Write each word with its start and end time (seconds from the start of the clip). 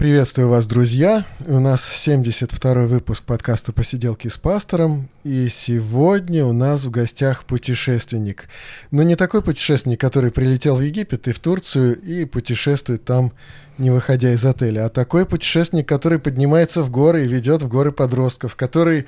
Приветствую 0.00 0.48
вас, 0.48 0.64
друзья! 0.64 1.26
У 1.46 1.60
нас 1.60 1.86
72-й 1.86 2.86
выпуск 2.86 3.22
подкаста 3.26 3.70
«Посиделки 3.70 4.28
с 4.28 4.38
пастором», 4.38 5.10
и 5.24 5.48
сегодня 5.50 6.46
у 6.46 6.54
нас 6.54 6.84
в 6.84 6.90
гостях 6.90 7.44
путешественник. 7.44 8.48
Но 8.90 9.02
не 9.02 9.14
такой 9.14 9.42
путешественник, 9.42 10.00
который 10.00 10.30
прилетел 10.30 10.76
в 10.76 10.80
Египет 10.80 11.28
и 11.28 11.32
в 11.32 11.38
Турцию 11.38 12.00
и 12.00 12.24
путешествует 12.24 13.04
там, 13.04 13.30
не 13.76 13.90
выходя 13.90 14.32
из 14.32 14.42
отеля, 14.46 14.86
а 14.86 14.88
такой 14.88 15.26
путешественник, 15.26 15.86
который 15.86 16.18
поднимается 16.18 16.82
в 16.82 16.90
горы 16.90 17.26
и 17.26 17.28
ведет 17.28 17.60
в 17.60 17.68
горы 17.68 17.92
подростков, 17.92 18.56
который 18.56 19.06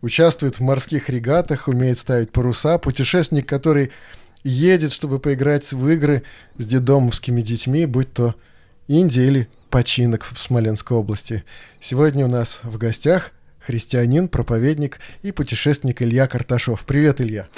участвует 0.00 0.56
в 0.56 0.60
морских 0.60 1.10
регатах, 1.10 1.68
умеет 1.68 1.98
ставить 1.98 2.30
паруса, 2.30 2.78
путешественник, 2.78 3.46
который 3.46 3.90
едет, 4.42 4.92
чтобы 4.92 5.18
поиграть 5.18 5.70
в 5.70 5.86
игры 5.86 6.22
с 6.56 6.64
дедомовскими 6.64 7.42
детьми, 7.42 7.84
будь 7.84 8.10
то 8.14 8.34
Индия 8.88 9.26
или 9.26 9.48
починок 9.70 10.28
в 10.30 10.36
Смоленской 10.36 10.96
области. 10.96 11.44
Сегодня 11.80 12.26
у 12.26 12.28
нас 12.28 12.60
в 12.62 12.76
гостях 12.76 13.30
христианин, 13.60 14.28
проповедник 14.28 14.98
и 15.22 15.32
путешественник 15.32 16.02
Илья 16.02 16.26
Карташов. 16.26 16.84
Привет, 16.84 17.20
Илья. 17.20 17.48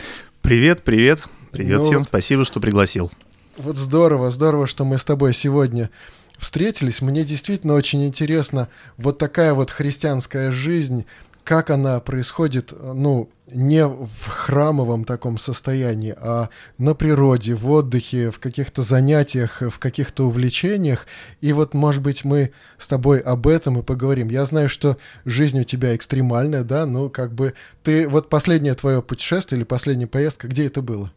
Привет, 0.42 0.82
привет. 0.82 1.20
Привет 1.50 1.78
ну, 1.78 1.84
всем, 1.84 1.98
вот, 1.98 2.08
спасибо, 2.08 2.44
что 2.44 2.60
пригласил. 2.60 3.10
Вот 3.56 3.76
здорово, 3.76 4.30
здорово, 4.30 4.66
что 4.66 4.84
мы 4.84 4.98
с 4.98 5.04
тобой 5.04 5.34
сегодня 5.34 5.90
встретились. 6.38 7.02
Мне 7.02 7.24
действительно 7.24 7.74
очень 7.74 8.06
интересно 8.06 8.68
вот 8.96 9.18
такая 9.18 9.54
вот 9.54 9.70
христианская 9.70 10.50
жизнь, 10.50 11.06
как 11.44 11.70
она 11.70 11.98
происходит, 12.00 12.72
ну, 12.72 13.28
не 13.46 13.86
в 13.86 14.28
храмовом 14.28 15.04
таком 15.04 15.38
состоянии, 15.38 16.14
а 16.16 16.48
на 16.78 16.94
природе, 16.94 17.54
в 17.54 17.68
отдыхе, 17.70 18.30
в 18.30 18.38
каких-то 18.38 18.82
занятиях, 18.82 19.60
в 19.60 19.78
каких-то 19.78 20.26
увлечениях. 20.26 21.06
И 21.40 21.52
вот, 21.52 21.74
может 21.74 22.02
быть, 22.02 22.24
мы 22.24 22.52
с 22.78 22.88
тобой 22.88 23.18
об 23.18 23.46
этом 23.46 23.78
и 23.78 23.82
поговорим. 23.82 24.28
Я 24.28 24.44
знаю, 24.44 24.68
что 24.68 24.96
жизнь 25.24 25.60
у 25.60 25.64
тебя 25.64 25.94
экстремальная, 25.96 26.64
да, 26.64 26.86
ну, 26.86 27.10
как 27.10 27.32
бы 27.32 27.54
ты, 27.82 28.08
вот 28.08 28.28
последнее 28.28 28.74
твое 28.74 29.02
путешествие 29.02 29.58
или 29.58 29.64
последняя 29.64 30.06
поездка, 30.06 30.48
где 30.48 30.66
это 30.66 30.80
было? 30.80 31.10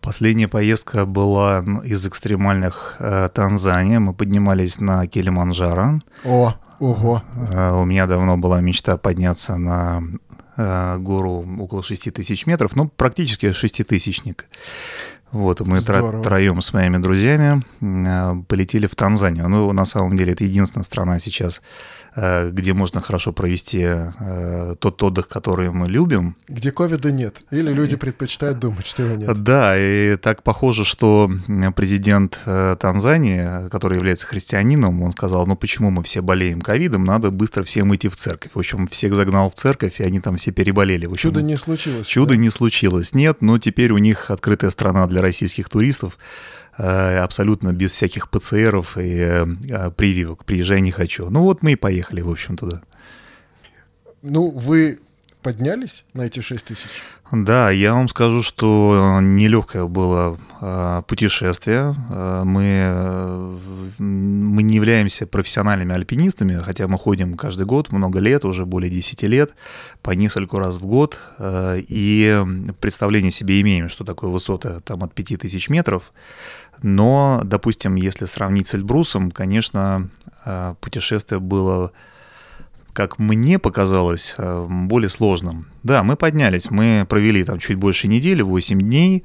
Последняя 0.00 0.48
поездка 0.48 1.04
была 1.04 1.64
из 1.84 2.06
экстремальных 2.06 2.96
э, 2.98 3.28
Танзания. 3.34 4.00
Мы 4.00 4.14
поднимались 4.14 4.80
на 4.80 5.06
Килиманджаро. 5.06 6.00
О, 6.24 6.54
ого. 6.78 7.22
Э, 7.52 7.72
у 7.72 7.84
меня 7.84 8.06
давно 8.06 8.38
была 8.38 8.60
мечта 8.60 8.96
подняться 8.96 9.56
на 9.56 10.02
э, 10.56 10.96
гору 10.98 11.44
около 11.60 11.82
6 11.82 12.12
тысяч 12.14 12.46
метров, 12.46 12.76
ну, 12.76 12.88
практически 12.88 13.52
шеститысячник. 13.52 14.46
Вот, 15.32 15.60
мы 15.60 15.78
тро- 15.78 16.22
троем 16.22 16.60
с 16.60 16.72
моими 16.72 16.96
друзьями 16.96 17.62
э, 17.80 18.42
полетели 18.48 18.86
в 18.86 18.94
Танзанию. 18.96 19.48
Ну, 19.48 19.70
на 19.72 19.84
самом 19.84 20.16
деле, 20.16 20.32
это 20.32 20.44
единственная 20.44 20.84
страна 20.84 21.18
сейчас, 21.18 21.62
где 22.50 22.74
можно 22.74 23.00
хорошо 23.00 23.32
провести 23.32 23.82
э, 23.82 24.74
тот 24.78 25.02
отдых, 25.02 25.28
который 25.28 25.70
мы 25.70 25.88
любим. 25.88 26.36
Где 26.48 26.70
ковида 26.70 27.10
нет, 27.10 27.42
или 27.50 27.72
люди 27.72 27.96
предпочитают 27.96 28.58
думать, 28.58 28.86
что 28.86 29.02
его 29.02 29.16
нет. 29.16 29.42
Да, 29.42 29.74
и 29.78 30.16
так 30.16 30.42
похоже, 30.42 30.84
что 30.84 31.30
президент 31.74 32.40
э, 32.44 32.76
Танзании, 32.78 33.68
который 33.68 33.96
является 33.96 34.26
христианином, 34.26 35.02
он 35.02 35.12
сказал, 35.12 35.46
ну 35.46 35.56
почему 35.56 35.90
мы 35.90 36.02
все 36.02 36.20
болеем 36.20 36.60
ковидом, 36.60 37.04
надо 37.04 37.30
быстро 37.30 37.62
всем 37.64 37.94
идти 37.94 38.08
в 38.08 38.16
церковь. 38.16 38.52
В 38.54 38.58
общем, 38.58 38.86
всех 38.86 39.14
загнал 39.14 39.48
в 39.48 39.54
церковь, 39.54 40.00
и 40.00 40.04
они 40.04 40.20
там 40.20 40.36
все 40.36 40.50
переболели. 40.50 41.06
В 41.06 41.12
общем, 41.12 41.30
чудо 41.30 41.42
не 41.42 41.56
случилось. 41.56 42.06
Чудо 42.06 42.34
да? 42.34 42.36
не 42.36 42.50
случилось, 42.50 43.14
нет, 43.14 43.38
но 43.40 43.58
теперь 43.58 43.92
у 43.92 43.98
них 43.98 44.30
открытая 44.30 44.70
страна 44.70 45.06
для 45.06 45.22
российских 45.22 45.68
туристов. 45.68 46.18
Э, 46.82 47.18
абсолютно 47.18 47.74
без 47.74 47.92
всяких 47.92 48.30
ПЦРов 48.30 48.96
и 48.96 49.18
э, 49.18 49.90
прививок. 49.90 50.46
Приезжай 50.46 50.80
не 50.80 50.90
хочу. 50.90 51.28
Ну 51.28 51.42
вот 51.42 51.62
мы 51.62 51.72
и 51.72 51.76
поехали, 51.76 52.22
в 52.22 52.30
общем, 52.30 52.56
туда. 52.56 52.80
Ну, 54.22 54.48
вы 54.48 54.98
поднялись 55.42 56.04
на 56.14 56.22
эти 56.22 56.40
6 56.40 56.64
тысяч? 56.64 56.88
Да, 57.32 57.70
я 57.70 57.92
вам 57.92 58.08
скажу, 58.08 58.42
что 58.42 59.18
нелегкое 59.20 59.84
было 59.84 60.40
э, 60.62 61.02
путешествие. 61.06 61.94
Мы, 62.44 63.58
мы 63.98 64.62
не 64.62 64.76
являемся 64.76 65.26
профессиональными 65.26 65.94
альпинистами, 65.94 66.62
хотя 66.64 66.88
мы 66.88 66.96
ходим 66.96 67.36
каждый 67.36 67.66
год, 67.66 67.92
много 67.92 68.20
лет, 68.20 68.46
уже 68.46 68.64
более 68.64 68.90
10 68.90 69.22
лет, 69.24 69.54
по 70.00 70.12
нескольку 70.12 70.58
раз 70.58 70.76
в 70.76 70.86
год. 70.86 71.20
И 71.38 72.42
представление 72.80 73.30
себе 73.30 73.60
имеем, 73.60 73.90
что 73.90 74.04
такое 74.04 74.30
высота 74.30 74.80
там 74.80 75.04
от 75.04 75.12
5000 75.14 75.68
метров. 75.68 76.12
Но, 76.82 77.42
допустим, 77.44 77.94
если 77.96 78.26
сравнить 78.26 78.66
с 78.68 78.74
Эльбрусом, 78.74 79.30
конечно, 79.30 80.08
э, 80.44 80.74
путешествие 80.80 81.40
было, 81.40 81.92
как 82.92 83.18
мне 83.18 83.58
показалось, 83.58 84.34
э, 84.38 84.66
более 84.68 85.10
сложным. 85.10 85.66
Да, 85.82 86.02
мы 86.02 86.16
поднялись, 86.16 86.70
мы 86.70 87.06
провели 87.08 87.44
там 87.44 87.58
чуть 87.58 87.76
больше 87.76 88.08
недели, 88.08 88.40
8 88.40 88.80
дней, 88.80 89.24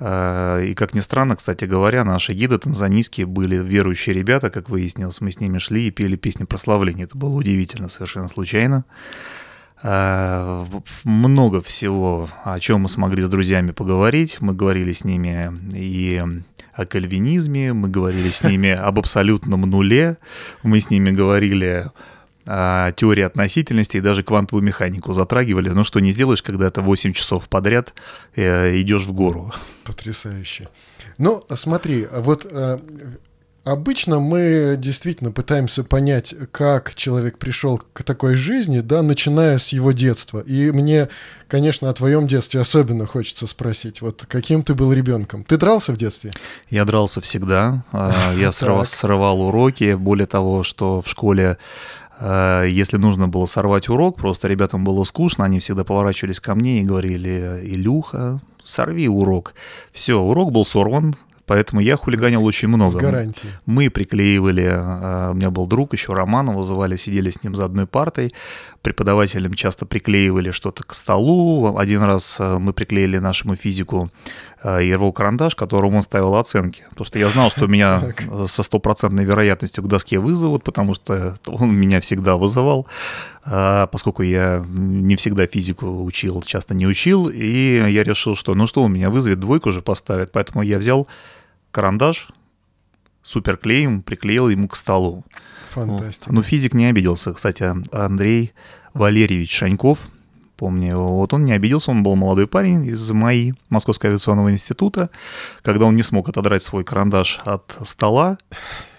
э, 0.00 0.66
и, 0.68 0.74
как 0.74 0.94
ни 0.94 1.00
странно, 1.00 1.36
кстати 1.36 1.66
говоря, 1.66 2.02
наши 2.04 2.32
гиды 2.32 2.58
танзанийские 2.58 3.26
были 3.26 3.56
верующие 3.56 4.14
ребята, 4.14 4.48
как 4.48 4.70
выяснилось. 4.70 5.20
Мы 5.20 5.32
с 5.32 5.40
ними 5.40 5.58
шли 5.58 5.88
и 5.88 5.90
пели 5.90 6.16
песни 6.16 6.44
прославления. 6.44 7.04
Это 7.04 7.16
было 7.18 7.34
удивительно, 7.34 7.88
совершенно 7.90 8.28
случайно. 8.28 8.84
Много 11.04 11.60
всего, 11.60 12.30
о 12.44 12.58
чем 12.58 12.80
мы 12.80 12.88
смогли 12.88 13.22
с 13.22 13.28
друзьями 13.28 13.72
поговорить. 13.72 14.38
Мы 14.40 14.54
говорили 14.54 14.92
с 14.92 15.04
ними 15.04 15.52
и 15.74 16.24
о 16.76 16.86
кальвинизме, 16.86 17.72
мы 17.72 17.88
говорили 17.88 18.30
с 18.30 18.44
ними 18.44 18.70
об 18.88 18.98
абсолютном 18.98 19.62
нуле, 19.62 20.18
мы 20.62 20.78
с 20.78 20.90
ними 20.90 21.10
говорили 21.10 21.86
о 22.46 22.92
теории 22.92 23.24
относительности 23.24 23.96
и 23.96 24.00
даже 24.00 24.22
квантовую 24.22 24.62
механику 24.62 25.12
затрагивали. 25.12 25.70
Но 25.70 25.82
что 25.82 25.98
не 26.00 26.12
сделаешь, 26.12 26.42
когда 26.42 26.66
это 26.66 26.80
8 26.80 27.12
часов 27.12 27.48
подряд 27.48 27.92
э, 28.36 28.78
идешь 28.80 29.02
в 29.02 29.12
гору. 29.12 29.52
Потрясающе. 29.84 30.68
Ну, 31.18 31.44
смотри, 31.54 32.06
вот 32.12 32.46
э, 32.48 32.78
Обычно 33.66 34.20
мы 34.20 34.76
действительно 34.78 35.32
пытаемся 35.32 35.82
понять, 35.82 36.36
как 36.52 36.94
человек 36.94 37.36
пришел 37.36 37.82
к 37.92 38.04
такой 38.04 38.36
жизни, 38.36 38.78
да, 38.78 39.02
начиная 39.02 39.58
с 39.58 39.70
его 39.70 39.90
детства. 39.90 40.38
И 40.38 40.70
мне, 40.70 41.08
конечно, 41.48 41.90
о 41.90 41.92
твоем 41.92 42.28
детстве 42.28 42.60
особенно 42.60 43.06
хочется 43.06 43.48
спросить. 43.48 44.02
Вот 44.02 44.24
каким 44.28 44.62
ты 44.62 44.74
был 44.74 44.92
ребенком? 44.92 45.42
Ты 45.42 45.56
дрался 45.56 45.92
в 45.92 45.96
детстве? 45.96 46.30
Я 46.70 46.84
дрался 46.84 47.20
всегда. 47.20 47.82
А, 47.90 48.32
я 48.38 48.52
срывал 48.52 49.40
уроки. 49.40 49.94
Более 49.94 50.26
того, 50.26 50.62
что 50.62 51.02
в 51.02 51.08
школе 51.08 51.58
а, 52.20 52.62
если 52.62 52.98
нужно 52.98 53.26
было 53.26 53.46
сорвать 53.46 53.88
урок, 53.88 54.16
просто 54.16 54.46
ребятам 54.46 54.84
было 54.84 55.02
скучно, 55.02 55.44
они 55.44 55.58
всегда 55.58 55.82
поворачивались 55.82 56.38
ко 56.38 56.54
мне 56.54 56.82
и 56.82 56.84
говорили, 56.84 57.62
Илюха, 57.64 58.40
сорви 58.62 59.08
урок. 59.08 59.54
Все, 59.90 60.20
урок 60.20 60.52
был 60.52 60.64
сорван, 60.64 61.16
Поэтому 61.46 61.80
я 61.80 61.96
хулиганил 61.96 62.44
очень 62.44 62.66
много. 62.68 62.90
С 62.90 62.96
гарантией. 62.96 63.52
Мы 63.66 63.88
приклеивали, 63.88 64.68
а, 64.68 65.30
у 65.30 65.34
меня 65.34 65.50
был 65.50 65.66
друг 65.66 65.92
еще 65.92 66.12
Роман, 66.12 66.50
его 66.50 66.64
звали, 66.64 66.96
сидели 66.96 67.30
с 67.30 67.42
ним 67.44 67.54
за 67.54 67.64
одной 67.64 67.86
партой. 67.86 68.32
Преподавателям 68.82 69.54
часто 69.54 69.86
приклеивали 69.86 70.50
что-то 70.50 70.82
к 70.82 70.92
столу. 70.94 71.78
Один 71.78 72.02
раз 72.02 72.38
а, 72.40 72.58
мы 72.58 72.72
приклеили 72.72 73.18
нашему 73.18 73.54
физику 73.54 74.10
а, 74.60 74.80
его 74.80 75.12
карандаш, 75.12 75.54
которому 75.54 75.98
он 75.98 76.02
ставил 76.02 76.34
оценки. 76.34 76.82
Потому 76.90 77.06
что 77.06 77.18
я 77.20 77.30
знал, 77.30 77.48
что 77.50 77.68
меня 77.68 78.02
со 78.48 78.64
стопроцентной 78.64 79.24
вероятностью 79.24 79.84
к 79.84 79.86
доске 79.86 80.18
вызовут, 80.18 80.64
потому 80.64 80.94
что 80.94 81.38
он 81.46 81.76
меня 81.76 82.00
всегда 82.00 82.36
вызывал, 82.36 82.88
поскольку 83.44 84.22
я 84.22 84.64
не 84.68 85.14
всегда 85.14 85.46
физику 85.46 86.02
учил, 86.02 86.42
часто 86.42 86.74
не 86.74 86.84
учил, 86.84 87.28
и 87.28 87.84
я 87.88 88.02
решил, 88.02 88.34
что 88.34 88.56
ну 88.56 88.66
что, 88.66 88.82
он 88.82 88.92
меня 88.92 89.08
вызовет, 89.08 89.38
двойку 89.38 89.70
же 89.70 89.82
поставит, 89.82 90.32
поэтому 90.32 90.62
я 90.62 90.78
взял 90.78 91.06
карандаш 91.76 92.28
суперклеем 93.22 94.00
приклеил 94.00 94.48
ему 94.48 94.66
к 94.66 94.76
столу. 94.76 95.26
Фантастика. 95.72 96.32
Ну, 96.32 96.42
физик 96.42 96.72
не 96.72 96.86
обиделся. 96.86 97.34
Кстати, 97.34 97.70
Андрей 97.92 98.54
Валерьевич 98.94 99.54
Шаньков, 99.54 100.08
помню, 100.56 100.96
вот 100.96 101.34
он 101.34 101.44
не 101.44 101.52
обиделся, 101.52 101.90
он 101.90 102.02
был 102.02 102.16
молодой 102.16 102.46
парень 102.46 102.86
из 102.86 103.10
МАИ, 103.10 103.52
Московского 103.68 104.08
авиационного 104.08 104.52
института. 104.52 105.10
Когда 105.60 105.84
он 105.84 105.96
не 105.96 106.02
смог 106.02 106.30
отодрать 106.30 106.62
свой 106.62 106.82
карандаш 106.82 107.40
от 107.44 107.76
стола, 107.84 108.38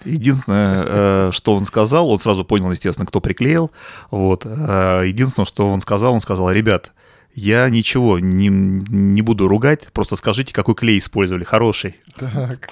единственное, 0.04 0.84
э, 0.86 1.30
что 1.32 1.56
он 1.56 1.64
сказал, 1.64 2.08
он 2.08 2.20
сразу 2.20 2.44
понял, 2.44 2.70
естественно, 2.70 3.06
кто 3.06 3.20
приклеил. 3.20 3.72
Вот. 4.12 4.42
Э, 4.46 5.02
единственное, 5.04 5.46
что 5.46 5.68
он 5.68 5.80
сказал, 5.80 6.14
он 6.14 6.20
сказал, 6.20 6.52
ребят, 6.52 6.92
я 7.34 7.68
ничего 7.68 8.18
не, 8.18 8.48
не 8.48 9.22
буду 9.22 9.48
ругать, 9.48 9.88
просто 9.92 10.16
скажите, 10.16 10.52
какой 10.52 10.74
клей 10.74 10.98
использовали, 10.98 11.44
хороший. 11.44 11.96
Так, 12.16 12.70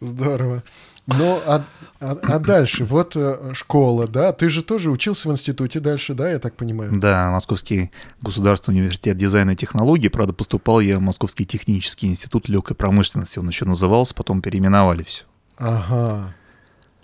здорово. 0.00 0.62
Ну, 1.06 1.40
а, 1.46 1.64
а, 2.00 2.18
а 2.22 2.38
дальше, 2.38 2.84
вот 2.84 3.16
э, 3.16 3.52
школа, 3.54 4.06
да? 4.06 4.32
Ты 4.32 4.50
же 4.50 4.62
тоже 4.62 4.90
учился 4.90 5.30
в 5.30 5.32
институте 5.32 5.80
дальше, 5.80 6.12
да, 6.12 6.30
я 6.30 6.38
так 6.38 6.54
понимаю? 6.54 6.90
Да, 6.92 7.30
Московский 7.30 7.90
государственный 8.20 8.80
университет 8.80 9.16
дизайна 9.16 9.52
и 9.52 9.56
технологий. 9.56 10.10
Правда, 10.10 10.34
поступал 10.34 10.80
я 10.80 10.98
в 10.98 11.00
Московский 11.00 11.46
технический 11.46 12.08
институт 12.08 12.50
легкой 12.50 12.76
промышленности. 12.76 13.38
Он 13.38 13.48
еще 13.48 13.64
назывался, 13.64 14.14
потом 14.14 14.42
переименовали 14.42 15.02
все. 15.02 15.24
Ага. 15.56 16.34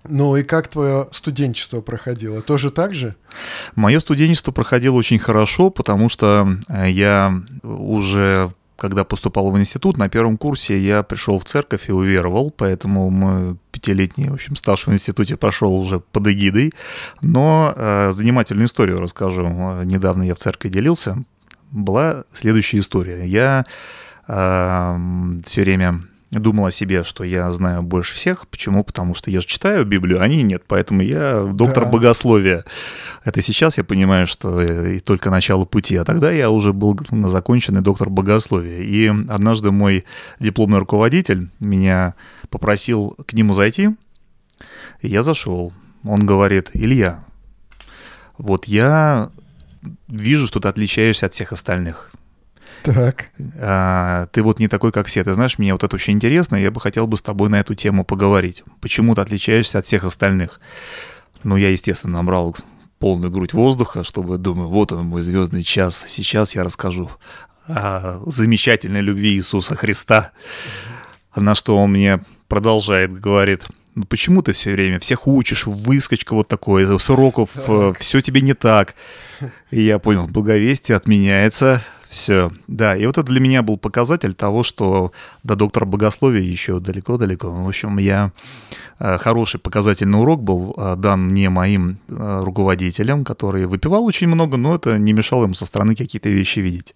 Ну 0.07 0.37
и 0.37 0.43
как 0.43 0.69
твое 0.69 1.09
студенчество 1.13 1.81
проходило? 1.81 2.43
Тоже 2.43 2.71
так 2.71 2.95
же? 2.95 3.17
Мое 3.75 4.01
студенчество 4.01 4.53
проходило 4.53 4.97
очень 4.97 5.19
хорошо, 5.19 5.71
потому 5.71 6.09
что 6.09 6.57
э, 6.69 6.91
я 6.91 7.35
уже 7.63 8.53
когда 8.77 9.05
поступал 9.05 9.51
в 9.51 9.59
институт, 9.59 9.97
на 9.97 10.09
первом 10.09 10.37
курсе 10.37 10.79
я 10.79 11.03
пришел 11.03 11.39
в 11.39 11.45
церковь 11.45 11.89
и 11.89 11.93
уверовал, 11.93 12.51
поэтому 12.51 13.09
мой 13.09 13.57
пятилетний, 13.71 14.29
в 14.29 14.35
общем, 14.35 14.57
стаж 14.57 14.87
в 14.87 14.93
институте 14.93 15.37
прошел 15.37 15.75
уже 15.75 16.01
под 16.01 16.27
эгидой. 16.27 16.75
Но 17.23 17.73
э, 17.75 18.13
занимательную 18.13 18.67
историю 18.67 19.01
расскажу. 19.01 19.47
Недавно 19.85 20.25
я 20.25 20.35
в 20.35 20.39
церкви 20.39 20.69
делился. 20.69 21.17
Была 21.71 22.25
следующая 22.35 22.81
история. 22.81 23.25
Я 23.25 23.65
э, 24.27 24.99
все 25.45 25.63
время 25.63 26.03
думал 26.39 26.67
о 26.67 26.71
себе, 26.71 27.03
что 27.03 27.25
я 27.25 27.51
знаю 27.53 27.83
больше 27.83 28.15
всех. 28.15 28.47
Почему? 28.49 28.85
Потому 28.85 29.15
что 29.15 29.31
я 29.31 29.41
же 29.41 29.47
читаю 29.47 29.85
Библию, 29.85 30.21
а 30.21 30.25
они 30.25 30.43
нет. 30.43 30.65
Поэтому 30.67 31.03
я 31.03 31.45
доктор 31.53 31.85
да. 31.85 31.91
богословия. 31.91 32.65
Это 33.25 33.41
сейчас 33.43 33.79
я 33.79 33.85
понимаю, 33.85 34.27
что 34.27 34.63
и 34.63 35.01
только 35.01 35.31
начало 35.31 35.65
пути. 35.65 35.97
А 35.97 36.05
тогда 36.05 36.31
я 36.31 36.51
уже 36.51 36.73
был 36.73 36.99
законченный 37.29 37.81
доктор 37.81 38.11
богословия. 38.11 38.83
И 38.83 39.09
однажды 39.29 39.71
мой 39.71 40.05
дипломный 40.41 40.79
руководитель 40.79 41.51
меня 41.61 42.15
попросил 42.51 43.17
к 43.27 43.33
нему 43.33 43.55
зайти. 43.55 43.91
И 45.03 45.09
я 45.09 45.23
зашел. 45.23 45.73
Он 46.05 46.27
говорит, 46.27 46.71
Илья, 46.75 47.25
вот 48.39 48.67
я 48.67 49.31
вижу, 50.09 50.47
что 50.47 50.61
ты 50.61 50.69
отличаешься 50.69 51.27
от 51.27 51.33
всех 51.33 51.53
остальных. 51.53 52.11
Так. 52.85 53.31
А, 53.59 54.27
ты 54.33 54.43
вот 54.43 54.59
не 54.59 54.69
такой, 54.69 54.93
как 54.93 55.07
все. 55.07 55.25
Ты 55.25 55.33
знаешь, 55.33 55.59
мне 55.59 55.73
вот 55.73 55.83
это 55.83 55.97
очень 55.97 56.13
интересно, 56.13 56.57
я 56.57 56.71
бы 56.71 56.81
хотел 56.81 57.07
бы 57.07 57.17
с 57.17 57.23
тобой 57.23 57.49
на 57.49 57.61
эту 57.61 57.75
тему 57.75 58.05
поговорить. 58.05 58.63
Почему 58.81 59.15
ты 59.15 59.23
отличаешься 59.23 59.79
от 59.79 59.87
всех 59.87 60.05
остальных? 60.05 60.61
Ну, 61.43 61.57
я, 61.57 61.71
естественно, 61.71 62.19
набрал 62.19 62.55
полную 62.99 63.31
грудь 63.31 63.55
воздуха, 63.55 64.05
чтобы, 64.05 64.37
думаю, 64.37 64.69
вот 64.69 64.93
он, 64.93 65.07
мой 65.07 65.23
звездный 65.23 65.63
час. 65.63 66.05
Сейчас 66.07 66.55
я 66.55 66.63
расскажу 66.63 67.11
о 67.67 68.21
замечательной 68.27 69.01
любви 69.01 69.35
Иисуса 69.35 69.75
Христа. 69.75 70.33
На 71.35 71.55
что 71.55 71.79
он 71.79 71.93
мне 71.93 72.23
продолжает, 72.49 73.19
говорит, 73.19 73.65
ну 73.95 74.05
почему 74.05 74.43
ты 74.43 74.53
все 74.53 74.73
время 74.73 75.01
всех 75.01 75.27
учишь, 75.27 75.67
выскочка 75.67 76.35
вот 76.35 76.49
такой, 76.49 76.85
с 76.85 77.11
уроков, 77.11 77.51
э, 77.69 77.93
все 77.99 78.21
тебе 78.21 78.41
не 78.41 78.55
так. 78.55 78.95
И 79.71 79.83
я 79.83 79.99
понял, 79.99 80.27
благовестие 80.27 80.97
отменяется, 80.97 81.83
все, 82.15 82.53
да. 82.69 82.97
И 82.97 83.05
вот 83.07 83.19
это 83.19 83.27
для 83.27 83.41
меня 83.41 83.65
был 83.65 83.77
показатель 83.77 84.35
того, 84.35 84.63
что 84.63 85.11
до 85.43 85.57
доктора 85.57 85.85
богословия 85.85 86.43
еще 86.43 86.79
далеко-далеко. 86.79 87.51
В 87.51 87.67
общем, 87.67 87.99
я 87.99 88.31
э, 89.01 89.19
хороший 89.19 89.59
показательный 89.59 90.21
урок 90.21 90.41
был 90.41 90.77
э, 90.77 90.95
дан 90.97 91.25
мне 91.25 91.51
моим 91.51 91.99
э, 92.07 92.43
руководителем, 92.45 93.25
который 93.25 93.67
выпивал 93.67 94.05
очень 94.05 94.29
много, 94.29 94.57
но 94.57 94.77
это 94.77 94.97
не 94.97 95.13
мешало 95.13 95.43
ему 95.43 95.55
со 95.55 95.67
стороны 95.67 95.97
какие-то 95.97 96.29
вещи 96.29 96.61
видеть. 96.61 96.95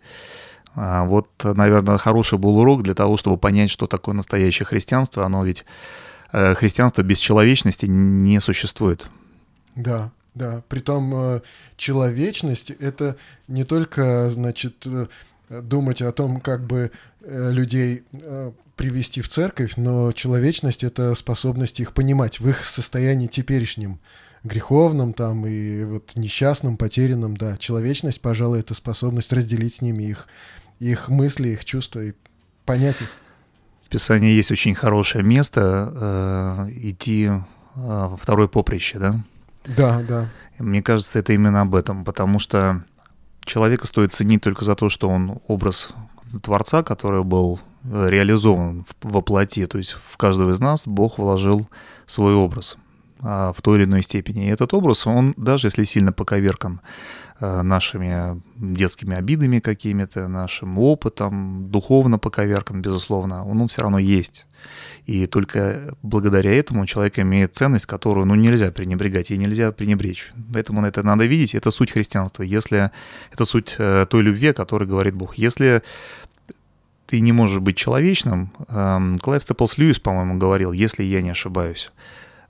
А 0.77 1.05
вот, 1.05 1.29
наверное, 1.43 1.99
хороший 1.99 2.39
был 2.39 2.57
урок 2.57 2.85
для 2.85 2.95
того, 2.95 3.17
чтобы 3.17 3.39
понять, 3.39 3.73
что 3.73 3.89
такое 3.89 4.15
настоящее 4.15 4.67
христианство. 4.67 5.27
Оно 5.27 5.45
ведь 5.45 5.65
христианство 6.31 7.03
без 7.03 7.19
человечности 7.19 7.87
не 7.87 8.39
существует. 8.39 9.11
Да, 9.75 10.13
да, 10.39 10.63
притом 10.69 11.15
э, 11.17 11.41
человечность— 11.77 12.71
это 12.81 13.17
не 13.49 13.65
только, 13.65 14.31
значит, 14.31 14.87
э, 14.87 15.07
думать 15.51 16.01
о 16.01 16.13
том, 16.13 16.41
как 16.41 16.67
бы 16.67 16.91
э, 17.21 17.51
людей 17.53 18.05
привести 18.77 19.21
в 19.21 19.29
церковь, 19.29 19.77
но 19.77 20.13
человечность— 20.13 20.85
это 20.85 21.15
способность 21.15 21.81
их 21.81 21.93
понимать 21.93 22.41
в 22.41 22.49
их 22.49 22.65
состоянии 22.65 23.27
теперешнем, 23.27 23.99
греховном 24.45 25.13
там 25.13 25.47
и 25.47 25.85
вот 25.85 26.13
несчастном, 26.15 26.77
потерянном, 26.77 27.37
да. 27.37 27.57
Человечность, 27.59 28.21
пожалуй, 28.21 28.61
это 28.61 28.75
способность 28.75 29.33
разделить 29.33 29.75
с 29.75 29.83
ними 29.83 30.05
их, 30.05 30.29
их 30.79 31.09
мысли, 31.09 31.49
их 31.49 31.65
чувства 31.65 32.01
и 32.01 32.13
понять 32.65 33.03
их. 33.03 33.11
В 33.83 33.89
Писании 33.89 34.33
есть 34.33 34.51
очень 34.51 34.75
хорошее 34.75 35.25
место 35.25 36.67
э, 36.69 36.71
идти 36.71 37.31
э, 37.75 38.17
второе 38.21 38.47
поприще, 38.47 38.99
да? 38.99 39.21
Да, 39.77 40.03
да. 40.07 40.29
Мне 40.59 40.83
кажется, 40.83 41.19
это 41.19 41.33
именно 41.33 41.61
об 41.61 41.75
этом, 41.75 42.05
потому 42.05 42.39
что 42.39 42.83
человека 43.45 43.87
стоит 43.87 44.13
ценить 44.13 44.43
только 44.43 44.65
за 44.65 44.75
то, 44.75 44.89
что 44.89 45.09
он 45.09 45.41
образ 45.47 45.91
Творца, 46.43 46.83
который 46.83 47.25
был 47.25 47.61
э, 47.85 48.09
реализован 48.09 48.85
во 49.03 49.21
плоти, 49.21 49.67
то 49.67 49.79
есть 49.79 49.93
в 49.93 50.17
каждого 50.17 50.51
из 50.51 50.61
нас 50.61 50.87
Бог 50.87 51.19
вложил 51.19 51.69
свой 52.07 52.35
образ 52.35 52.77
а, 53.21 53.53
в 53.53 53.63
той 53.63 53.79
или 53.79 53.85
иной 53.85 54.03
степени. 54.03 54.47
И 54.47 54.51
этот 54.51 54.75
образ, 54.75 55.07
он 55.07 55.35
даже 55.37 55.69
если 55.69 55.85
сильно 55.85 56.13
поковеркан 56.13 56.81
э, 57.41 57.63
нашими 57.63 58.41
детскими 58.57 59.17
обидами 59.17 59.61
какими-то, 59.61 60.29
нашим 60.29 60.79
опытом, 60.79 61.71
духовно 61.71 62.19
поковеркан, 62.19 62.83
безусловно, 62.83 63.45
он, 63.45 63.61
он 63.61 63.69
все 63.69 63.83
равно 63.83 63.99
есть. 63.99 64.47
И 65.07 65.27
только 65.27 65.95
благодаря 66.03 66.53
этому 66.53 66.87
человек 66.87 67.19
имеет 67.19 67.55
ценность, 67.55 67.87
которую 67.87 68.27
ну, 68.27 68.35
нельзя 68.35 68.71
пренебрегать, 68.71 69.31
и 69.31 69.39
нельзя 69.39 69.73
пренебречь. 69.73 70.33
Поэтому 70.53 70.85
это 70.85 71.03
надо 71.03 71.25
видеть, 71.25 71.55
это 71.55 71.71
суть 71.71 71.93
христианства. 71.93 72.43
Если 72.43 72.91
это 73.33 73.45
суть 73.45 73.77
э, 73.79 74.07
той 74.09 74.23
любви, 74.23 74.49
о 74.49 74.55
которой 74.55 74.87
говорит 74.87 75.15
Бог. 75.15 75.37
Если 75.39 75.83
ты 77.09 77.21
не 77.21 77.33
можешь 77.33 77.61
быть 77.61 77.77
человечным, 77.77 78.53
э, 78.69 79.17
Клайв 79.23 79.43
Степлс 79.43 79.79
Льюис, 79.79 79.99
по-моему, 79.99 80.37
говорил, 80.37 80.73
если 80.73 81.03
я 81.03 81.23
не 81.23 81.31
ошибаюсь, 81.31 81.91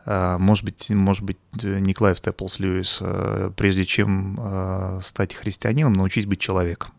э, 0.05 0.37
может 0.39 0.65
быть, 0.65 0.91
может 0.91 1.23
быть, 1.23 1.39
не 1.63 1.95
Клайв 1.95 2.19
Степлс 2.19 2.59
Льюис, 2.59 2.99
э, 3.01 3.53
прежде 3.57 3.85
чем 3.85 5.01
стать 5.03 5.35
христианином, 5.35 5.93
научись 5.93 6.27
быть 6.27 6.41
человеком. 6.41 6.91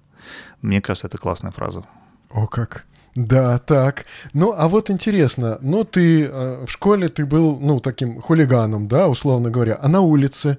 Мне 0.62 0.82
кажется, 0.82 1.08
это 1.08 1.18
классная 1.18 1.52
фраза. 1.52 1.84
О, 2.30 2.48
как. 2.48 2.86
Да, 3.28 3.58
так. 3.58 4.06
Ну, 4.34 4.54
а 4.58 4.70
вот 4.70 4.90
интересно, 4.90 5.58
ну, 5.62 5.84
ты 5.84 6.24
э, 6.24 6.66
в 6.66 6.72
школе 6.72 7.10
ты 7.10 7.26
был, 7.26 7.60
ну, 7.60 7.82
таким 7.82 8.22
хулиганом, 8.22 8.88
да, 8.88 9.10
условно 9.10 9.50
говоря, 9.50 9.78
а 9.82 9.90
на 9.90 10.00
улице? 10.00 10.58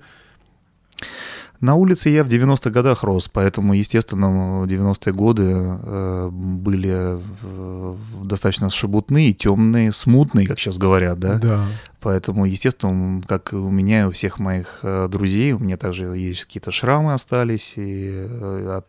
На 1.63 1.75
улице 1.75 2.11
я 2.11 2.23
в 2.23 2.27
90-х 2.27 2.69
годах 2.69 3.03
рос, 3.03 3.29
поэтому, 3.33 3.73
естественно, 3.73 4.67
90-е 4.67 5.13
годы 5.15 5.45
э, 5.47 6.29
были 6.31 7.19
э, 7.19 7.97
достаточно 8.25 8.69
шебутные, 8.69 9.33
темные, 9.33 9.91
смутные, 9.91 10.47
как 10.47 10.59
сейчас 10.59 10.77
говорят, 10.77 11.19
да? 11.19 11.39
Да. 11.39 11.67
Поэтому, 12.01 12.45
естественно, 12.45 13.23
как 13.27 13.55
у 13.55 13.71
меня 13.71 14.03
и 14.03 14.05
у 14.05 14.11
всех 14.11 14.39
моих 14.39 14.81
э, 14.83 15.09
друзей, 15.11 15.53
у 15.53 15.61
меня 15.61 15.79
также 15.79 16.05
есть 16.15 16.45
какие-то 16.45 16.73
шрамы 16.73 17.15
остались 17.15 17.73
и 17.77 18.27
от 18.67 18.87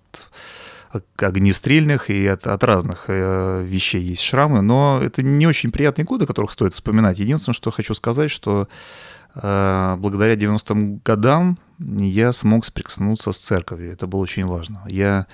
огнестрельных 1.18 2.10
и 2.10 2.28
от, 2.28 2.48
от 2.48 2.64
разных 2.64 3.06
э, 3.08 3.64
вещей 3.64 4.02
есть 4.02 4.22
шрамы, 4.22 4.62
но 4.62 5.00
это 5.02 5.24
не 5.24 5.48
очень 5.48 5.72
приятные 5.72 6.06
годы, 6.06 6.26
которых 6.26 6.52
стоит 6.52 6.74
вспоминать. 6.74 7.20
Единственное, 7.20 7.56
что 7.56 7.72
хочу 7.72 7.94
сказать, 7.94 8.32
что 8.32 8.68
э, 9.36 9.96
благодаря 9.98 10.36
90-м 10.36 11.02
годам 11.04 11.58
я 11.80 12.34
смог 12.34 12.66
соприкоснуться 12.66 13.32
с 13.32 13.40
церковью. 13.40 13.94
Это 13.94 14.08
было 14.08 14.22
очень 14.22 14.46
важно. 14.46 14.84
Я, 14.88 15.28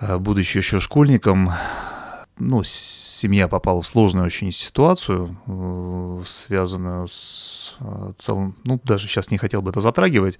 э, 0.00 0.18
будучи 0.18 0.58
еще 0.58 0.80
школьником, 0.80 1.50
ну, 2.38 2.62
семья 2.64 3.48
попала 3.48 3.82
в 3.82 3.86
сложную 3.86 4.26
очень 4.26 4.52
ситуацию, 4.52 5.36
э, 5.46 6.22
связанную 6.26 7.08
с 7.08 7.76
э, 7.80 8.12
целым, 8.16 8.56
ну, 8.64 8.80
даже 8.84 9.08
сейчас 9.08 9.30
не 9.30 9.38
хотел 9.38 9.62
бы 9.62 9.70
это 9.70 9.80
затрагивать, 9.80 10.38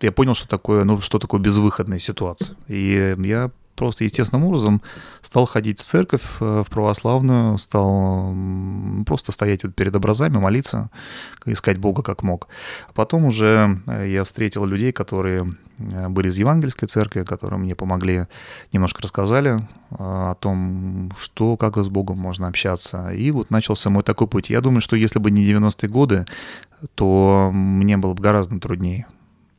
я 0.00 0.12
понял, 0.12 0.34
что 0.34 0.48
такое, 0.48 0.84
ну, 0.84 1.00
что 1.00 1.18
такое 1.18 1.40
безвыходная 1.40 1.98
ситуация. 1.98 2.56
И 2.68 3.16
я 3.18 3.50
просто 3.78 4.04
естественным 4.04 4.44
образом 4.46 4.82
стал 5.22 5.46
ходить 5.46 5.78
в 5.78 5.82
церковь, 5.82 6.24
э, 6.40 6.62
в 6.66 6.70
православную, 6.70 7.56
стал 7.58 8.34
просто 9.06 9.32
стоять 9.32 9.64
вот 9.64 9.74
перед 9.74 9.94
образами, 9.94 10.36
молиться, 10.36 10.90
искать 11.46 11.78
Бога 11.78 12.02
как 12.02 12.22
мог. 12.22 12.48
Потом 12.94 13.24
уже 13.24 13.80
э, 13.86 14.08
я 14.10 14.24
встретил 14.24 14.66
людей, 14.66 14.92
которые 14.92 15.54
э, 15.78 16.08
были 16.08 16.28
из 16.28 16.38
евангельской 16.38 16.88
церкви, 16.88 17.22
которые 17.22 17.58
мне 17.58 17.74
помогли, 17.74 18.26
немножко 18.72 19.02
рассказали 19.02 19.58
о 19.90 20.34
том, 20.34 21.12
что, 21.18 21.56
как 21.56 21.76
с 21.78 21.88
Богом 21.88 22.18
можно 22.18 22.48
общаться. 22.48 23.10
И 23.10 23.30
вот 23.30 23.50
начался 23.50 23.90
мой 23.90 24.02
такой 24.02 24.26
путь. 24.26 24.50
Я 24.50 24.60
думаю, 24.60 24.80
что 24.80 24.96
если 24.96 25.20
бы 25.20 25.30
не 25.30 25.44
90-е 25.44 25.88
годы, 25.88 26.26
то 26.94 27.50
мне 27.52 27.96
было 27.96 28.14
бы 28.14 28.22
гораздо 28.22 28.58
труднее. 28.58 29.06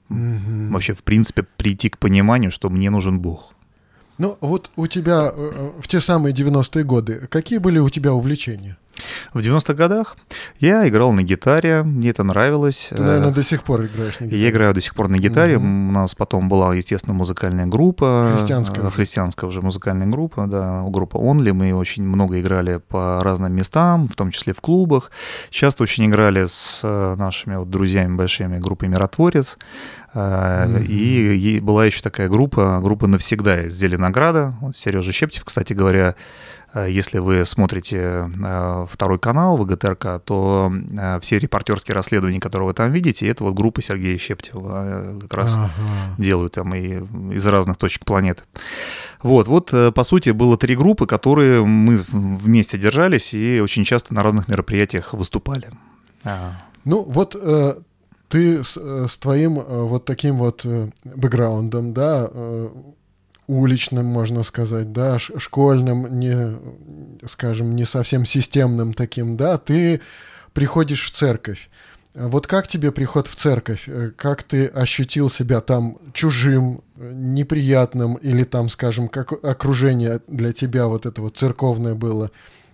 Угу. 0.10 0.72
Вообще, 0.72 0.94
в 0.94 1.04
принципе, 1.04 1.44
прийти 1.44 1.89
к 1.89 1.98
пониманию, 1.98 2.51
что 2.51 2.70
мне 2.70 2.89
нужен 2.89 3.20
Бог. 3.20 3.54
Ну, 4.18 4.38
вот 4.42 4.70
у 4.75 4.88
тебя 4.88 5.32
э, 5.34 5.72
в 5.82 5.88
те 5.88 6.01
самые 6.01 6.36
90-е 6.36 6.84
годы, 6.84 7.28
какие 7.30 7.58
были 7.60 7.80
у 7.80 7.89
тебя 7.89 8.13
увлечения? 8.13 8.78
В 9.34 9.39
90-х 9.39 9.74
годах 9.74 10.18
я 10.60 10.88
играл 10.88 11.13
на 11.13 11.24
гитаре, 11.24 11.84
мне 11.84 12.10
это 12.10 12.24
нравилось. 12.24 12.89
Ты, 12.89 13.01
наверное, 13.01 13.32
до 13.32 13.44
сих 13.44 13.63
пор 13.63 13.86
играешь 13.86 14.20
на 14.20 14.25
гитаре. 14.25 14.42
Я 14.42 14.50
играю 14.50 14.74
до 14.74 14.82
сих 14.82 14.96
пор 14.96 15.08
на 15.08 15.18
гитаре. 15.18 15.58
Угу. 15.58 15.66
У 15.66 15.92
нас 15.92 16.16
потом 16.16 16.50
была, 16.50 16.74
естественно, 16.75 17.13
музыкальная 17.13 17.66
группа. 17.66 18.36
Христианская. 18.38 18.82
Уже. 18.82 18.92
Христианская 18.92 19.46
уже 19.46 19.62
музыкальная 19.62 20.08
группа, 20.08 20.48
да, 20.48 20.84
группа 20.88 21.18
Only. 21.18 21.54
Мы 21.54 21.74
очень 21.74 22.04
много 22.04 22.39
играли 22.39 22.78
по 22.78 23.22
разным 23.24 23.54
местам, 23.54 24.08
в 24.08 24.16
том 24.16 24.32
числе 24.32 24.54
в 24.54 24.62
клубах. 24.62 25.12
Часто 25.50 25.84
очень 25.84 26.06
играли 26.08 26.46
с 26.46 26.82
нашими 26.84 27.56
вот 27.56 27.70
друзьями 27.70 28.16
большими 28.16 28.60
группой 28.60 28.89
«Миротворец». 28.89 29.58
Mm-hmm. 30.13 30.86
И, 30.86 31.36
и 31.36 31.60
была 31.60 31.86
еще 31.86 32.01
такая 32.01 32.30
группа, 32.30 32.80
группа 32.82 33.08
«Навсегда» 33.08 33.68
из 33.68 33.75
Зеленограда. 33.75 34.56
Вот 34.62 34.75
Сережа 34.75 35.12
Щептев, 35.12 35.46
кстати 35.46 35.74
говоря, 35.74 36.16
Э, 36.74 36.88
если 36.89 37.20
вы 37.20 37.46
смотрите 37.46 37.98
э, 37.98 38.86
второй 38.89 39.20
канал 39.20 39.58
ВГТРК, 39.58 40.22
то 40.24 40.72
все 41.22 41.39
репортерские 41.39 41.96
расследования, 41.96 42.39
которые 42.39 42.68
вы 42.68 42.74
там 42.74 42.92
видите, 42.92 43.28
это 43.28 43.44
вот 43.44 43.54
группа 43.54 43.82
Сергея 43.82 44.18
Щептева 44.18 45.18
как 45.22 45.34
раз 45.34 45.56
ага. 45.56 45.70
делают 46.18 46.54
там 46.54 46.74
и 46.75 47.01
из 47.34 47.46
разных 47.48 47.78
точек 47.78 48.06
планеты. 48.06 48.44
Вот, 49.22 49.48
вот, 49.48 49.74
по 49.94 50.04
сути, 50.04 50.30
было 50.30 50.58
три 50.58 50.75
группы, 50.75 51.06
которые 51.06 51.66
мы 51.66 51.98
вместе 51.98 52.78
держались 52.78 53.34
и 53.34 53.60
очень 53.60 53.84
часто 53.84 54.13
на 54.13 54.24
разных 54.24 54.48
мероприятиях 54.48 55.13
выступали. 55.13 55.70
А. 56.24 56.54
Ну, 56.86 57.04
вот 57.04 57.36
ты 58.29 58.63
с, 58.63 58.77
с 58.77 59.17
твоим 59.17 59.55
вот 59.55 60.05
таким 60.05 60.38
вот 60.38 60.65
бэкграундом, 61.03 61.93
да, 61.93 62.29
уличным, 63.48 64.05
можно 64.05 64.43
сказать, 64.43 64.93
да, 64.93 65.17
школьным, 65.17 66.19
не, 66.19 66.55
скажем, 67.27 67.75
не 67.75 67.83
совсем 67.83 68.24
системным 68.25 68.93
таким, 68.93 69.38
да, 69.38 69.57
ты 69.57 70.01
приходишь 70.53 71.03
в 71.03 71.12
церковь. 71.12 71.69
Вот 72.13 72.48
как 72.48 72.67
тебе 72.67 72.91
приход 72.91 73.27
в 73.27 73.36
церковь? 73.36 73.83
Э, 73.88 74.12
как 74.15 74.43
ты 74.43 74.67
ощутил 74.67 75.29
себя 75.29 75.62
там 75.62 75.98
чужим, 76.13 76.81
неприятным, 76.95 78.15
или 78.15 78.43
там, 78.43 78.69
скажем, 78.69 79.07
как 79.09 79.31
окружение 79.43 80.19
для 80.27 80.51
тебя 80.51 80.88
вот 80.88 81.05
это 81.05 81.21
вот 81.21 81.38
церковное 81.38 81.95
было 81.95 82.31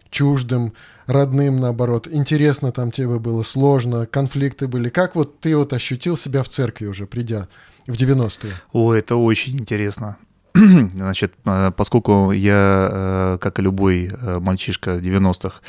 чуждым, 0.09 0.73
родным, 1.07 1.59
наоборот? 1.59 2.07
Интересно 2.11 2.71
там 2.71 2.91
тебе 2.91 3.19
было, 3.19 3.43
сложно, 3.43 4.05
конфликты 4.05 4.67
были. 4.67 4.89
Как 4.89 5.15
вот 5.15 5.39
ты 5.39 5.55
вот 5.55 5.73
ощутил 5.73 6.17
себя 6.17 6.43
в 6.43 6.49
церкви 6.49 6.87
уже, 6.87 7.05
придя 7.05 7.47
в 7.87 7.93
90-е? 7.93 8.53
О, 8.71 8.93
это 8.93 9.15
очень 9.15 9.59
интересно. 9.59 10.17
Значит, 10.55 11.33
э, 11.45 11.71
поскольку 11.75 12.31
я, 12.31 12.89
э, 12.91 13.37
как 13.41 13.59
и 13.59 13.61
любой 13.61 14.09
э, 14.09 14.39
мальчишка 14.39 14.91
90-х, 14.91 15.61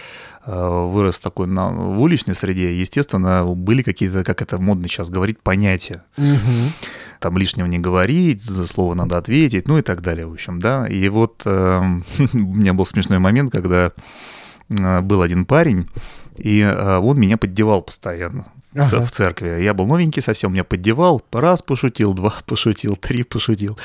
вырос 0.46 1.18
такой 1.18 1.46
на, 1.46 1.70
в 1.70 2.00
уличной 2.00 2.34
среде, 2.34 2.78
естественно, 2.78 3.44
были 3.44 3.82
какие-то, 3.82 4.22
как 4.24 4.42
это 4.42 4.58
модно 4.58 4.88
сейчас 4.88 5.10
говорить, 5.10 5.40
понятия. 5.40 6.04
Угу. 6.16 6.72
Там 7.20 7.38
лишнего 7.38 7.66
не 7.66 7.78
говорить, 7.78 8.42
за 8.42 8.66
слово 8.66 8.94
надо 8.94 9.18
ответить, 9.18 9.66
ну 9.68 9.78
и 9.78 9.82
так 9.82 10.02
далее, 10.02 10.26
в 10.26 10.32
общем, 10.32 10.58
да. 10.58 10.86
И 10.86 11.08
вот 11.08 11.42
э, 11.44 11.78
у 12.32 12.36
меня 12.36 12.74
был 12.74 12.86
смешной 12.86 13.18
момент, 13.18 13.52
когда 13.52 13.92
был 14.68 15.22
один 15.22 15.44
парень, 15.44 15.88
и 16.36 16.64
он 16.64 17.20
меня 17.20 17.36
поддевал 17.36 17.82
постоянно 17.82 18.46
ага. 18.76 19.00
в 19.00 19.11
церкви. 19.11 19.62
Я 19.62 19.75
был 19.75 19.87
новенький 19.87 20.23
совсем, 20.23 20.52
меня 20.52 20.64
поддевал, 20.64 21.23
раз 21.33 21.62
пошутил, 21.62 22.14
два 22.14 22.35
пошутил, 22.47 22.97
три 22.97 23.23
пошутил. 23.23 23.78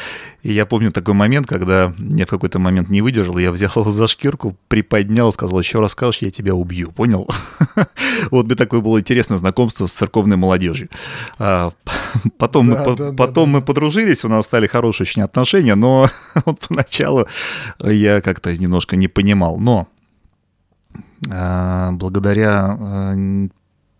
И 0.43 0.51
я 0.53 0.65
помню 0.65 0.91
такой 0.91 1.13
момент, 1.13 1.47
когда 1.47 1.93
я 1.97 2.25
в 2.25 2.29
какой-то 2.29 2.59
момент 2.59 2.89
не 2.89 3.01
выдержал, 3.01 3.37
я 3.37 3.51
взял 3.51 3.71
его 3.75 3.89
за 3.89 4.07
шкирку, 4.07 4.57
приподнял, 4.67 5.31
сказал, 5.31 5.59
еще 5.59 5.79
раз 5.79 5.91
скажешь, 5.91 6.21
я 6.21 6.31
тебя 6.31 6.53
убью, 6.53 6.91
понял? 6.91 7.27
Вот 8.29 8.45
мне 8.45 8.55
такое 8.55 8.81
было 8.81 8.99
интересное 8.99 9.37
знакомство 9.37 9.87
с 9.87 9.93
церковной 9.93 10.37
молодежью. 10.37 10.89
А, 11.39 11.71
потом 12.37 12.69
мы, 12.69 13.15
потом 13.15 13.49
мы 13.49 13.61
подружились, 13.61 14.23
у 14.23 14.27
нас 14.27 14.45
стали 14.45 14.67
хорошие 14.67 15.05
очень 15.05 15.21
отношения, 15.21 15.75
но 15.75 16.09
вот 16.45 16.59
поначалу 16.59 17.27
я 17.79 18.21
как-то 18.21 18.55
немножко 18.55 18.95
не 18.95 19.07
понимал. 19.07 19.57
Но 19.57 19.87
а, 21.29 21.91
благодаря 21.91 22.77
а, 22.79 23.15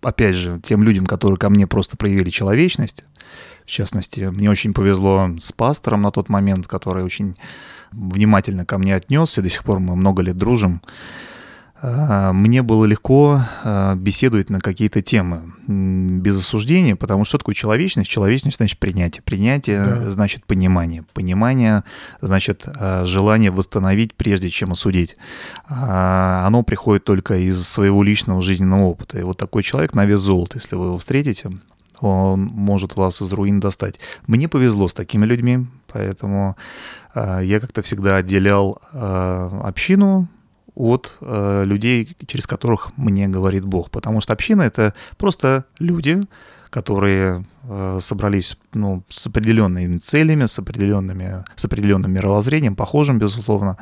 опять 0.02 0.36
же, 0.36 0.60
тем 0.64 0.84
людям, 0.84 1.06
которые 1.06 1.38
ко 1.38 1.50
мне 1.50 1.68
просто 1.68 1.98
проявили 1.98 2.30
человечность. 2.30 3.06
В 3.66 3.70
частности, 3.70 4.22
мне 4.22 4.50
очень 4.50 4.74
повезло 4.74 5.30
с 5.38 5.52
пастором 5.52 6.02
на 6.02 6.12
тот 6.12 6.30
момент, 6.30 6.68
который 6.68 7.04
очень 7.04 7.36
внимательно 7.92 8.66
ко 8.66 8.78
мне 8.78 8.96
отнесся. 8.96 9.42
До 9.42 9.50
сих 9.50 9.64
пор 9.64 9.80
мы 9.80 9.96
много 9.96 10.22
лет 10.22 10.38
дружим. 10.38 10.82
А, 11.84 12.32
мне 12.32 12.62
было 12.62 12.86
легко 12.86 13.42
а, 13.64 13.96
беседовать 13.96 14.52
на 14.52 14.60
какие-то 14.60 15.02
темы 15.02 15.54
без 15.68 16.38
осуждения, 16.38 16.96
потому 16.96 17.26
что 17.26 17.40
такое 17.40 17.56
человечность? 17.56 18.10
Человечность 18.10 18.58
значит 18.58 18.78
принятие. 18.78 19.24
Принятие 19.24 19.84
да. 19.84 20.12
значит 20.12 20.46
понимание. 20.46 21.04
Понимание 21.14 21.84
значит 22.22 22.66
а, 22.68 23.04
желание 23.06 23.50
восстановить, 23.50 24.14
прежде 24.14 24.50
чем 24.50 24.74
осудить. 24.74 25.18
Оно 25.68 26.64
приходит 26.64 27.04
только 27.04 27.38
из 27.38 27.68
своего 27.68 28.04
личного 28.04 28.42
жизненного 28.42 28.84
опыта. 28.84 29.18
И 29.18 29.24
вот 29.24 29.38
такой 29.38 29.64
человек 29.64 29.96
на 29.96 30.06
вес 30.06 30.20
золота, 30.20 30.60
если 30.60 30.76
вы 30.76 30.88
его 30.88 30.98
встретите, 31.00 31.50
он 32.00 32.42
может 32.42 32.96
вас 32.96 33.22
из 33.22 33.32
руин 33.32 33.60
достать. 33.60 33.96
Мне 34.28 34.48
повезло 34.48 34.88
с 34.88 34.94
такими 34.94 35.26
людьми, 35.26 35.66
поэтому 35.88 36.58
я 37.16 37.60
как-то 37.60 37.82
всегда 37.84 38.18
отделял 38.18 38.82
общину 38.92 40.28
от 40.76 41.14
э, 41.22 41.64
людей, 41.66 42.16
через 42.28 42.48
которых 42.48 42.92
мне 42.98 43.28
говорит 43.28 43.66
Бог. 43.66 43.90
Потому 43.90 44.22
что 44.22 44.34
община— 44.34 44.62
это 44.64 44.94
просто 45.18 45.66
люди, 45.80 46.22
которые 46.70 47.46
собрались 48.00 48.58
ну, 48.74 49.04
с 49.10 49.28
определенными 49.28 49.98
целями, 49.98 50.46
с, 50.46 50.58
определенными, 50.60 51.44
с 51.56 51.66
определенным 51.66 52.12
мировоззрением, 52.12 52.76
похожим, 52.76 53.20
безусловно. 53.20 53.78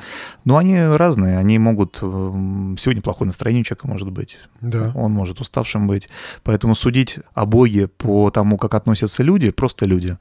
Но 0.46 0.58
они 0.58 0.80
разные, 0.80 1.38
они 1.38 1.60
могут... 1.60 2.00
Э, 2.02 2.76
сегодня 2.78 3.02
плохое 3.02 3.28
настроение 3.28 3.62
у 3.62 3.64
человека 3.64 3.88
может 3.88 4.12
быть. 4.12 4.38
Да. 4.62 4.92
Он 4.96 5.12
может 5.12 5.40
уставшим 5.40 5.88
быть. 5.88 6.10
Поэтому 6.44 6.76
судить 6.76 7.20
о 7.34 7.46
Боге 7.46 7.88
по 7.88 8.30
тому, 8.32 8.58
как 8.58 8.74
относятся 8.74 9.24
люди, 9.24 9.52
просто 9.52 9.86
люди, 9.86 10.18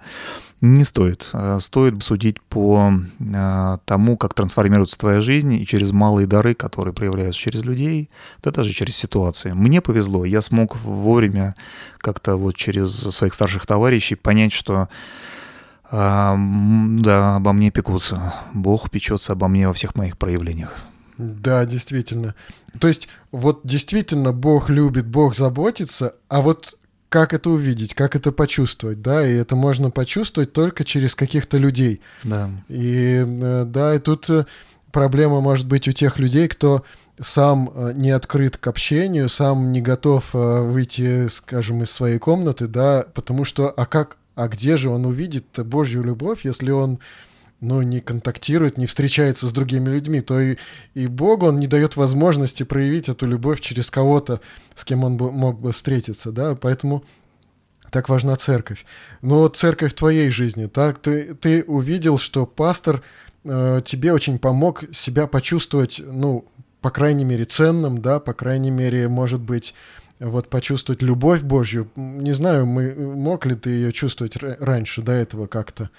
не 0.60 0.84
стоит. 0.84 1.28
Э, 1.32 1.58
стоит 1.60 2.02
судить 2.02 2.40
по 2.42 2.92
э, 3.20 3.78
тому, 3.84 4.16
как 4.16 4.34
трансформируется 4.34 4.98
твоя 4.98 5.20
жизнь 5.20 5.54
и 5.54 5.66
через 5.66 5.92
малые 5.92 6.26
дары, 6.26 6.54
которые 6.54 6.94
проявляются 6.94 7.40
через 7.40 7.64
людей, 7.64 8.10
да 8.42 8.50
даже 8.50 8.72
через 8.72 8.96
ситуации. 8.96 9.52
Мне 9.52 9.80
повезло, 9.80 10.24
я 10.24 10.40
смог 10.42 10.76
вовремя 10.76 11.54
как-то 11.98 12.36
вот 12.36 12.56
через 12.56 12.90
своих 12.90 13.34
старших 13.34 13.47
товарищей 13.66 14.14
понять, 14.14 14.52
что 14.52 14.88
э, 15.90 16.34
да, 16.36 17.36
обо 17.36 17.52
мне 17.52 17.70
пекутся. 17.70 18.34
Бог 18.52 18.90
печется 18.90 19.32
обо 19.32 19.48
мне 19.48 19.68
во 19.68 19.74
всех 19.74 19.94
моих 19.96 20.18
проявлениях. 20.18 20.74
Да, 21.18 21.64
действительно. 21.64 22.34
То 22.78 22.88
есть 22.88 23.08
вот 23.32 23.60
действительно 23.64 24.32
Бог 24.32 24.70
любит, 24.70 25.06
Бог 25.06 25.34
заботится, 25.34 26.14
а 26.28 26.42
вот 26.42 26.76
как 27.08 27.32
это 27.32 27.50
увидеть, 27.50 27.94
как 27.94 28.14
это 28.14 28.32
почувствовать, 28.32 29.00
да, 29.00 29.26
и 29.26 29.34
это 29.34 29.56
можно 29.56 29.90
почувствовать 29.90 30.52
только 30.52 30.84
через 30.84 31.14
каких-то 31.14 31.56
людей. 31.56 32.00
Да. 32.22 32.50
И 32.68 33.24
э, 33.26 33.64
да, 33.66 33.94
и 33.94 33.98
тут 33.98 34.28
э, 34.30 34.46
проблема 34.92 35.40
может 35.40 35.66
быть 35.66 35.88
у 35.88 35.92
тех 35.92 36.18
людей, 36.18 36.48
кто 36.48 36.84
сам 37.20 37.70
э, 37.74 37.92
не 37.94 38.10
открыт 38.10 38.56
к 38.56 38.66
общению, 38.66 39.28
сам 39.28 39.72
не 39.72 39.80
готов 39.80 40.32
выйти, 40.32 41.28
скажем, 41.28 41.82
из 41.82 41.90
своей 41.90 42.18
комнаты, 42.18 42.66
да, 42.66 43.06
потому 43.14 43.44
что, 43.44 43.68
а 43.68 43.86
как, 43.86 44.18
а 44.34 44.48
где 44.48 44.76
же 44.76 44.90
он 44.90 45.04
увидит 45.04 45.46
Божью 45.64 46.02
любовь, 46.02 46.44
если 46.44 46.70
он 46.70 47.00
ну, 47.60 47.82
не 47.82 48.00
контактирует, 48.00 48.78
не 48.78 48.86
встречается 48.86 49.48
с 49.48 49.52
другими 49.52 49.90
людьми, 49.90 50.20
то 50.20 50.40
и, 50.40 50.56
и 50.94 51.06
Богу 51.06 51.46
он 51.46 51.58
не 51.58 51.66
дает 51.66 51.96
возможности 51.96 52.62
проявить 52.62 53.08
эту 53.08 53.26
любовь 53.26 53.60
через 53.60 53.90
кого-то, 53.90 54.40
с 54.76 54.84
кем 54.84 55.04
он 55.04 55.16
бы, 55.16 55.32
мог 55.32 55.60
бы 55.60 55.72
встретиться, 55.72 56.30
да, 56.30 56.54
поэтому 56.54 57.04
так 57.90 58.08
важна 58.08 58.36
церковь. 58.36 58.84
Но 59.22 59.40
вот 59.40 59.56
церковь 59.56 59.92
в 59.92 59.96
твоей 59.96 60.30
жизни, 60.30 60.66
так, 60.66 60.98
ты, 60.98 61.34
ты 61.34 61.64
увидел, 61.64 62.18
что 62.18 62.46
пастор 62.46 63.02
э, 63.44 63.80
тебе 63.84 64.12
очень 64.12 64.38
помог 64.38 64.84
себя 64.92 65.26
почувствовать, 65.26 66.00
ну, 66.04 66.44
по 66.80 66.90
крайней 66.90 67.24
мере, 67.24 67.44
ценным, 67.44 68.00
да, 68.00 68.20
по 68.20 68.32
крайней 68.32 68.70
мере, 68.70 69.08
может 69.08 69.40
быть, 69.40 69.74
вот 70.20 70.48
почувствовать 70.48 71.02
любовь 71.02 71.42
Божью. 71.42 71.88
Не 71.96 72.32
знаю, 72.32 72.66
мы, 72.66 72.94
мог 72.94 73.46
ли 73.46 73.54
ты 73.54 73.70
ее 73.70 73.92
чувствовать 73.92 74.36
раньше, 74.36 75.02
до 75.02 75.12
этого 75.12 75.46
как-то? 75.46 75.90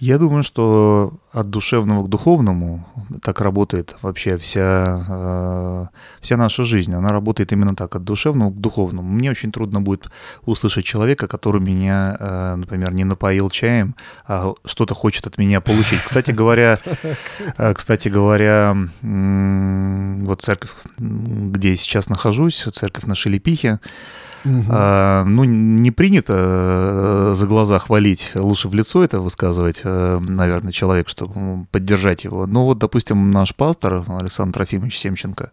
Я 0.00 0.18
думаю, 0.18 0.44
что 0.44 1.12
от 1.32 1.50
душевного 1.50 2.04
к 2.04 2.08
духовному 2.08 2.86
так 3.20 3.40
работает 3.40 3.96
вообще 4.00 4.38
вся, 4.38 5.04
э, 5.08 5.86
вся 6.20 6.36
наша 6.36 6.62
жизнь. 6.62 6.94
Она 6.94 7.08
работает 7.08 7.52
именно 7.52 7.74
так, 7.74 7.96
от 7.96 8.04
душевного 8.04 8.50
к 8.50 8.60
духовному. 8.60 9.08
Мне 9.08 9.32
очень 9.32 9.50
трудно 9.50 9.80
будет 9.80 10.08
услышать 10.46 10.84
человека, 10.84 11.26
который 11.26 11.60
меня, 11.60 12.16
э, 12.20 12.54
например, 12.54 12.92
не 12.92 13.02
напоил 13.02 13.50
чаем, 13.50 13.96
а 14.24 14.52
что-то 14.64 14.94
хочет 14.94 15.26
от 15.26 15.36
меня 15.36 15.60
получить. 15.60 16.02
Кстати 16.04 16.30
говоря, 16.30 16.78
э, 17.58 17.74
кстати 17.74 18.08
говоря, 18.08 18.76
вот 19.02 20.42
церковь, 20.42 20.70
где 20.96 21.70
я 21.70 21.76
сейчас 21.76 22.08
нахожусь, 22.08 22.68
церковь 22.72 23.04
на 23.04 23.16
Шелепихе, 23.16 23.80
Угу. 24.48 25.30
Ну, 25.30 25.44
не 25.44 25.90
принято 25.90 26.32
э, 26.36 27.34
за 27.36 27.46
глаза 27.46 27.78
хвалить, 27.78 28.32
лучше 28.34 28.68
в 28.68 28.74
лицо 28.74 29.02
это 29.02 29.20
высказывать, 29.20 29.82
э, 29.84 30.18
наверное, 30.20 30.72
человек, 30.72 31.08
чтобы 31.08 31.66
поддержать 31.70 32.24
его. 32.24 32.46
Но 32.46 32.64
вот, 32.64 32.78
допустим, 32.78 33.30
наш 33.30 33.54
пастор 33.54 34.04
Александр 34.08 34.54
Трофимович 34.54 34.98
Семченко, 34.98 35.50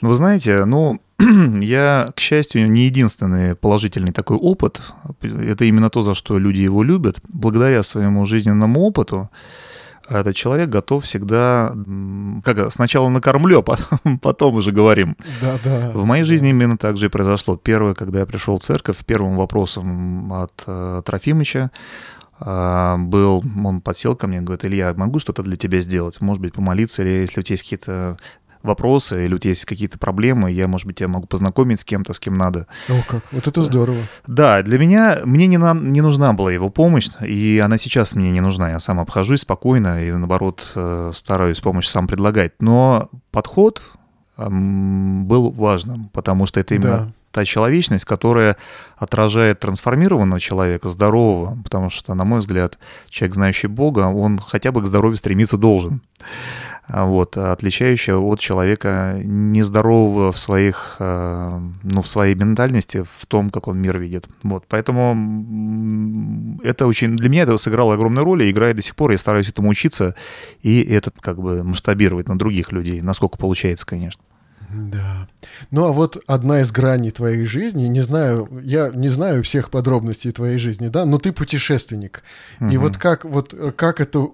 ну, 0.00 0.08
вы 0.08 0.14
знаете, 0.14 0.64
ну, 0.64 1.00
я, 1.60 2.08
к 2.14 2.20
счастью, 2.20 2.70
не 2.70 2.86
единственный 2.86 3.54
положительный 3.54 4.12
такой 4.12 4.36
опыт. 4.36 4.80
Это 5.22 5.64
именно 5.64 5.88
то, 5.88 6.02
за 6.02 6.14
что 6.14 6.38
люди 6.38 6.60
его 6.60 6.82
любят. 6.82 7.18
Благодаря 7.28 7.82
своему 7.82 8.26
жизненному 8.26 8.80
опыту, 8.80 9.30
этот 10.08 10.36
человек 10.36 10.68
готов 10.68 11.04
всегда, 11.04 11.74
как 12.44 12.72
сначала 12.72 13.08
накормлю, 13.08 13.60
а 13.60 13.62
потом, 13.62 14.18
потом 14.22 14.54
уже 14.56 14.72
говорим. 14.72 15.16
Да, 15.40 15.58
да. 15.64 15.90
В 15.92 16.04
моей 16.04 16.24
жизни 16.24 16.50
именно 16.50 16.76
так 16.76 16.96
же 16.96 17.06
и 17.06 17.08
произошло. 17.08 17.56
Первое, 17.56 17.94
когда 17.94 18.20
я 18.20 18.26
пришел 18.26 18.58
в 18.58 18.62
церковь, 18.62 19.04
первым 19.04 19.36
вопросом 19.36 20.32
от 20.32 20.62
э, 20.66 21.02
Трофимыча 21.04 21.70
э, 22.40 22.96
был, 22.98 23.44
он 23.64 23.80
подсел 23.80 24.16
ко 24.16 24.26
мне 24.26 24.38
и 24.38 24.40
говорит, 24.40 24.64
Илья, 24.64 24.94
могу 24.94 25.18
что-то 25.18 25.42
для 25.42 25.56
тебя 25.56 25.80
сделать? 25.80 26.20
Может 26.20 26.42
быть, 26.42 26.54
помолиться, 26.54 27.02
или 27.02 27.20
если 27.20 27.40
у 27.40 27.42
тебя 27.42 27.54
есть 27.54 27.64
какие-то 27.64 28.16
вопросы, 28.66 29.24
или 29.24 29.34
у 29.34 29.38
тебя 29.38 29.50
есть 29.50 29.64
какие-то 29.64 29.98
проблемы, 29.98 30.50
я, 30.50 30.68
может 30.68 30.86
быть, 30.86 30.96
тебя 30.96 31.08
могу 31.08 31.26
познакомить 31.26 31.80
с 31.80 31.84
кем-то, 31.84 32.12
с 32.12 32.20
кем 32.20 32.36
надо. 32.36 32.66
О, 32.88 33.00
как, 33.08 33.24
вот 33.32 33.46
это 33.46 33.62
здорово. 33.62 33.98
Да, 34.26 34.62
для 34.62 34.78
меня, 34.78 35.20
мне 35.24 35.46
не, 35.46 35.58
на, 35.58 35.72
не 35.74 36.00
нужна 36.00 36.32
была 36.32 36.52
его 36.52 36.68
помощь, 36.68 37.08
и 37.20 37.60
она 37.64 37.78
сейчас 37.78 38.14
мне 38.14 38.30
не 38.30 38.40
нужна. 38.40 38.70
Я 38.70 38.80
сам 38.80 39.00
обхожусь 39.00 39.40
спокойно 39.40 40.04
и, 40.04 40.10
наоборот, 40.12 40.72
э, 40.74 41.12
стараюсь 41.14 41.60
помощь 41.60 41.86
сам 41.86 42.06
предлагать. 42.06 42.52
Но 42.60 43.08
подход 43.30 43.82
был 44.36 45.50
важным, 45.50 46.10
потому 46.12 46.46
что 46.46 46.60
это 46.60 46.74
именно 46.74 46.98
да. 46.98 47.08
та 47.32 47.44
человечность, 47.44 48.04
которая 48.04 48.56
отражает 48.98 49.60
трансформированного 49.60 50.40
человека, 50.40 50.90
здорового, 50.90 51.56
потому 51.62 51.88
что, 51.88 52.12
на 52.14 52.24
мой 52.24 52.40
взгляд, 52.40 52.78
человек, 53.08 53.34
знающий 53.34 53.68
Бога, 53.68 54.00
он 54.00 54.38
хотя 54.38 54.72
бы 54.72 54.82
к 54.82 54.86
здоровью 54.86 55.16
стремиться 55.16 55.56
должен. 55.56 56.02
А 56.88 57.04
вот, 57.04 57.36
отличающая 57.36 58.14
от 58.14 58.38
человека 58.38 59.18
нездорового 59.24 60.30
в 60.30 60.38
своих, 60.38 60.96
э, 61.00 61.60
ну, 61.82 62.00
в 62.00 62.06
своей 62.06 62.36
ментальности, 62.36 63.04
в 63.18 63.26
том, 63.26 63.50
как 63.50 63.66
он 63.66 63.78
мир 63.78 63.98
видит. 63.98 64.26
Вот, 64.44 64.64
поэтому 64.68 66.60
это 66.62 66.86
очень, 66.86 67.16
для 67.16 67.28
меня 67.28 67.42
это 67.42 67.58
сыграло 67.58 67.94
огромную 67.94 68.24
роль 68.24 68.44
и 68.44 68.50
играет 68.50 68.76
до 68.76 68.82
сих 68.82 68.94
пор, 68.94 69.10
я 69.10 69.18
стараюсь 69.18 69.48
этому 69.48 69.68
учиться 69.68 70.14
и 70.62 70.80
это 70.82 71.10
как 71.20 71.40
бы 71.40 71.64
масштабировать 71.64 72.28
на 72.28 72.38
других 72.38 72.70
людей, 72.70 73.00
насколько 73.00 73.36
получается, 73.36 73.84
конечно. 73.84 74.22
Да. 74.70 75.28
Ну 75.70 75.86
а 75.86 75.92
вот 75.92 76.22
одна 76.26 76.60
из 76.60 76.70
граней 76.70 77.10
твоей 77.10 77.46
жизни, 77.46 77.86
не 77.86 78.02
знаю, 78.02 78.48
я 78.62 78.90
не 78.90 79.08
знаю 79.08 79.42
всех 79.42 79.70
подробностей 79.70 80.32
твоей 80.32 80.58
жизни, 80.58 80.88
да, 80.88 81.04
но 81.04 81.18
ты 81.18 81.32
путешественник. 81.32 82.22
Угу. 82.60 82.70
И 82.70 82.76
вот 82.76 82.96
как 82.96 83.24
вот 83.24 83.54
как 83.76 84.00
это 84.00 84.28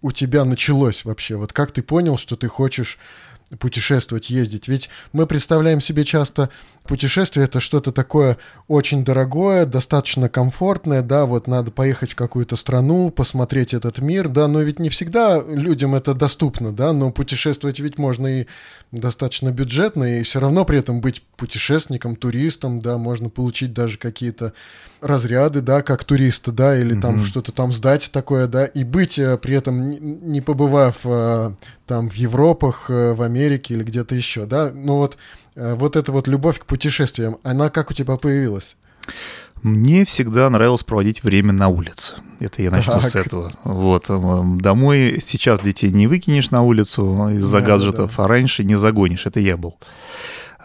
у 0.00 0.12
тебя 0.12 0.44
началось 0.44 1.04
вообще? 1.04 1.36
Вот 1.36 1.52
как 1.52 1.72
ты 1.72 1.82
понял, 1.82 2.18
что 2.18 2.36
ты 2.36 2.48
хочешь 2.48 2.98
путешествовать, 3.58 4.30
ездить. 4.30 4.68
Ведь 4.68 4.90
мы 5.12 5.26
представляем 5.26 5.80
себе 5.80 6.04
часто 6.04 6.50
путешествие 6.88 7.44
это 7.44 7.60
что-то 7.60 7.92
такое 7.92 8.38
очень 8.66 9.04
дорогое, 9.04 9.66
достаточно 9.66 10.28
комфортное, 10.28 11.02
да, 11.02 11.26
вот 11.26 11.46
надо 11.46 11.70
поехать 11.70 12.12
в 12.12 12.16
какую-то 12.16 12.56
страну, 12.56 13.10
посмотреть 13.10 13.74
этот 13.74 13.98
мир, 13.98 14.28
да, 14.28 14.48
но 14.48 14.62
ведь 14.62 14.78
не 14.78 14.88
всегда 14.88 15.40
людям 15.40 15.94
это 15.94 16.14
доступно, 16.14 16.72
да, 16.72 16.92
но 16.94 17.12
путешествовать 17.12 17.78
ведь 17.78 17.98
можно 17.98 18.40
и 18.40 18.46
достаточно 18.90 19.50
бюджетно, 19.50 20.18
и 20.18 20.22
все 20.22 20.40
равно 20.40 20.64
при 20.64 20.78
этом 20.78 21.02
быть 21.02 21.22
путешественником, 21.36 22.16
туристом, 22.16 22.80
да, 22.80 22.96
можно 22.96 23.28
получить 23.28 23.74
даже 23.74 23.98
какие-то 23.98 24.54
разряды, 25.02 25.60
да, 25.60 25.82
как 25.82 26.04
туриста, 26.04 26.52
да, 26.52 26.76
или 26.76 26.96
mm-hmm. 26.96 27.00
там 27.00 27.24
что-то 27.24 27.52
там 27.52 27.70
сдать 27.70 28.10
такое, 28.10 28.46
да, 28.46 28.64
и 28.64 28.82
быть 28.82 29.18
э, 29.18 29.36
при 29.36 29.56
этом, 29.56 29.90
не 29.90 30.40
побывав 30.40 31.00
э, 31.04 31.52
там 31.86 32.08
в 32.08 32.14
Европах, 32.14 32.86
э, 32.88 33.12
в 33.12 33.20
Америке 33.20 33.74
или 33.74 33.82
где-то 33.82 34.14
еще, 34.14 34.46
да, 34.46 34.72
ну 34.74 34.96
вот, 34.96 35.18
вот 35.58 35.96
эта 35.96 36.12
вот 36.12 36.28
любовь 36.28 36.60
к 36.60 36.66
путешествиям, 36.66 37.38
она 37.42 37.70
как 37.70 37.90
у 37.90 37.94
тебя 37.94 38.16
появилась? 38.16 38.76
Мне 39.62 40.04
всегда 40.04 40.48
нравилось 40.50 40.84
проводить 40.84 41.24
время 41.24 41.52
на 41.52 41.68
улице. 41.68 42.14
Это 42.38 42.62
я 42.62 42.70
начну 42.70 42.94
так. 42.94 43.02
с 43.02 43.16
этого. 43.16 43.50
Вот. 43.64 44.06
Домой 44.60 45.18
сейчас 45.20 45.60
детей 45.60 45.90
не 45.90 46.06
выкинешь 46.06 46.50
на 46.50 46.62
улицу 46.62 47.30
из-за 47.30 47.60
да, 47.60 47.66
гаджетов, 47.66 48.14
да. 48.16 48.24
а 48.24 48.28
раньше 48.28 48.62
не 48.62 48.76
загонишь. 48.76 49.26
Это 49.26 49.40
я 49.40 49.56
был. 49.56 49.76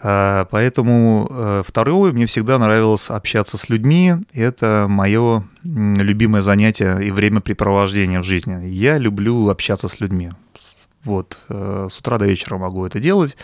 А, 0.06 0.46
поэтому 0.50 1.26
э, 1.30 1.62
второе, 1.66 2.12
мне 2.12 2.26
всегда 2.26 2.58
нравилось 2.58 3.10
общаться 3.10 3.56
с 3.56 3.68
людьми. 3.68 4.14
Это 4.32 4.86
мое 4.88 5.44
любимое 5.64 6.42
занятие 6.42 7.00
и 7.04 7.10
времяпрепровождение 7.10 8.20
в 8.20 8.24
жизни. 8.24 8.66
Я 8.68 8.98
люблю 8.98 9.48
общаться 9.48 9.88
с 9.88 10.00
людьми. 10.00 10.30
Вот, 11.04 11.38
э, 11.50 11.88
с 11.90 11.98
утра 11.98 12.18
до 12.18 12.26
вечера 12.26 12.56
могу 12.56 12.86
это 12.86 12.98
делать. 12.98 13.36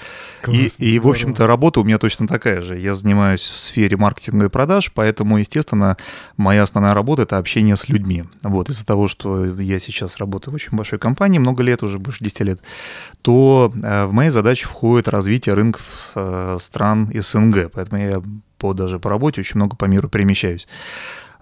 Классно, 0.43 0.83
и, 0.83 0.95
и, 0.95 0.99
в 0.99 1.07
общем-то, 1.07 1.47
работа 1.47 1.81
у 1.81 1.85
меня 1.85 1.99
точно 1.99 2.27
такая 2.27 2.63
же. 2.63 2.79
Я 2.79 2.95
занимаюсь 2.95 3.43
в 3.43 3.59
сфере 3.59 3.97
маркетинга 3.97 4.47
и 4.47 4.49
продаж, 4.49 4.91
поэтому, 4.95 5.39
естественно, 5.39 5.97
моя 6.37 6.63
основная 6.63 6.95
работа— 6.95 7.23
это 7.23 7.37
общение 7.37 7.77
с 7.77 7.89
людьми. 7.89 8.25
Вот, 8.43 8.71
из-за 8.71 8.87
того, 8.87 9.09
что 9.09 9.45
я 9.61 9.79
сейчас 9.79 10.17
работаю 10.17 10.53
в 10.53 10.55
очень 10.55 10.77
большой 10.77 10.99
компании, 10.99 11.39
много 11.39 11.63
лет, 11.63 11.83
уже 11.83 11.99
больше 11.99 12.25
10 12.25 12.41
лет, 12.41 12.61
то 13.23 13.73
э, 13.75 14.07
в 14.07 14.13
мои 14.13 14.31
задачи 14.31 14.65
входит 14.65 15.09
развитие 15.09 15.55
рынков 15.55 16.13
э, 16.15 16.57
стран 16.61 17.11
СНГ. 17.13 17.73
Поэтому 17.73 18.03
я 18.03 18.23
по, 18.57 18.75
даже 18.75 18.99
по 18.99 19.11
работе 19.11 19.41
очень 19.41 19.57
много 19.57 19.77
по 19.77 19.85
миру 19.87 20.09
перемещаюсь. 20.09 20.67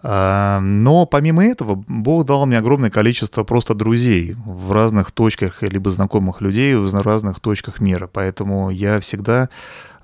А, 0.02 0.60
но 0.60 1.06
помимо 1.06 1.44
этого, 1.44 1.74
Бог 1.86 2.24
дал 2.24 2.46
мне 2.46 2.58
огромное 2.58 2.90
количество 2.90 3.44
просто 3.44 3.74
друзей 3.74 4.36
в 4.44 4.72
разных 4.72 5.10
точках, 5.10 5.62
либо 5.62 5.90
знакомых 5.90 6.40
людей 6.40 6.74
в 6.74 6.94
разных 6.94 7.40
точках 7.40 7.80
мира. 7.80 8.08
Поэтому 8.12 8.70
я 8.70 9.00
всегда 9.00 9.48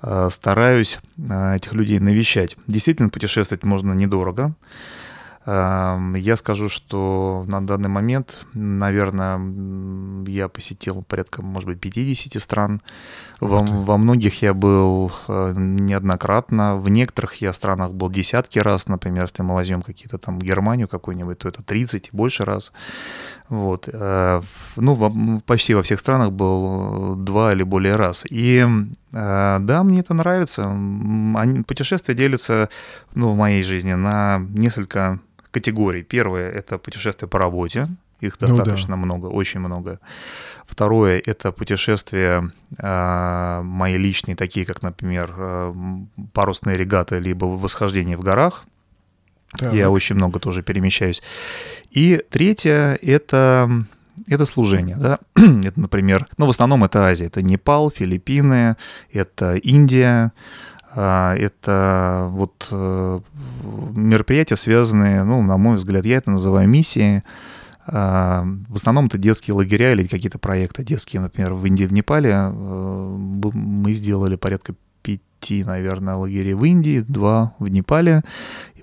а, 0.01 0.29
стараюсь 0.29 0.99
а, 1.29 1.55
этих 1.55 1.73
людей 1.73 1.99
навещать. 1.99 2.57
Действительно, 2.67 3.09
путешествовать 3.09 3.63
можно 3.63 3.93
недорого. 3.93 4.53
Я 5.47 6.35
скажу, 6.37 6.69
что 6.69 7.45
на 7.47 7.65
данный 7.65 7.89
момент, 7.89 8.45
наверное, 8.53 9.39
я 10.27 10.47
посетил 10.47 11.03
порядка, 11.03 11.43
может 11.43 11.69
быть, 11.69 11.79
50 11.79 12.41
стран. 12.41 12.81
Во, 13.39 13.61
во 13.61 13.97
многих 13.97 14.41
я 14.41 14.53
был 14.53 15.11
э, 15.27 15.53
неоднократно, 15.55 16.77
в 16.77 16.89
некоторых 16.89 17.41
я 17.41 17.53
странах 17.53 17.91
был 17.91 18.09
десятки 18.09 18.59
раз, 18.59 18.87
например, 18.87 19.23
если 19.23 19.43
мы 19.43 19.53
возьмем 19.53 19.81
какие-то 19.81 20.17
там 20.17 20.39
Германию 20.39 20.87
какую-нибудь, 20.87 21.39
то 21.39 21.49
это 21.49 21.61
30 21.61 22.07
и 22.07 22.15
больше 22.15 22.45
раз. 22.45 22.71
Вот. 23.49 23.87
Э, 23.91 24.41
ну, 24.77 25.41
почти 25.45 25.75
во 25.75 25.83
всех 25.83 25.99
странах 25.99 26.31
был 26.31 27.15
два 27.17 27.53
или 27.53 27.63
более 27.63 27.97
раз. 27.97 28.23
И 28.29 28.65
э, 29.11 29.57
да, 29.59 29.83
мне 29.83 29.99
это 29.99 30.13
нравится. 30.13 30.63
Путешествия 31.67 32.15
делятся, 32.15 32.69
ну, 33.13 33.31
в 33.31 33.37
моей 33.37 33.63
жизни 33.63 33.93
на 33.93 34.39
несколько 34.49 35.19
категорий. 35.55 36.03
Первое— 36.03 36.51
это 36.59 36.77
путешествия 36.77 37.27
по 37.27 37.39
работе, 37.39 37.87
их 38.19 38.37
достаточно 38.39 38.95
ну, 38.95 39.01
да. 39.01 39.05
много, 39.05 39.25
очень 39.27 39.61
много. 39.61 39.99
Второе— 40.67 41.21
это 41.25 41.51
путешествия 41.51 42.43
э, 42.77 43.61
мои 43.63 43.97
личные, 43.97 44.35
такие 44.35 44.65
как, 44.65 44.81
например, 44.81 45.33
э, 45.37 45.73
парусные 46.33 46.77
регаты, 46.77 47.19
либо 47.19 47.45
восхождение 47.45 48.17
в 48.17 48.21
горах. 48.21 48.65
Так. 49.57 49.73
Я 49.73 49.89
очень 49.89 50.15
много 50.15 50.39
тоже 50.39 50.61
перемещаюсь. 50.63 51.23
И 51.95 52.21
третье— 52.29 52.99
это 53.01 53.85
это 54.27 54.45
служение, 54.45 54.95
да, 54.95 55.19
это, 55.35 55.79
например, 55.79 56.27
ну, 56.37 56.45
в 56.45 56.49
основном 56.49 56.83
это 56.83 57.05
Азия, 57.05 57.25
это 57.25 57.41
Непал, 57.41 57.91
Филиппины, 57.91 58.75
это 59.11 59.55
Индия, 59.55 60.31
это 60.95 62.27
вот 62.31 62.67
э, 62.71 63.19
мероприятия, 63.95 64.55
связанные, 64.55 65.23
ну, 65.23 65.41
на 65.41 65.57
мой 65.57 65.75
взгляд, 65.75 66.05
я 66.05 66.17
это 66.17 66.31
называю 66.31 66.69
миссией. 66.69 67.23
А, 67.87 68.45
в 68.67 68.75
основном 68.75 69.05
это 69.05 69.17
детские 69.17 69.53
лагеря 69.53 69.91
или 69.91 70.07
какие-то 70.07 70.39
проекты 70.39 70.83
детские. 70.83 71.21
Например, 71.21 71.53
в 71.53 71.65
Индии, 71.65 71.85
в 71.85 71.93
Непале 71.93 72.31
э, 72.33 72.49
мы 73.53 73.93
сделали 73.93 74.35
порядка 74.35 74.73
пяти, 75.01 75.63
наверное, 75.63 76.15
лагерей 76.15 76.53
в 76.53 76.63
Индии, 76.63 77.01
два 77.01 77.53
в 77.59 77.67
Непале 77.69 78.23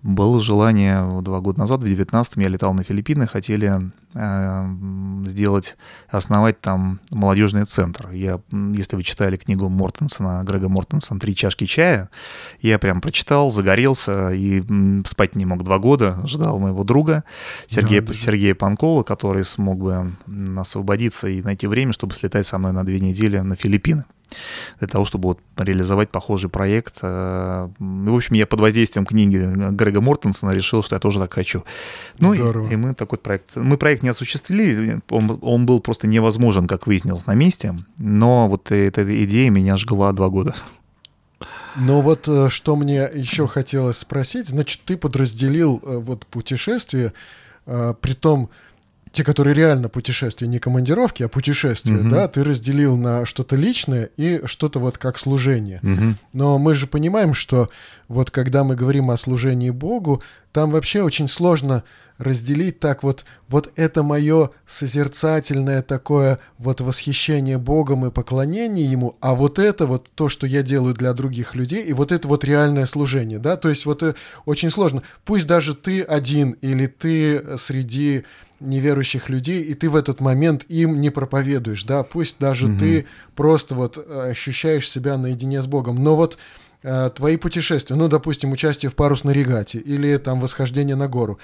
было 0.02 0.40
желание 0.40 1.22
два 1.22 1.40
года 1.40 1.60
назад, 1.60 1.82
в 1.82 1.86
19-м 1.86 2.42
я 2.42 2.48
летал 2.48 2.74
на 2.74 2.82
Филиппины, 2.82 3.28
хотели 3.28 3.92
э, 4.14 4.74
сделать, 5.26 5.76
основать 6.08 6.60
там 6.60 6.98
молодежный 7.12 7.64
центр. 7.64 8.10
Я, 8.10 8.40
если 8.50 8.96
вы 8.96 9.04
читали 9.04 9.36
книгу 9.36 9.68
Мортенсона, 9.68 10.42
Грега 10.44 10.68
Мортенсона 10.68 11.20
«Три 11.20 11.36
чашки 11.36 11.66
чая», 11.66 12.10
я 12.60 12.80
прям 12.80 13.00
прочитал, 13.00 13.50
загорелся 13.50 14.30
и 14.30 14.62
спать 15.06 15.36
не 15.36 15.46
мог 15.46 15.62
два 15.62 15.78
года, 15.78 16.20
ждал 16.26 16.58
моего 16.58 16.82
друга 16.82 17.22
Сергея, 17.68 18.02
да, 18.02 18.12
Сергея 18.12 18.56
Панкова, 18.56 19.04
который 19.04 19.44
смог 19.44 19.78
бы 19.78 20.12
освободиться 20.56 21.28
и 21.28 21.42
найти 21.42 21.68
время, 21.68 21.92
чтобы 21.92 22.14
слетать 22.14 22.46
со 22.46 22.58
мной 22.58 22.72
на 22.72 22.84
две 22.84 22.98
недели 22.98 23.38
на 23.38 23.54
Филиппины. 23.54 24.04
Для 24.78 24.88
того, 24.88 25.04
чтобы 25.04 25.30
вот 25.30 25.40
реализовать 25.56 26.10
похожий 26.10 26.50
проект. 26.50 26.98
Э, 27.02 27.68
в 27.78 28.14
общем, 28.14 28.34
я 28.34 28.46
под 28.46 28.60
воздействием 28.60 29.06
книги 29.06 29.36
Грега 29.70 30.00
Мортенсона 30.00 30.50
решил, 30.50 30.82
что 30.82 30.96
я 30.96 31.00
тоже 31.00 31.20
так 31.20 31.32
хочу. 31.32 31.64
Ну 32.18 32.34
Здорово. 32.34 32.68
и, 32.68 32.72
и 32.72 32.76
мы 32.76 32.94
такой 32.94 33.18
проект... 33.18 33.56
Мы 33.56 33.76
проект 33.76 34.02
не 34.02 34.08
осуществили, 34.08 35.00
он, 35.10 35.38
он 35.42 35.66
был 35.66 35.80
просто 35.80 36.06
невозможен, 36.06 36.66
как 36.66 36.86
выяснилось, 36.86 37.26
на 37.26 37.34
месте, 37.34 37.74
но 37.98 38.48
вот 38.48 38.70
эта 38.70 39.24
идея 39.24 39.50
меня 39.50 39.76
жгла 39.76 40.12
два 40.12 40.28
года. 40.28 40.54
Ну 41.76 42.00
вот 42.00 42.28
э, 42.28 42.48
что 42.50 42.76
мне 42.76 43.08
еще 43.14 43.46
хотелось 43.46 43.98
спросить, 43.98 44.48
значит, 44.48 44.82
ты 44.84 44.96
подразделил 44.96 45.80
э, 45.82 45.96
вот 45.98 46.26
путешествие, 46.26 47.12
при 47.64 48.14
том 48.14 48.50
те, 49.12 49.24
которые 49.24 49.54
реально 49.54 49.88
путешествия, 49.88 50.48
не 50.48 50.58
командировки, 50.58 51.22
а 51.22 51.28
путешествия, 51.28 51.96
угу. 51.96 52.08
да, 52.08 52.28
ты 52.28 52.42
разделил 52.42 52.96
на 52.96 53.26
что-то 53.26 53.56
личное 53.56 54.08
и 54.16 54.42
что-то 54.46 54.78
вот 54.78 54.98
как 54.98 55.18
служение. 55.18 55.80
Угу. 55.82 56.14
Но 56.32 56.58
мы 56.58 56.74
же 56.74 56.86
понимаем, 56.86 57.34
что 57.34 57.68
вот 58.08 58.30
когда 58.30 58.64
мы 58.64 58.74
говорим 58.74 59.10
о 59.10 59.16
служении 59.16 59.70
Богу, 59.70 60.22
там 60.52 60.70
вообще 60.70 61.02
очень 61.02 61.28
сложно 61.28 61.84
разделить 62.22 62.80
так 62.80 63.02
вот, 63.02 63.24
вот 63.48 63.70
это 63.76 64.02
мое 64.02 64.50
созерцательное 64.66 65.82
такое 65.82 66.38
вот 66.58 66.80
восхищение 66.80 67.58
Богом 67.58 68.06
и 68.06 68.10
поклонение 68.10 68.90
Ему, 68.90 69.16
а 69.20 69.34
вот 69.34 69.58
это 69.58 69.86
вот 69.86 70.10
то, 70.14 70.28
что 70.28 70.46
я 70.46 70.62
делаю 70.62 70.94
для 70.94 71.12
других 71.12 71.54
людей, 71.54 71.84
и 71.84 71.92
вот 71.92 72.12
это 72.12 72.28
вот 72.28 72.44
реальное 72.44 72.86
служение, 72.86 73.38
да, 73.38 73.56
то 73.56 73.68
есть 73.68 73.86
вот 73.86 74.02
э, 74.02 74.14
очень 74.44 74.70
сложно. 74.70 75.02
Пусть 75.24 75.46
даже 75.46 75.74
ты 75.74 76.02
один 76.02 76.52
или 76.62 76.86
ты 76.86 77.58
среди 77.58 78.24
неверующих 78.62 79.28
людей, 79.28 79.62
и 79.62 79.74
ты 79.74 79.90
в 79.90 79.96
этот 79.96 80.20
момент 80.20 80.64
им 80.68 81.00
не 81.00 81.10
проповедуешь, 81.10 81.84
да, 81.84 82.02
пусть 82.02 82.36
даже 82.38 82.66
угу. 82.66 82.78
ты 82.78 83.06
просто 83.34 83.74
вот 83.74 83.98
э, 83.98 84.30
ощущаешь 84.30 84.88
себя 84.88 85.18
наедине 85.18 85.60
с 85.60 85.66
Богом, 85.66 86.02
но 86.02 86.16
вот 86.16 86.38
э, 86.82 87.10
твои 87.14 87.36
путешествия, 87.36 87.96
ну, 87.96 88.08
допустим, 88.08 88.52
участие 88.52 88.90
в 88.90 88.94
парусной 88.94 89.34
регате 89.34 89.78
или 89.78 90.16
там 90.16 90.40
восхождение 90.40 90.96
на 90.96 91.08
гору, 91.08 91.38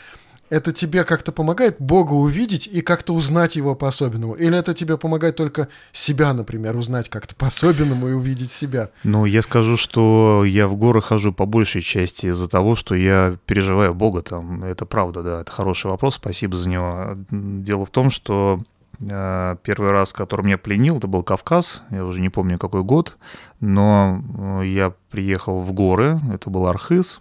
это 0.50 0.72
тебе 0.72 1.04
как-то 1.04 1.32
помогает 1.32 1.76
Бога 1.78 2.12
увидеть 2.12 2.66
и 2.66 2.80
как-то 2.80 3.14
узнать 3.14 3.56
его 3.56 3.74
по-особенному? 3.74 4.34
Или 4.34 4.56
это 4.56 4.74
тебе 4.74 4.96
помогает 4.96 5.37
только 5.37 5.68
себя, 5.92 6.32
например, 6.32 6.76
узнать 6.76 7.08
как-то 7.08 7.34
по-особенному 7.34 8.08
и 8.08 8.12
увидеть 8.12 8.50
себя? 8.50 8.90
Ну, 9.04 9.24
я 9.24 9.42
скажу, 9.42 9.76
что 9.76 10.44
я 10.44 10.68
в 10.68 10.76
горы 10.76 11.02
хожу 11.02 11.32
по 11.32 11.46
большей 11.46 11.82
части 11.82 12.26
из-за 12.26 12.48
того, 12.48 12.76
что 12.76 12.94
я 12.94 13.37
переживаю 13.46 13.94
Бога 13.94 14.22
там. 14.22 14.64
Это 14.64 14.87
правда, 14.87 15.22
да, 15.22 15.40
это 15.42 15.50
хороший 15.50 15.90
вопрос, 15.90 16.14
спасибо 16.14 16.56
за 16.56 16.68
него. 16.68 17.16
Дело 17.30 17.84
в 17.84 17.90
том, 17.90 18.11
что 18.11 18.61
э, 19.00 19.56
Первый 19.62 19.90
раз, 19.90 20.12
который 20.12 20.44
меня 20.44 20.58
пленил, 20.58 20.98
это 20.98 21.06
был 21.06 21.22
Кавказ, 21.22 21.82
я 21.90 22.04
уже 22.04 22.20
не 22.20 22.30
помню 22.30 22.58
какой 22.58 22.82
год, 22.82 23.16
но 23.61 24.22
э, 24.61 24.66
я 24.66 24.92
приехал 25.11 25.61
в 25.61 25.72
горы, 25.72 26.18
это 26.32 26.50
был 26.50 26.66
Архыз, 26.66 27.20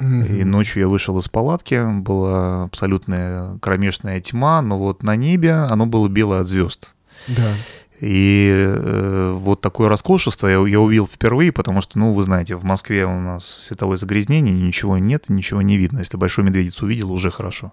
и 0.00 0.44
ночью 0.44 0.82
я 0.82 0.88
вышел 0.88 1.18
из 1.18 1.28
палатки, 1.28 1.82
была 2.00 2.64
абсолютная 2.64 3.58
кромешная 3.58 4.20
тьма, 4.20 4.62
но 4.62 4.78
вот 4.78 5.02
на 5.02 5.16
небе 5.16 5.52
оно 5.52 5.86
было 5.86 6.08
белое 6.08 6.40
от 6.40 6.48
звезд. 6.48 6.92
Да. 7.28 7.52
И 8.00 8.52
э, 8.54 9.32
вот 9.34 9.62
такое 9.62 9.88
роскошество 9.88 10.48
я, 10.48 10.66
я 10.66 10.80
увидел 10.80 11.06
впервые, 11.06 11.50
потому 11.50 11.80
что, 11.80 11.98
ну, 11.98 12.12
вы 12.12 12.22
знаете, 12.24 12.54
в 12.54 12.64
Москве 12.64 13.06
у 13.06 13.20
нас 13.20 13.46
световое 13.46 13.96
загрязнение, 13.96 14.52
ничего 14.52 14.98
нет, 14.98 15.28
ничего 15.28 15.62
не 15.62 15.78
видно. 15.78 16.00
Если 16.00 16.18
большой 16.18 16.44
медведицу 16.44 16.84
увидел, 16.84 17.10
уже 17.10 17.30
хорошо. 17.30 17.72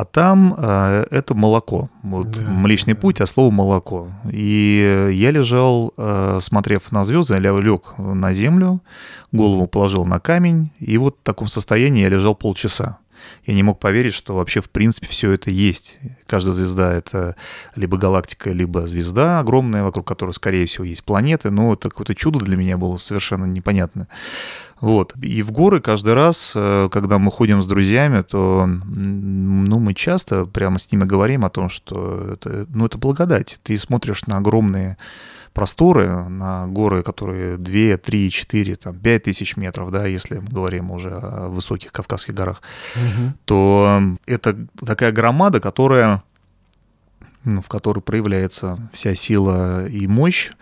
А 0.00 0.06
там 0.06 0.54
э, 0.56 1.04
это 1.10 1.34
молоко. 1.34 1.90
Вот 2.02 2.30
да, 2.30 2.40
Млечный 2.48 2.94
да. 2.94 3.00
путь, 3.00 3.20
а 3.20 3.26
слово 3.26 3.50
молоко. 3.50 4.08
И 4.32 5.10
я 5.12 5.30
лежал, 5.30 5.92
э, 5.98 6.38
смотрев 6.40 6.90
на 6.90 7.04
звезды, 7.04 7.34
я 7.34 7.40
лег 7.40 7.98
на 7.98 8.32
землю, 8.32 8.80
голову 9.30 9.66
положил 9.66 10.06
на 10.06 10.18
камень, 10.18 10.70
и 10.78 10.96
вот 10.96 11.18
в 11.20 11.22
таком 11.22 11.48
состоянии 11.48 12.00
я 12.00 12.08
лежал 12.08 12.34
полчаса. 12.34 12.96
Я 13.44 13.52
не 13.52 13.62
мог 13.62 13.78
поверить, 13.78 14.14
что 14.14 14.36
вообще 14.36 14.62
в 14.62 14.70
принципе 14.70 15.06
все 15.06 15.32
это 15.32 15.50
есть. 15.50 15.98
Каждая 16.26 16.54
звезда— 16.54 16.92
это 16.94 17.36
либо 17.76 17.98
галактика, 17.98 18.52
либо 18.52 18.86
звезда 18.86 19.40
огромная, 19.40 19.82
вокруг 19.82 20.06
которой, 20.06 20.32
скорее 20.32 20.64
всего, 20.64 20.84
есть 20.84 21.04
планеты. 21.04 21.50
Но 21.50 21.74
это 21.74 21.90
какое-то 21.90 22.14
чудо 22.14 22.38
для 22.38 22.56
меня 22.56 22.78
было 22.78 22.96
совершенно 22.96 23.44
непонятно. 23.44 24.08
Вот. 24.80 25.14
И 25.20 25.42
в 25.42 25.52
горы 25.52 25.80
каждый 25.80 26.14
раз, 26.14 26.52
э, 26.54 26.88
когда 26.90 27.18
мы 27.18 27.30
ходим 27.30 27.62
с 27.62 27.66
друзьями, 27.66 28.22
то 28.22 28.66
ну, 28.66 29.78
мы 29.78 29.94
часто 29.94 30.46
прямо 30.46 30.78
с 30.78 30.90
ними 30.90 31.04
говорим 31.04 31.44
о 31.44 31.50
том, 31.50 31.68
что 31.68 32.32
это, 32.32 32.66
ну, 32.68 32.86
это 32.86 32.96
благодать. 32.96 33.58
Ты 33.62 33.78
смотришь 33.78 34.26
на 34.26 34.38
огромные 34.38 34.96
просторы, 35.52 36.28
на 36.28 36.66
горы, 36.66 37.02
которые 37.02 37.56
2, 37.58 37.98
3, 37.98 38.30
4, 38.30 38.76
там, 38.76 38.94
5 38.94 39.22
тысяч 39.22 39.56
метров, 39.56 39.90
да, 39.90 40.06
если 40.06 40.38
мы 40.38 40.48
говорим 40.48 40.90
уже 40.90 41.10
о 41.10 41.48
высоких 41.48 41.92
Кавказских 41.92 42.34
горах, 42.34 42.62
угу. 42.94 43.32
то 43.44 44.00
это 44.26 44.56
такая 44.86 45.12
громада, 45.12 45.60
которая, 45.60 46.22
ну, 47.44 47.60
в 47.60 47.68
которой 47.68 48.00
проявляется 48.00 48.78
вся 48.92 49.14
сила 49.14 49.86
и 49.86 50.06
мощь, 50.06 50.52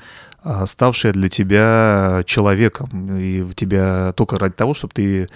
ставшая 0.66 1.12
для 1.12 1.28
тебя 1.28 2.22
человеком, 2.26 3.16
и 3.16 3.42
в 3.42 3.54
тебя 3.54 4.12
только 4.16 4.36
ради 4.38 4.54
того, 4.54 4.74
чтобы 4.74 4.92
ты 4.94 5.28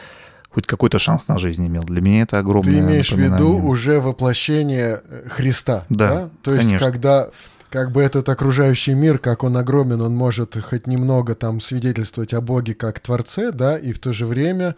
хоть 0.53 0.67
какой-то 0.67 0.99
шанс 0.99 1.29
на 1.29 1.39
жизнь 1.39 1.67
имел. 1.67 1.83
Для 1.83 2.01
меня 2.01 2.23
это 2.23 2.39
огромное 2.39 2.75
Ты 2.75 2.81
имеешь 2.81 3.11
в 3.11 3.19
виду 3.19 3.57
уже 3.57 4.01
воплощение 4.01 5.03
э, 5.09 5.29
Христа, 5.29 5.85
да? 5.89 6.09
да? 6.09 6.31
То 6.43 6.53
есть, 6.53 6.67
конечно. 6.67 6.91
когда 6.91 7.31
как 7.71 7.91
бы 7.91 8.03
этот 8.03 8.29
окружающий 8.29 8.93
мир, 8.93 9.19
как 9.19 9.45
он 9.45 9.57
огромен, 9.57 10.03
он 10.03 10.15
может 10.15 10.63
хоть 10.63 10.87
немного 10.87 11.35
там 11.35 11.61
свидетельствовать 11.61 12.35
о 12.35 12.43
Боге 12.43 12.75
как 12.75 13.01
Творце, 13.01 13.51
да, 13.51 13.79
и 13.79 13.93
в 13.93 13.99
то 13.99 14.13
же 14.13 14.27
время, 14.27 14.77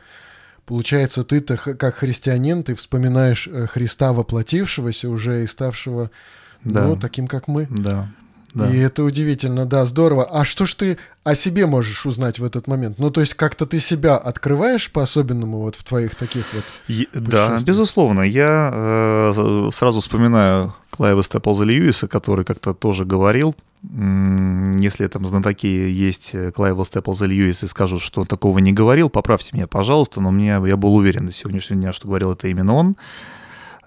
получается, 0.65 1.25
ты-то 1.25 1.57
как 1.57 1.97
христианин, 1.97 2.63
ты 2.63 2.77
вспоминаешь 2.77 3.49
э, 3.51 3.67
Христа 3.67 4.13
воплотившегося 4.13 5.09
уже 5.09 5.43
и 5.43 5.49
ставшего, 5.49 6.13
да. 6.63 6.87
ну, 6.87 6.97
таким, 6.97 7.27
как 7.27 7.49
мы. 7.49 7.67
Да. 7.69 8.09
Да. 8.55 8.71
И 8.71 8.79
это 8.79 9.03
удивительно, 9.03 9.67
да, 9.67 9.85
здорово. 9.85 10.25
А 10.25 10.45
что 10.45 10.65
ж 10.65 10.75
ты 10.75 10.99
о 11.25 11.35
себе 11.35 11.67
можешь 11.67 12.07
узнать 12.07 12.39
в 12.39 12.45
этот 12.45 12.69
момент? 12.69 12.99
Ну, 12.99 13.11
то 13.11 13.21
есть 13.21 13.35
как-то 13.35 13.67
ты 13.67 13.81
себя 13.81 14.17
открываешь 14.17 14.91
по-особенному 14.93 15.59
вот 15.61 15.75
в 15.75 15.83
твоих 15.83 16.15
таких 16.15 16.45
вот... 16.53 16.65
И, 16.87 17.09
да, 17.13 17.59
безусловно. 17.67 18.21
Я 18.21 18.71
э, 18.73 19.71
сразу 19.73 20.01
вспоминаю 20.01 20.73
Клайва 20.91 21.25
Степлза 21.25 21.65
Льюиса, 21.65 22.07
который 22.07 22.45
как-то 22.45 22.75
тоже 22.75 23.05
говорил, 23.05 23.57
если 23.83 25.07
там 25.09 25.27
знатоки 25.27 25.67
есть 25.67 26.33
Клайва 26.55 26.85
Степлза 26.85 27.27
Льюис 27.27 27.65
и 27.65 27.67
скажут, 27.67 28.01
что 28.01 28.23
он 28.23 28.27
такого 28.27 28.59
не 28.59 28.73
говорил, 28.73 29.11
поправьте 29.11 29.51
меня, 29.53 29.67
пожалуйста, 29.67 30.21
но 30.21 30.31
мне, 30.31 30.61
я 30.65 30.77
был 30.77 30.95
уверен 30.95 31.27
до 31.27 31.33
сегодняшнего 31.33 31.81
дня, 31.81 31.93
что 31.93 32.07
говорил 32.07 32.33
это 32.33 32.49
именно 32.49 32.75
он. 32.75 32.97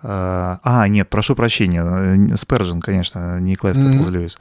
А, 0.03 0.59
а, 0.63 0.87
нет, 0.87 1.09
прошу 1.09 1.35
прощения, 1.35 1.83
э, 1.83 2.37
Спержин, 2.37 2.81
конечно, 2.81 3.39
не 3.39 3.55
Клайв 3.55 3.75
Степлз 3.75 4.09
Льюис. 4.09 4.37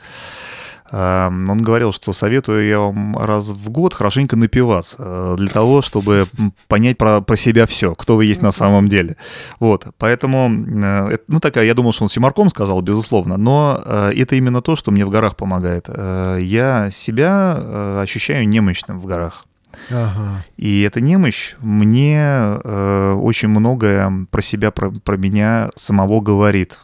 Он 0.93 1.59
говорил, 1.63 1.93
что 1.93 2.13
советую 2.13 2.65
я 2.65 2.79
вам 2.79 3.19
раз 3.19 3.49
в 3.49 3.71
год 3.71 3.93
хорошенько 3.93 4.37
напиваться 4.37 4.97
э, 5.01 5.35
для 5.37 5.49
того, 5.49 5.83
чтобы 5.83 6.29
понять 6.69 6.97
про, 6.97 7.21
про 7.21 7.37
себя 7.37 7.67
все, 7.67 7.97
кто 7.97 8.15
вы 8.15 8.27
есть 8.27 8.41
на 8.41 8.53
самом 8.53 8.89
деле. 8.89 9.17
Вот, 9.59 9.85
поэтому, 9.99 10.49
э, 10.49 11.19
ну 11.27 11.41
такая, 11.41 11.65
я 11.65 11.75
думал, 11.75 11.91
что 11.91 12.05
он 12.05 12.09
Симарком 12.09 12.51
сказал, 12.51 12.81
безусловно, 12.83 13.37
но 13.37 13.83
это 14.15 14.37
именно 14.37 14.63
то, 14.63 14.77
что 14.77 14.93
мне 14.93 15.05
в 15.05 15.11
горах 15.11 15.35
помогает. 15.35 15.89
Я 15.89 16.91
себя 16.93 18.01
ощущаю 18.01 18.47
немощным 18.49 19.01
в 19.01 19.07
горах. 19.07 19.45
Ага. 19.91 20.45
И 20.57 20.83
эта 20.83 21.01
немощь 21.01 21.55
мне 21.61 22.19
э, 22.19 23.13
очень 23.13 23.49
многое 23.49 24.27
про 24.31 24.43
себя, 24.43 24.71
про, 24.71 24.91
про 24.91 25.17
меня 25.17 25.71
самого 25.75 26.21
говорит. 26.21 26.81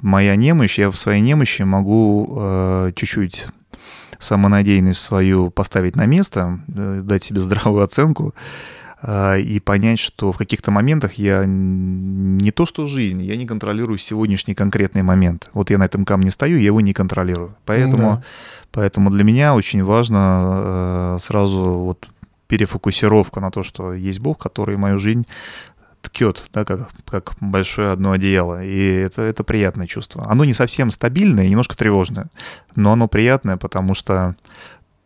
Моя 0.00 0.36
немощь, 0.36 0.78
я 0.78 0.90
в 0.90 0.96
своей 0.96 1.20
немощи 1.20 1.62
могу 1.62 2.36
э, 2.36 2.92
чуть-чуть 2.94 3.46
самонадеянность 4.18 5.00
свою 5.00 5.50
поставить 5.50 5.96
на 5.96 6.06
место, 6.06 6.60
э, 6.68 7.00
дать 7.02 7.22
себе 7.22 7.40
здравую 7.46 7.84
оценку 7.84 8.34
э, 9.02 9.40
и 9.40 9.60
понять, 9.60 10.00
что 10.00 10.32
в 10.32 10.38
каких-то 10.38 10.70
моментах 10.70 11.14
я 11.14 11.44
не 11.46 12.50
то 12.50 12.66
что 12.66 12.86
жизнь, 12.86 13.22
я 13.22 13.36
не 13.36 13.46
контролирую 13.46 13.98
сегодняшний 13.98 14.54
конкретный 14.54 15.02
момент. 15.02 15.48
Вот 15.52 15.70
я 15.70 15.78
на 15.78 15.84
этом 15.84 16.04
камне 16.04 16.30
стою, 16.30 16.56
я 16.58 16.66
его 16.66 16.80
не 16.80 16.92
контролирую. 16.92 17.54
Поэтому, 17.64 18.16
да. 18.16 18.22
поэтому 18.72 19.10
для 19.10 19.24
меня 19.24 19.54
очень 19.54 19.84
важно 19.84 21.16
э, 21.16 21.18
сразу 21.20 21.62
вот 21.62 22.08
перефокусировка 22.48 23.40
на 23.40 23.50
то, 23.50 23.62
что 23.62 23.94
есть 23.94 24.18
Бог, 24.18 24.38
который 24.38 24.76
мою 24.76 24.98
жизнь 24.98 25.26
ткет, 26.04 26.44
да, 26.52 26.64
как, 26.64 26.90
как 27.06 27.34
большое 27.40 27.90
одно 27.90 28.12
одеяло. 28.12 28.64
И 28.64 28.94
это, 28.94 29.22
это 29.22 29.42
приятное 29.42 29.86
чувство. 29.86 30.24
Оно 30.28 30.44
не 30.44 30.52
совсем 30.52 30.90
стабильное, 30.90 31.48
немножко 31.48 31.76
тревожное, 31.76 32.26
но 32.76 32.92
оно 32.92 33.08
приятное, 33.08 33.56
потому 33.56 33.94
что 33.94 34.36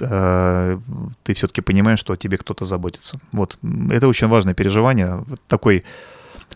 э, 0.00 0.78
ты 1.22 1.34
все-таки 1.34 1.60
понимаешь, 1.60 2.00
что 2.00 2.12
о 2.12 2.16
тебе 2.16 2.36
кто-то 2.36 2.64
заботится. 2.64 3.20
Вот. 3.32 3.58
Это 3.90 4.08
очень 4.08 4.26
важное 4.26 4.54
переживание 4.54 5.24
такой 5.46 5.84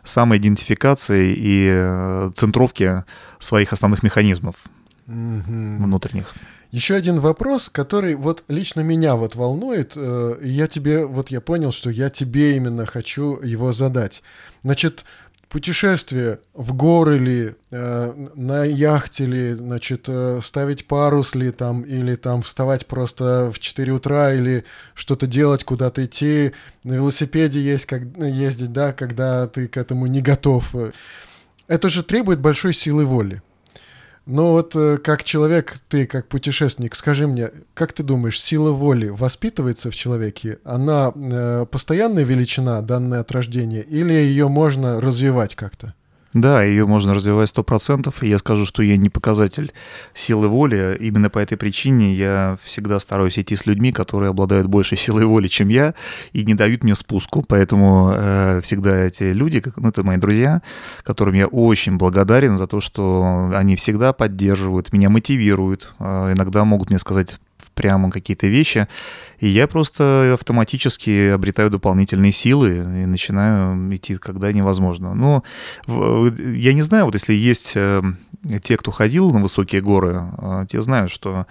самоидентификации 0.03 1.35
и 1.37 1.68
э, 1.71 2.31
центровки 2.35 3.05
своих 3.38 3.73
основных 3.73 4.03
механизмов 4.03 4.57
mm-hmm. 5.07 5.77
внутренних. 5.79 6.35
Еще 6.73 6.95
один 6.95 7.21
вопрос, 7.21 7.69
который 7.69 8.15
вот 8.15 8.45
лично 8.49 8.81
меня 8.81 9.15
вот 9.17 9.35
волнует, 9.35 9.93
э, 9.95 10.39
я 10.43 10.67
тебе, 10.67 11.05
вот 11.05 11.29
я 11.31 11.43
понял, 11.43 11.71
что 11.71 11.91
я 11.91 12.09
тебе 12.09 12.57
именно 12.57 12.87
хочу 12.87 13.39
его 13.43 13.73
задать. 13.73 14.23
Значит, 14.63 15.05
путешествие 15.51 16.39
в 16.55 16.73
горы 16.73 17.19
ли, 17.19 17.55
э, 17.71 18.29
на 18.35 18.65
яхте 18.65 19.27
ли, 19.27 19.53
значит, 19.53 20.07
э, 20.09 20.41
ставить 20.43 20.87
парус 20.87 21.35
ли 21.35 21.51
там, 21.51 21.83
или 21.83 22.15
там 22.15 22.41
вставать 22.41 22.87
просто 22.87 23.53
в 23.55 23.59
4 23.59 23.93
утра, 23.93 24.33
или 24.33 24.65
что-то 24.95 25.27
делать, 25.27 25.65
куда-то 25.65 26.07
идти, 26.07 26.53
на 26.85 26.95
велосипеде 26.95 27.61
есть, 27.61 27.85
как, 27.85 28.01
ездить, 28.17 28.73
да, 28.73 28.95
когда 28.95 29.47
ты 29.47 29.69
к 29.69 29.77
этому 29.77 30.07
не 30.07 30.23
готов. 30.23 30.75
Это 31.69 31.91
же 31.91 32.03
требует 32.03 32.41
большой 32.41 32.73
силы 32.73 33.05
воли. 33.05 33.43
Но 34.27 34.53
вот 34.53 34.77
э, 34.77 34.99
как 34.99 35.25
человек, 35.25 35.79
ты 35.89 36.07
как 36.07 36.29
путешественник, 36.29 36.95
скажи 36.95 37.27
мне, 37.27 37.51
как 37.75 37.93
ты 37.93 38.03
думаешь, 38.03 38.41
сила 38.41 38.71
воли 38.71 39.09
воспитывается 39.09 39.91
в 39.91 39.95
человеке? 39.95 40.59
Она 40.65 41.13
э, 41.15 41.67
постоянная 41.71 42.23
величина, 42.23 42.81
данная 42.83 43.21
от 43.21 43.33
рождения, 43.33 43.83
или 43.83 44.13
ее 44.13 44.49
можно 44.49 45.01
развивать 45.01 45.57
как-то? 45.57 45.95
Да, 46.35 46.62
ее 46.62 46.87
можно 46.87 47.12
развивать 47.12 47.51
сто 47.51 47.62
процентов. 47.62 48.23
Я 48.23 48.38
скажу, 48.38 48.64
что 48.64 48.83
я 48.83 48.97
не 48.97 49.11
показатель 49.11 49.73
силы 50.14 50.49
воли. 50.49 50.97
Именно 50.99 51.29
по 51.29 51.38
этой 51.38 51.59
причине 51.59 52.14
я 52.14 52.57
всегда 52.62 52.99
стараюсь 53.01 53.38
идти 53.38 53.55
с 53.55 53.66
людьми, 53.66 53.92
которые 53.92 54.31
обладают 54.31 54.66
большей 54.66 54.97
силой 54.97 55.27
воли, 55.27 55.49
чем 55.49 55.68
я, 55.68 55.95
и 56.33 56.45
не 56.45 56.55
дают 56.55 56.85
мне 56.85 56.95
спуску. 56.95 57.45
Поэтому 57.47 58.12
э, 58.14 58.61
всегда 58.62 59.05
эти 59.05 59.25
люди, 59.25 59.62
ну, 59.77 59.90
это 59.90 60.03
мои 60.05 60.16
друзья, 60.16 60.62
которым 61.03 61.35
я 61.35 61.47
очень 61.47 61.99
благодарен 61.99 62.57
за 62.57 62.66
то, 62.66 62.81
что 62.81 63.51
они 63.55 63.77
всегда 63.77 64.14
поддерживают, 64.14 64.92
меня 64.92 65.11
мотивируют. 65.11 65.92
Э, 65.99 66.33
иногда 66.33 66.64
могут 66.64 66.88
мне 66.88 66.99
сказать 66.99 67.38
прямо 67.70 68.11
какие-то 68.11 68.46
вещи, 68.46 68.88
и 69.42 69.48
я 69.48 69.66
просто 69.66 70.33
автоматически 70.35 71.31
обретаю 71.31 71.68
дополнительные 71.68 72.31
силы 72.31 72.77
и 72.77 73.07
начинаю 73.07 73.94
идти, 73.94 74.16
когда 74.16 74.53
невозможно. 74.53 75.14
Но 75.14 75.42
я 75.87 76.72
не 76.72 76.83
знаю, 76.83 77.07
вот 77.07 77.14
если 77.14 77.35
есть 77.35 77.72
э, 77.75 78.03
те, 78.62 78.77
кто 78.77 78.90
ходил 78.90 79.31
на 79.33 79.40
высокие 79.40 79.83
горы, 79.83 80.25
э, 80.38 80.66
те 80.68 80.81
знают, 80.81 81.11
что 81.11 81.46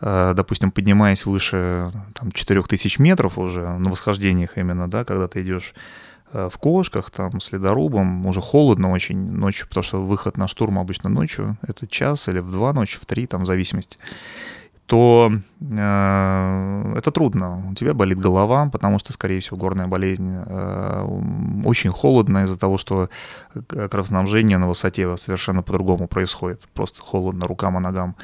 э, 0.00 0.32
допустим, 0.34 0.70
поднимаясь 0.70 1.26
выше 1.26 1.92
там, 2.14 2.32
4000 2.32 3.00
метров 3.00 3.38
уже 3.38 3.60
на 3.78 3.90
восхождениях 3.90 4.58
именно, 4.58 4.90
да, 4.90 5.04
когда 5.04 5.28
ты 5.28 5.42
идешь 5.42 5.74
в 6.32 6.58
кошках, 6.58 7.10
там, 7.10 7.40
с 7.40 7.52
ледорубом, 7.52 8.26
уже 8.26 8.42
холодно 8.42 8.90
очень 8.90 9.16
ночью, 9.16 9.66
потому 9.66 9.82
что 9.82 10.02
выход 10.02 10.36
на 10.36 10.46
штурм 10.46 10.78
обычно 10.78 11.08
ночью, 11.08 11.56
это 11.62 11.86
час 11.86 12.28
или 12.28 12.40
в 12.40 12.50
два 12.50 12.74
ночи, 12.74 12.98
в 12.98 13.06
три, 13.06 13.26
там, 13.26 13.44
в 13.44 13.46
зависимости 13.46 13.98
то 14.88 15.30
э, 15.60 16.94
это 16.96 17.10
трудно. 17.10 17.62
У 17.70 17.74
тебя 17.74 17.92
болит 17.92 18.18
голова, 18.18 18.70
потому 18.72 18.98
что, 18.98 19.12
скорее 19.12 19.38
всего, 19.40 19.58
горная 19.58 19.86
болезнь 19.86 20.30
э, 20.46 21.62
очень 21.66 21.90
холодно 21.90 22.44
из-за 22.44 22.58
того, 22.58 22.78
что 22.78 23.10
кровоснабжение 23.68 24.56
на 24.56 24.66
высоте 24.66 25.14
совершенно 25.18 25.62
по-другому 25.62 26.08
происходит. 26.08 26.66
Просто 26.72 27.02
холодно 27.02 27.46
рукам 27.46 27.76
и 27.76 27.80
ногам. 27.80 28.16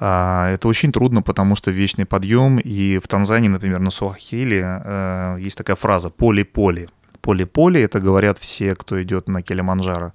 А, 0.00 0.48
это 0.48 0.68
очень 0.68 0.90
трудно, 0.90 1.20
потому 1.20 1.54
что 1.54 1.70
вечный 1.70 2.06
подъем. 2.06 2.58
И 2.58 2.98
в 2.98 3.06
Танзании, 3.06 3.48
например, 3.48 3.80
на 3.80 3.90
Суахиле 3.90 4.80
э, 4.82 5.36
есть 5.46 5.58
такая 5.58 5.76
фраза 5.76 6.08
«поле-поле». 6.08 6.88
Поле-поле— 7.20 7.82
это 7.84 8.00
говорят 8.00 8.38
все, 8.38 8.74
кто 8.74 9.02
идет 9.02 9.28
на 9.28 9.42
Килиманджаро. 9.42 10.14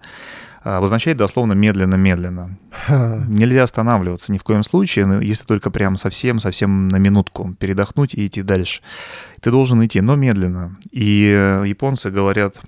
Обозначает 0.66 1.18
дословно 1.18 1.54
медленно-медленно. 1.54 2.58
Нельзя 3.28 3.62
останавливаться 3.62 4.34
ни 4.34 4.40
в 4.40 4.44
коем 4.44 4.64
случае, 4.64 5.20
если 5.22 5.44
только 5.46 5.70
прям 5.70 5.96
совсем-совсем 5.96 6.88
на 6.88 6.98
минутку 6.98 7.56
передохнуть 7.60 8.16
и 8.16 8.26
идти 8.26 8.42
дальше. 8.42 8.82
Ты 9.42 9.52
должен 9.52 9.86
идти, 9.86 10.02
но 10.02 10.16
медленно. 10.16 10.76
И 10.90 11.32
э, 11.32 11.66
японцы 11.68 12.10
говорят, 12.10 12.60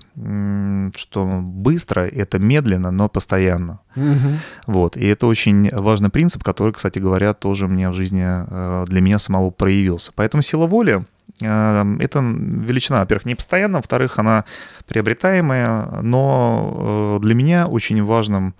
что 0.94 1.40
быстро— 1.42 2.02
это 2.12 2.38
медленно, 2.38 2.92
но 2.92 3.08
постоянно. 3.08 3.80
Угу. 3.96 4.38
Вот. 4.68 4.96
И 4.96 5.04
это 5.04 5.26
очень 5.26 5.68
важный 5.72 6.10
принцип, 6.10 6.44
который, 6.44 6.72
кстати 6.72 7.00
говоря, 7.00 7.34
тоже 7.34 7.66
мне 7.66 7.90
в 7.90 7.94
жизни 7.94 8.22
э, 8.24 8.84
для 8.86 9.00
меня 9.00 9.18
самого 9.18 9.50
проявился. 9.50 10.12
Поэтому 10.14 10.44
сила 10.44 10.68
воли 10.68 11.04
это 11.40 12.20
величина, 12.20 13.00
во-первых, 13.00 13.26
не 13.26 13.34
постоянная, 13.34 13.78
во-вторых, 13.78 14.18
она 14.18 14.44
приобретаемая, 14.86 16.00
но 16.02 17.18
э, 17.20 17.24
для 17.24 17.34
меня 17.34 17.66
очень 17.66 18.02
важным, 18.02 18.54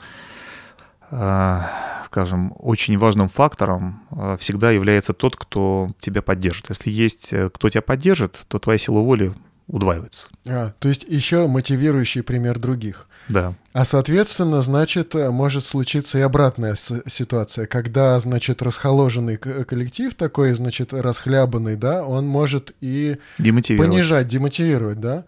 э, 1.10 1.60
скажем, 2.06 2.52
очень 2.58 2.96
важным 2.98 3.28
фактором 3.28 4.02
э, 4.10 4.36
всегда 4.38 4.70
является 4.70 5.12
тот, 5.12 5.34
кто 5.36 5.88
тебя 5.98 6.22
поддержит. 6.22 6.68
Если 6.68 6.90
есть 6.90 7.34
кто 7.54 7.68
тебя 7.68 7.82
поддержит, 7.82 8.44
то 8.46 8.58
твоя 8.58 8.78
сила 8.78 9.00
воли 9.00 9.34
удваивается. 9.66 10.28
А, 10.46 10.72
то 10.78 10.88
есть 10.88 11.04
еще 11.04 11.46
мотивирующий 11.46 12.22
пример 12.22 12.58
других. 12.58 13.07
Да. 13.28 13.54
А 13.72 13.84
соответственно, 13.84 14.62
значит, 14.62 15.14
может 15.14 15.64
случиться 15.64 16.18
и 16.18 16.22
обратная 16.22 16.74
ситуация, 16.74 17.66
когда, 17.66 18.18
значит, 18.20 18.62
расхоложенный 18.62 19.36
коллектив 19.36 20.14
такой, 20.14 20.52
значит, 20.54 20.92
расхлябанный, 20.92 21.76
да, 21.76 22.04
он 22.04 22.26
может 22.26 22.74
и 22.80 23.18
понижать, 23.38 24.28
демотивировать, 24.28 25.00
да? 25.00 25.24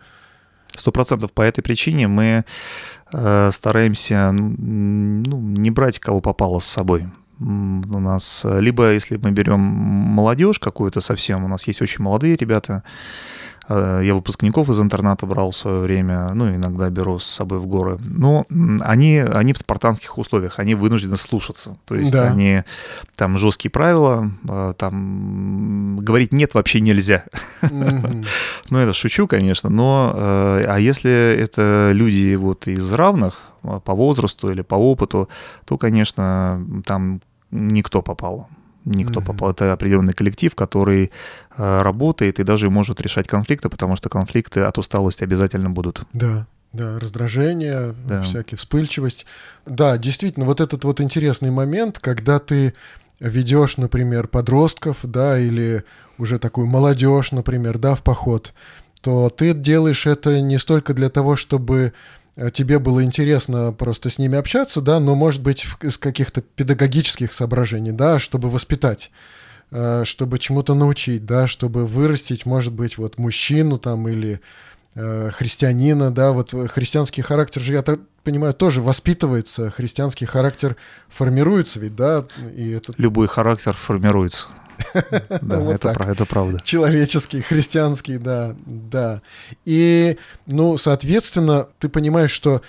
Сто 0.69 0.93
процентов 0.93 1.33
по 1.33 1.43
этой 1.43 1.63
причине 1.63 2.07
мы 2.07 2.45
э, 3.13 3.51
стараемся 3.53 4.31
ну, 4.33 5.39
не 5.41 5.71
брать 5.71 5.99
кого 5.99 6.21
попало 6.21 6.61
с 6.61 6.67
собой. 6.67 7.09
У 7.41 7.45
нас 7.45 8.43
либо, 8.45 8.93
если 8.93 9.17
мы 9.17 9.31
берем 9.33 9.61
молодежь 9.61 10.59
какую-то 10.59 11.01
совсем, 11.01 11.45
у 11.45 11.49
нас 11.49 11.67
есть 11.67 11.83
очень 11.83 12.05
молодые 12.05 12.37
ребята, 12.37 12.83
Э, 12.83 12.89
я 13.71 14.15
выпускников 14.15 14.69
из 14.69 14.81
интерната 14.81 15.27
брал 15.27 15.53
в 15.53 15.57
свое 15.57 15.81
время, 15.81 16.31
ну, 16.35 16.55
иногда 16.55 16.91
беру 16.91 17.19
с 17.19 17.27
собой 17.27 17.59
в 17.59 17.67
горы. 17.67 17.99
Но 18.01 18.45
они, 18.81 19.19
они 19.19 19.53
в 19.53 19.59
спартанских 19.59 20.19
условиях, 20.19 20.59
они 20.59 20.75
вынуждены 20.75 21.17
слушаться. 21.17 21.77
То 21.87 21.95
есть 21.95 22.13
да. 22.13 22.29
они, 22.29 22.65
там 23.17 23.39
жесткие 23.39 23.71
правила, 23.71 24.31
э, 24.49 24.75
там 24.77 25.99
говорить 26.01 26.33
«нет» 26.33 26.55
вообще 26.55 26.81
нельзя. 26.81 27.25
Ну, 28.71 28.79
это 28.79 28.93
шучу, 28.93 29.27
конечно, 29.27 29.69
но 29.69 30.13
э, 30.15 30.65
а 30.67 30.79
если 30.79 31.37
это 31.37 31.91
люди 31.93 32.37
вот 32.37 32.69
из 32.69 32.93
равных, 32.93 33.51
по 33.63 33.95
возрасту 33.95 34.51
или 34.51 34.63
по 34.63 34.75
опыту, 34.77 35.29
то, 35.65 35.77
конечно, 35.77 36.65
там 36.87 37.21
никто 37.51 38.01
попал 38.03 38.49
никто 38.91 39.21
mm-hmm. 39.21 39.25
попал. 39.25 39.51
Это 39.51 39.73
определенный 39.73 40.13
коллектив, 40.13 40.55
который 40.55 41.11
э, 41.57 41.83
работает 41.83 42.41
и 42.41 42.45
даже 42.45 42.71
может 42.71 43.01
решать 43.01 43.27
конфликты, 43.27 43.69
потому 43.69 43.97
что 43.97 44.09
конфликты 44.09 44.61
от 44.61 44.79
усталости 44.79 45.25
обязательно 45.25 45.71
будут. 45.71 46.03
Да. 46.13 46.47
Да, 46.73 47.01
раздражение, 47.01 47.97
да. 48.07 48.23
всякие 48.23 48.57
вспыльчивость. 48.57 49.27
Да, 49.67 49.99
действительно, 49.99 50.47
вот 50.47 50.61
этот 50.61 50.85
вот 50.85 51.01
интересный 51.01 51.51
момент, 51.51 51.99
когда 51.99 52.39
ты 52.39 52.75
ведешь, 53.19 53.77
например, 53.77 54.29
подростков, 54.29 54.99
да, 55.03 55.37
или 55.37 55.85
уже 56.17 56.39
такую 56.39 56.69
молодежь, 56.69 57.33
например, 57.33 57.79
да, 57.79 57.97
в 57.97 58.05
поход, 58.05 58.55
то 59.01 59.31
ты 59.31 59.53
делаешь 59.53 60.07
это 60.07 60.41
не 60.41 60.59
столько 60.59 60.95
для 60.95 61.09
того, 61.09 61.35
чтобы 61.35 61.93
тебе 62.53 62.79
было 62.79 63.05
интересно 63.05 63.73
просто 63.73 64.09
с 64.09 64.19
ними 64.19 64.39
общаться, 64.39 64.81
да, 64.81 65.01
но, 65.01 65.15
может 65.15 65.43
быть, 65.43 65.67
из 65.83 65.99
каких-то 65.99 66.41
педагогических 66.41 67.33
соображений, 67.33 67.93
да, 67.93 68.19
чтобы 68.19 68.49
воспитать 68.49 69.11
э, 69.71 70.05
чтобы 70.05 70.39
чему-то 70.39 70.75
научить, 70.75 71.27
да, 71.27 71.47
чтобы 71.47 71.87
вырастить, 71.87 72.47
может 72.47 72.73
быть, 72.73 72.99
вот 72.99 73.19
мужчину 73.19 73.79
там 73.79 74.09
или 74.09 74.41
э, 74.95 75.31
христианина, 75.33 76.11
да, 76.11 76.33
вот 76.33 76.55
христианский 76.71 77.23
характер 77.23 77.61
же, 77.61 77.75
я 77.75 77.83
так 77.83 78.01
понимаю, 78.25 78.55
тоже 78.55 78.81
воспитывается, 78.81 79.71
христианский 79.71 80.27
характер 80.27 80.77
формируется 81.09 81.81
ведь, 81.81 81.97
да, 81.97 82.27
и 82.55 82.71
это... 82.71 82.95
Любой 82.97 83.29
характер 83.29 83.75
формируется. 83.75 84.49
Да, 85.41 85.59
вот 85.59 85.85
это, 85.85 86.03
это 86.03 86.27
правда. 86.27 86.61
Человеческий, 86.65 87.41
христианский, 87.41 88.19
да, 88.19 88.55
да. 88.67 89.23
И, 89.65 90.17
ну, 90.47 90.77
соответственно, 90.77 91.69
ты 91.79 91.89
понимаешь, 91.89 92.31
что 92.31 92.63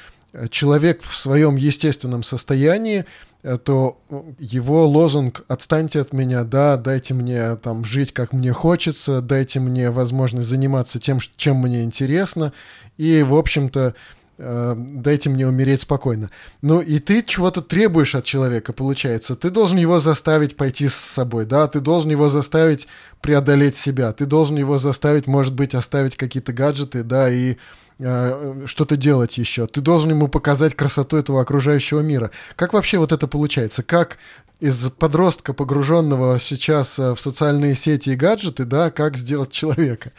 человек 0.49 1.03
в 1.03 1.15
своем 1.15 1.55
естественном 1.55 2.23
состоянии, 2.23 3.05
э, 3.43 3.57
то 3.57 3.99
его 4.39 4.87
лозунг 4.87 5.43
«отстаньте 5.47 6.01
от 6.01 6.13
меня, 6.13 6.43
да, 6.43 6.77
дайте 6.77 7.13
мне 7.13 7.55
там 7.57 7.83
жить, 7.83 8.13
как 8.13 8.33
мне 8.33 8.53
хочется, 8.53 9.21
дайте 9.21 9.59
мне 9.59 9.89
возможность 9.91 10.47
заниматься 10.47 10.99
тем, 10.99 11.19
чем 11.35 11.57
мне 11.57 11.83
интересно». 11.83 12.53
И, 12.97 13.23
в 13.23 13.35
общем-то, 13.35 13.79
э, 13.79 13.93
дайте 14.41 15.29
мне 15.29 15.47
умереть 15.47 15.81
спокойно. 15.81 16.29
Ну 16.61 16.81
и 16.81 16.99
ты 16.99 17.23
чего-то 17.23 17.61
требуешь 17.61 18.15
от 18.15 18.25
человека, 18.25 18.73
получается. 18.73 19.35
Ты 19.35 19.49
должен 19.49 19.77
его 19.77 19.99
заставить 19.99 20.55
пойти 20.55 20.87
с 20.87 20.95
собой, 20.95 21.45
да, 21.45 21.67
ты 21.67 21.79
должен 21.79 22.11
его 22.11 22.29
заставить 22.29 22.87
преодолеть 23.21 23.75
себя, 23.75 24.11
ты 24.13 24.25
должен 24.25 24.57
его 24.57 24.79
заставить, 24.79 25.27
может 25.27 25.53
быть, 25.53 25.75
оставить 25.75 26.15
какие-то 26.15 26.53
гаджеты, 26.53 27.03
да, 27.03 27.29
и 27.31 27.57
э, 27.99 28.63
что-то 28.65 28.97
делать 28.97 29.37
еще. 29.37 29.67
Ты 29.67 29.81
должен 29.81 30.09
ему 30.09 30.27
показать 30.27 30.75
красоту 30.75 31.17
этого 31.17 31.41
окружающего 31.41 31.99
мира. 31.99 32.31
Как 32.55 32.73
вообще 32.73 32.97
вот 32.97 33.11
это 33.11 33.27
получается? 33.27 33.83
Как 33.83 34.17
из 34.61 34.91
подростка, 34.91 35.53
погруженного 35.53 36.39
сейчас 36.39 36.97
э, 36.99 37.13
в 37.13 37.19
социальные 37.19 37.75
сети 37.75 38.11
и 38.11 38.15
гаджеты, 38.15 38.63
да, 38.63 38.91
как 38.91 39.17
сделать 39.17 39.51
человека? 39.51 40.11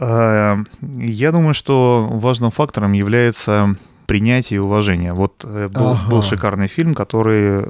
Э, 0.00 0.56
я 0.98 1.32
думаю, 1.32 1.54
что 1.54 2.08
важным 2.10 2.50
фактором 2.50 2.92
является 2.92 3.76
принятие 4.06 4.56
и 4.56 4.60
уважение. 4.60 5.12
Вот 5.12 5.44
э, 5.44 5.68
был, 5.68 5.92
ага. 5.92 6.10
был 6.10 6.22
шикарный 6.22 6.68
фильм, 6.68 6.94
который, 6.94 7.62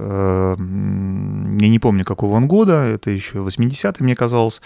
я 1.60 1.68
не 1.68 1.78
помню, 1.78 2.04
какого 2.04 2.34
он 2.34 2.48
года, 2.48 2.84
это 2.84 3.10
еще 3.10 3.38
80-й, 3.38 4.02
мне 4.02 4.14
казалось. 4.14 4.60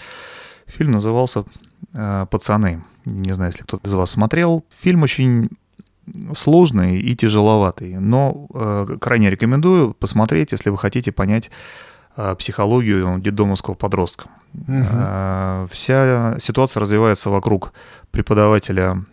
Фильм 0.67 0.91
назывался 0.91 1.45
«Пацаны». 1.91 2.83
Не 3.05 3.33
знаю, 3.33 3.51
если 3.51 3.63
кто-то 3.63 3.87
из 3.87 3.93
вас 3.93 4.11
смотрел. 4.11 4.63
Фильм 4.81 5.01
очень 5.01 5.49
сложный 6.33 6.99
и 6.99 7.15
тяжеловатый, 7.15 7.97
но 7.99 8.47
э, 8.53 8.97
крайне 8.99 9.29
рекомендую 9.29 9.93
посмотреть, 9.93 10.51
если 10.51 10.69
вы 10.69 10.77
хотите 10.77 11.11
понять 11.11 11.49
э, 11.49 11.51
психологию 12.37 13.19
детдомовского 13.19 13.75
подростка. 13.75 14.29
Угу. 14.53 14.65
Э, 14.67 15.67
вся 15.71 16.37
ситуация 16.39 16.81
развивается 16.81 17.29
вокруг 17.29 17.73
преподавателя 18.11 19.05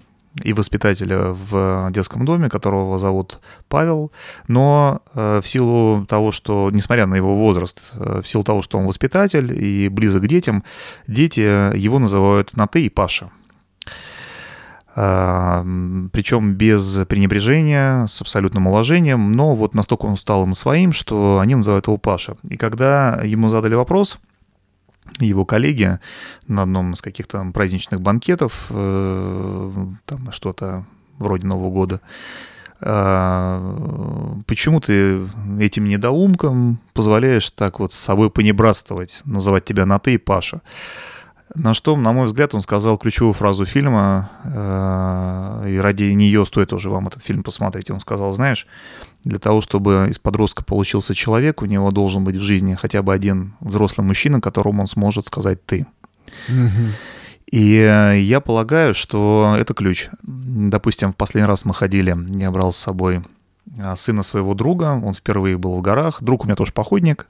и 0.42 0.52
воспитателя 0.52 1.30
в 1.30 1.90
детском 1.90 2.24
доме, 2.26 2.50
которого 2.50 2.98
зовут 2.98 3.40
Павел, 3.68 4.12
но 4.48 5.00
э, 5.14 5.40
в 5.42 5.48
силу 5.48 6.04
того, 6.06 6.30
что, 6.30 6.70
несмотря 6.72 7.06
на 7.06 7.14
его 7.14 7.34
возраст, 7.34 7.80
э, 7.94 8.20
в 8.22 8.28
силу 8.28 8.44
того, 8.44 8.60
что 8.60 8.78
он 8.78 8.86
воспитатель 8.86 9.52
и 9.52 9.88
близок 9.88 10.24
к 10.24 10.26
детям, 10.26 10.62
дети 11.06 11.40
его 11.76 11.98
называют 11.98 12.56
на 12.56 12.66
«ты» 12.66 12.84
и 12.84 12.90
Паша 12.90 13.30
причем 14.96 16.54
без 16.54 17.00
пренебрежения, 17.06 18.06
с 18.06 18.22
абсолютным 18.22 18.66
уважением, 18.66 19.32
но 19.32 19.54
вот 19.54 19.74
настолько 19.74 20.06
он 20.06 20.16
стал 20.16 20.44
им 20.44 20.54
своим, 20.54 20.94
что 20.94 21.38
они 21.38 21.54
называют 21.54 21.86
его 21.86 21.98
Паша. 21.98 22.36
И 22.48 22.56
когда 22.56 23.20
ему 23.22 23.50
задали 23.50 23.74
вопрос, 23.74 24.18
его 25.20 25.44
коллеги 25.44 25.98
на 26.48 26.62
одном 26.62 26.94
из 26.94 27.02
каких-то 27.02 27.44
праздничных 27.52 28.00
банкетов, 28.00 28.68
э, 28.70 29.86
там 30.06 30.32
что-то 30.32 30.86
вроде 31.18 31.46
Нового 31.46 31.70
года, 31.70 32.00
э, 32.80 34.36
почему 34.46 34.80
ты 34.80 35.26
этим 35.60 35.84
недоумкам 35.84 36.78
позволяешь 36.94 37.50
так 37.50 37.80
вот 37.80 37.92
с 37.92 37.98
собой 37.98 38.30
понебратствовать, 38.30 39.20
называть 39.26 39.66
тебя 39.66 39.84
на 39.84 39.98
«ты» 39.98 40.14
и 40.14 40.18
«Паша»? 40.18 40.62
На 41.54 41.74
что, 41.74 41.96
на 41.96 42.12
мой 42.12 42.26
взгляд, 42.26 42.54
он 42.54 42.60
сказал 42.60 42.98
ключевую 42.98 43.32
фразу 43.32 43.64
фильма, 43.66 44.30
э, 44.44 45.70
и 45.70 45.78
ради 45.78 46.04
нее 46.04 46.44
стоит 46.44 46.70
тоже 46.70 46.90
вам 46.90 47.06
этот 47.06 47.22
фильм 47.22 47.42
посмотреть. 47.42 47.90
Он 47.90 48.00
сказал, 48.00 48.32
знаешь, 48.32 48.66
для 49.22 49.38
того, 49.38 49.60
чтобы 49.60 50.08
из 50.10 50.18
подростка 50.18 50.64
получился 50.64 51.14
человек, 51.14 51.62
у 51.62 51.66
него 51.66 51.90
должен 51.92 52.24
быть 52.24 52.36
в 52.36 52.42
жизни 52.42 52.74
хотя 52.74 53.02
бы 53.02 53.14
один 53.14 53.54
взрослый 53.60 54.06
мужчина, 54.06 54.40
которому 54.40 54.82
он 54.82 54.88
сможет 54.88 55.26
сказать 55.26 55.64
«ты». 55.64 55.86
И 57.50 57.76
э, 57.76 58.18
я 58.18 58.40
полагаю, 58.40 58.92
что 58.92 59.56
это 59.56 59.72
ключ. 59.72 60.08
Допустим, 60.22 61.12
в 61.12 61.16
последний 61.16 61.46
раз 61.46 61.64
мы 61.64 61.74
ходили, 61.74 62.16
я 62.38 62.50
брал 62.50 62.72
с 62.72 62.76
собой 62.76 63.22
э, 63.78 63.94
сына 63.96 64.24
своего 64.24 64.54
друга, 64.54 65.00
он 65.00 65.14
впервые 65.14 65.56
был 65.56 65.76
в 65.76 65.80
горах, 65.80 66.22
друг 66.22 66.42
у 66.42 66.46
меня 66.46 66.56
тоже 66.56 66.72
походник, 66.72 67.28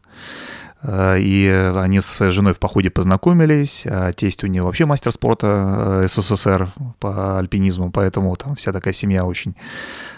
и 0.85 1.73
они 1.75 2.01
с 2.01 2.31
женой 2.31 2.53
в 2.53 2.59
походе 2.59 2.91
познакомились. 2.91 3.85
А 3.87 4.13
тесть 4.13 4.45
у 4.45 4.47
нее 4.47 4.63
вообще 4.63 4.85
мастер 4.85 5.11
спорта 5.11 6.03
э, 6.05 6.07
СССР 6.09 6.71
по 7.01 7.39
альпинизму, 7.39 7.91
поэтому 7.91 8.37
там 8.37 8.55
вся 8.55 8.73
такая 8.73 8.93
семья 8.93 9.25
очень 9.25 9.57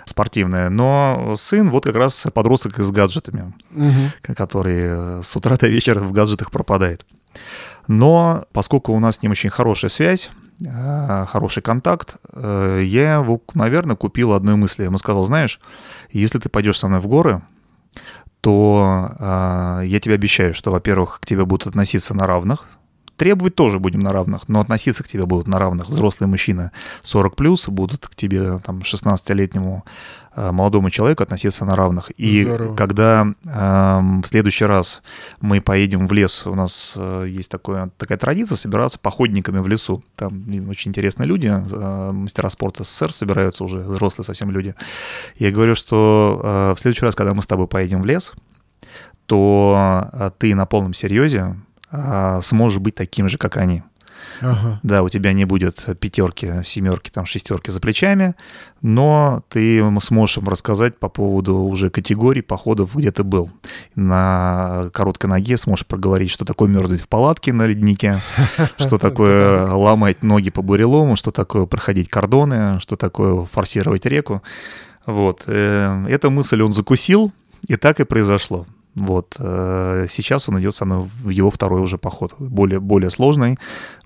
спортивная. 0.04 0.68
Но 0.68 1.34
сын 1.36 1.70
вот 1.70 1.84
как 1.84 1.96
раз 1.96 2.26
подросток 2.34 2.78
с 2.78 2.90
гаджетами, 2.90 3.54
угу. 3.70 4.34
который 4.34 5.22
с 5.22 5.36
утра 5.36 5.56
до 5.56 5.68
вечера 5.68 6.00
в 6.00 6.12
гаджетах 6.12 6.50
пропадает. 6.50 7.06
Но 7.86 8.44
поскольку 8.52 8.92
у 8.92 9.00
нас 9.00 9.16
с 9.16 9.22
ним 9.22 9.32
очень 9.32 9.50
хорошая 9.50 9.90
связь, 9.90 10.30
э, 10.60 11.24
хороший 11.28 11.62
контакт, 11.62 12.16
я 12.34 13.14
его, 13.14 13.40
наверное, 13.54 13.96
купил 13.96 14.32
одной 14.32 14.56
мысли. 14.56 14.82
Я 14.82 14.86
ему 14.86 14.98
сказал, 14.98 15.24
знаешь, 15.24 15.60
если 16.10 16.38
ты 16.38 16.48
пойдешь 16.48 16.78
со 16.78 16.88
мной 16.88 17.00
в 17.00 17.06
горы, 17.06 17.42
то 18.48 19.11
э, 19.18 19.82
я 19.84 20.00
тебе 20.00 20.14
обещаю, 20.14 20.54
что, 20.54 20.70
во-первых, 20.70 21.20
к 21.20 21.26
тебе 21.26 21.44
будут 21.44 21.66
относиться 21.66 22.14
на 22.14 22.26
равных, 22.26 22.64
требовать 23.18 23.54
тоже 23.54 23.78
будем 23.78 24.00
на 24.00 24.11
равных, 24.11 24.48
но 24.48 24.61
относиться 24.61 25.04
к 25.04 25.06
тебе 25.06 25.26
будут 25.26 25.48
на 25.48 25.58
равных. 25.58 25.90
Взрослые 25.90 26.30
мужчины 26.30 26.70
40 27.02 27.37
плюс 27.37 27.68
будут 27.68 28.08
к 28.08 28.14
тебе, 28.14 28.58
там, 28.61 28.78
16-летнему 28.78 29.84
Э, 30.27 30.27
молодому 30.53 30.90
человеку 30.90 31.22
относиться 31.22 31.64
на 31.64 31.77
равных. 31.77 32.11
И 32.16 32.42
Здорово. 32.42 32.74
когда 32.74 33.27
э, 33.44 34.20
в 34.22 34.27
следующий 34.27 34.64
раз 34.64 35.03
мы 35.40 35.61
поедем 35.61 36.07
в 36.07 36.12
лес, 36.12 36.46
у 36.46 36.55
нас 36.55 36.94
э, 36.96 37.27
есть 37.29 37.51
такое, 37.51 37.90
такая 37.96 38.18
традиция 38.18 38.57
собираться 38.57 38.98
походниками 38.98 39.59
в 39.59 39.68
лесу. 39.68 40.03
Там 40.16 40.44
очень 40.68 40.90
интересные 40.90 41.27
люди, 41.27 41.48
э, 41.48 42.12
мастера 42.12 42.48
спорта 42.51 42.85
СССР 42.85 43.12
собираются 43.12 43.64
уже, 43.64 43.79
взрослые 43.79 44.24
совсем 44.24 44.51
люди. 44.51 44.74
Я 45.37 45.51
говорю, 45.51 45.74
что 45.74 46.40
э, 46.42 46.74
в 46.77 46.81
следующий 46.81 47.05
раз, 47.05 47.14
когда 47.14 47.35
мы 47.35 47.42
с 47.42 47.46
тобой 47.46 47.66
поедем 47.66 48.03
в 48.03 48.07
лес, 48.07 48.33
то 49.27 50.09
э, 50.12 50.31
ты 50.38 50.55
на 50.55 50.66
полном 50.66 50.94
серьезе 50.94 51.57
э, 51.90 52.40
сможешь 52.42 52.81
быть 52.81 52.94
таким 52.94 53.29
же, 53.29 53.38
как 53.38 53.57
они. 53.57 53.83
Ага. 54.40 54.81
Да, 54.83 55.02
у 55.02 55.09
тебя 55.09 55.33
не 55.33 55.44
будет 55.44 55.85
пятерки, 55.98 56.62
семерки, 56.62 57.11
там 57.11 57.26
шестерки 57.26 57.70
за 57.70 57.81
плечами, 57.81 58.35
но 58.83 59.42
ты 59.48 59.83
сможешь 60.00 60.38
им 60.38 60.48
рассказать 60.48 60.98
по 60.98 61.09
поводу 61.09 61.57
уже 61.57 61.90
категорий 61.90 62.42
походов, 62.42 62.94
где 62.94 63.11
ты 63.11 63.24
был. 63.24 63.50
На 63.94 64.90
короткой 64.92 65.31
ноге 65.31 65.57
сможешь 65.57 65.87
проговорить, 65.87 66.31
что 66.31 66.44
такое 66.44 66.68
мерзнуть 66.68 67.00
в 67.00 67.09
палатке 67.09 67.52
на 67.52 67.66
леднике, 67.66 68.20
что 68.76 68.98
такое 68.98 69.70
ломать 69.70 70.22
ноги 70.22 70.50
по 70.50 70.62
бурелому, 70.62 71.16
что 71.16 71.31
такое 71.31 71.66
проходить 71.66 72.09
кордоны, 72.09 72.81
что 72.81 72.96
такое 72.96 73.44
форсировать 73.44 74.07
реку. 74.07 74.42
Вот. 75.07 75.42
Э, 75.46 76.07
эту 76.09 76.31
мысль 76.31 76.62
он 76.62 76.72
закусил, 76.72 77.33
и 77.66 77.76
так 77.76 77.98
и 78.00 78.04
произошло. 78.04 78.66
Вот. 78.98 79.37
Э, 79.38 80.06
сейчас 80.08 80.48
он 80.48 80.61
идет 80.61 80.74
со 80.74 80.84
мной 80.84 81.08
в 81.22 81.28
его 81.28 81.50
второй 81.50 81.80
уже 81.80 81.98
поход, 81.98 82.34
более, 82.38 82.80
более 82.80 83.11
сложный. 83.11 83.58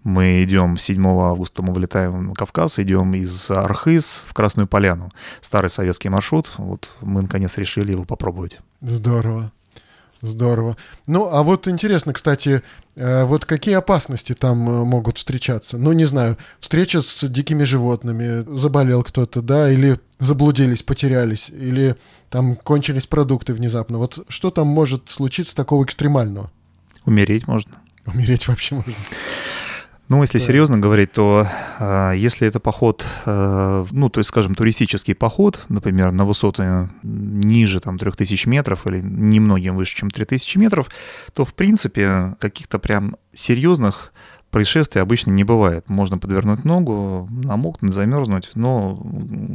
Мы 0.05 0.43
идем 0.43 0.77
7 0.77 1.07
августа, 1.07 1.63
мы 1.63 1.73
вылетаем 1.73 2.29
на 2.29 2.35
Кавказ, 2.35 2.79
идем 2.79 3.15
из 3.15 3.51
Архыз 3.51 4.23
в 4.27 4.35
Красную 4.35 4.67
Поляну. 4.67 5.11
Старый 5.41 5.71
советский 5.71 6.09
маршрут. 6.09 6.51
Вот 6.59 6.95
мы 7.01 7.23
наконец 7.23 7.57
решили 7.57 7.93
его 7.93 8.05
попробовать. 8.05 8.59
Здорово. 8.81 9.53
Здорово. 10.23 10.77
Ну, 11.09 11.29
а 11.33 11.43
вот 11.43 11.67
интересно, 11.67 12.13
кстати, 12.13 12.63
э, 12.95 13.25
вот 13.25 13.45
какие 13.45 13.75
опасности 13.75 14.35
там 14.35 14.71
э, 14.71 14.85
могут 14.85 15.19
встречаться? 15.19 15.79
Ну, 15.79 15.91
не 15.91 16.05
знаю, 16.05 16.39
встреча 16.61 17.01
с 17.01 17.29
дикими 17.29 17.65
животными, 17.65 18.45
заболел 18.57 19.03
кто-то, 19.03 19.43
да, 19.43 19.69
или 19.69 19.99
заблудились, 20.21 20.85
потерялись, 20.85 21.51
или 21.51 21.97
там 22.31 22.55
кончились 22.55 23.07
продукты 23.07 23.53
внезапно. 23.53 23.99
Вот 23.99 24.25
что 24.29 24.53
там 24.53 24.69
может 24.69 25.11
случиться 25.11 25.57
такого 25.57 25.85
экстремального? 25.85 26.53
Умереть 27.05 27.49
можно. 27.49 27.73
Умереть 28.07 28.47
вообще 28.47 28.77
можно. 28.77 28.95
Ну, 30.13 30.21
если 30.21 30.39
да. 30.39 30.45
серьезно 30.45 30.77
говорить, 30.77 31.13
то 31.13 31.47
э, 31.79 32.13
если 32.19 32.47
это 32.47 32.61
поход, 32.61 33.03
э, 33.25 33.87
ну, 33.91 34.11
то 34.11 34.21
есть, 34.21 34.29
скажем, 34.29 34.55
туристический 34.55 35.15
поход, 35.15 35.65
например, 35.71 36.13
на 36.13 36.27
высоты 36.27 36.91
ниже 37.03 37.81
там 37.81 37.97
3000 37.97 38.47
метров 38.47 38.87
или 38.87 39.01
немногим 39.01 39.75
выше, 39.75 39.97
чем 39.97 40.11
3000 40.11 40.59
метров, 40.59 40.91
то, 41.33 41.47
в 41.47 41.55
принципе, 41.55 42.37
каких-то 42.41 42.79
прям 42.79 43.17
серьезных 43.33 44.13
происшествий 44.51 45.01
обычно 45.01 45.31
не 45.31 45.45
бывает. 45.45 45.89
Можно 45.89 46.19
подвернуть 46.19 46.67
ногу, 46.67 47.27
намокнуть, 47.31 47.95
замерзнуть, 47.95 48.51
но 48.55 49.03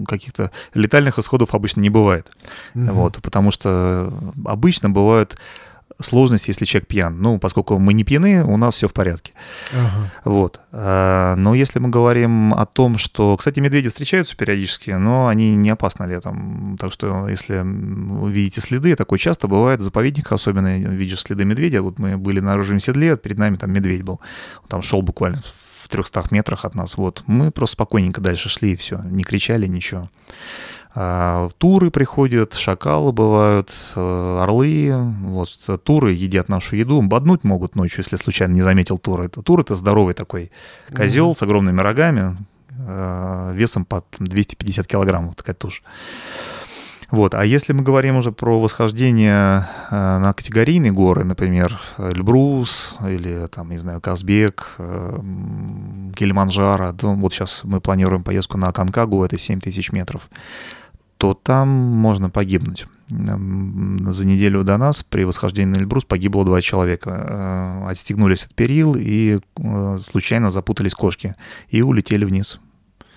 каких-то 0.08 0.50
летальных 0.74 1.20
исходов 1.20 1.54
обычно 1.54 1.82
не 1.82 1.92
бывает. 1.92 2.28
Угу. 2.74 2.94
Вот, 2.94 3.20
потому 3.22 3.52
что 3.52 4.12
обычно 4.44 4.90
бывают 4.90 5.38
сложность, 6.00 6.48
если 6.48 6.66
человек 6.66 6.88
пьян. 6.88 7.20
Ну, 7.22 7.40
поскольку 7.40 7.78
мы 7.80 7.94
не 7.94 8.04
пьяны, 8.04 8.44
у 8.44 8.58
нас 8.58 8.76
все 8.76 8.88
в 8.88 8.94
порядке. 8.94 9.34
Ага. 9.74 10.12
Вот. 10.26 10.60
А, 10.72 11.36
но 11.36 11.56
если 11.56 11.80
мы 11.80 11.90
говорим 11.90 12.54
о 12.54 12.66
том, 12.66 12.98
что, 12.98 13.36
кстати, 13.38 13.60
медведи 13.60 13.90
встречаются 13.90 14.36
периодически, 14.36 14.92
но 14.92 15.28
они 15.28 15.56
не 15.56 15.70
опасны 15.70 16.06
летом. 16.06 16.78
Так 16.80 16.92
что, 16.92 17.28
если 17.28 17.62
вы 17.64 18.32
видите 18.32 18.62
следы, 18.62 18.96
такое 18.96 19.20
часто 19.20 19.48
бывает 19.48 19.80
в 19.80 19.84
заповедниках, 19.84 20.34
особенно 20.34 20.78
видишь 20.78 21.22
следы 21.22 21.46
медведя. 21.46 21.82
Вот 21.82 22.00
мы 22.00 22.18
были 22.18 22.40
на 22.40 22.54
оружием 22.54 22.80
седле, 22.80 23.18
перед 23.18 23.38
нами 23.38 23.56
там 23.56 23.72
медведь 23.72 24.04
был. 24.04 24.20
Он 24.64 24.68
там 24.68 24.82
шел 24.82 25.02
буквально 25.02 25.42
в 25.74 25.90
300 25.90 26.26
метрах 26.32 26.66
от 26.66 26.76
нас. 26.76 26.98
Вот. 26.98 27.24
Мы 27.28 27.52
просто 27.52 27.74
спокойненько 27.74 28.22
дальше 28.22 28.50
шли, 28.50 28.74
и 28.74 28.76
все. 28.76 29.00
Не 29.00 29.24
кричали, 29.24 29.68
ничего. 29.68 30.10
А, 31.00 31.50
туры 31.60 31.92
приходят, 31.92 32.56
шакалы 32.56 33.12
бывают, 33.12 33.72
э, 33.96 34.40
орлы. 34.42 34.92
Вот, 35.26 35.50
туры 35.84 36.14
едят 36.14 36.50
нашу 36.50 36.76
еду. 36.76 37.00
Боднуть 37.04 37.44
могут 37.44 37.76
ночью, 37.76 38.00
если 38.00 38.16
случайно 38.16 38.54
не 38.54 38.64
заметил 38.64 38.98
тура. 38.98 39.26
Это, 39.26 39.44
тур— 39.44 39.60
это 39.62 39.76
здоровый 39.76 40.16
такой 40.16 40.52
козел 40.92 41.32
mm-hmm. 41.32 41.38
с 41.38 41.44
огромными 41.44 41.82
рогами, 41.82 42.36
э, 42.80 43.52
весом 43.54 43.86
под 43.86 44.06
250 44.18 44.88
килограммов, 44.88 45.36
такая 45.36 45.56
тушь. 45.56 45.84
Вот. 47.12 47.36
А 47.36 47.46
если 47.46 47.74
мы 47.74 47.84
говорим 47.84 48.18
уже 48.18 48.32
про 48.32 48.60
восхождение 48.60 49.68
э, 49.92 50.18
на 50.18 50.34
категорийные 50.34 50.92
горы, 50.92 51.26
например, 51.26 51.80
Эльбрус 52.00 52.96
или, 53.08 53.46
там, 53.48 53.70
не 53.70 53.78
знаю, 53.78 54.02
Казбек, 54.02 54.74
э, 54.80 55.20
Килиманджаро, 56.16 56.92
то 56.94 57.14
вот 57.14 57.34
сейчас 57.34 57.62
мы 57.64 57.82
планируем 57.82 58.24
поездку 58.24 58.58
на 58.58 58.72
Канкагу, 58.72 59.24
это 59.24 59.38
7 59.38 59.60
тысяч 59.60 59.92
метров 59.92 60.28
то 61.18 61.34
там 61.34 61.68
можно 61.68 62.30
погибнуть. 62.30 62.88
За 63.10 64.26
неделю 64.26 64.64
до 64.64 64.78
нас 64.78 65.04
при 65.04 65.24
восхождении 65.24 65.74
на 65.74 65.80
Эльбрус 65.80 66.04
погибло 66.04 66.44
два 66.44 66.62
человека. 66.62 67.84
Э, 67.86 67.90
отстегнулись 67.90 68.44
от 68.44 68.54
перил 68.54 68.96
и 68.98 69.40
э, 69.58 70.00
случайно 70.02 70.52
запутались 70.52 70.94
кошки 70.94 71.36
и 71.70 71.82
улетели 71.82 72.26
вниз. 72.26 72.60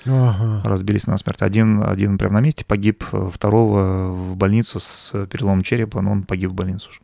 Ага. 0.06 0.62
Разбились 0.64 1.06
насмерть. 1.06 1.42
Один, 1.42 1.82
один 1.82 2.18
прямо 2.18 2.34
на 2.34 2.40
месте 2.40 2.64
погиб, 2.64 3.04
второго 3.32 4.10
в 4.12 4.36
больницу 4.36 4.78
с 4.78 5.26
переломом 5.26 5.62
черепа, 5.62 6.00
но 6.00 6.12
он 6.12 6.22
погиб 6.22 6.50
в 6.50 6.54
больницу 6.54 6.90
уже. 6.90 7.00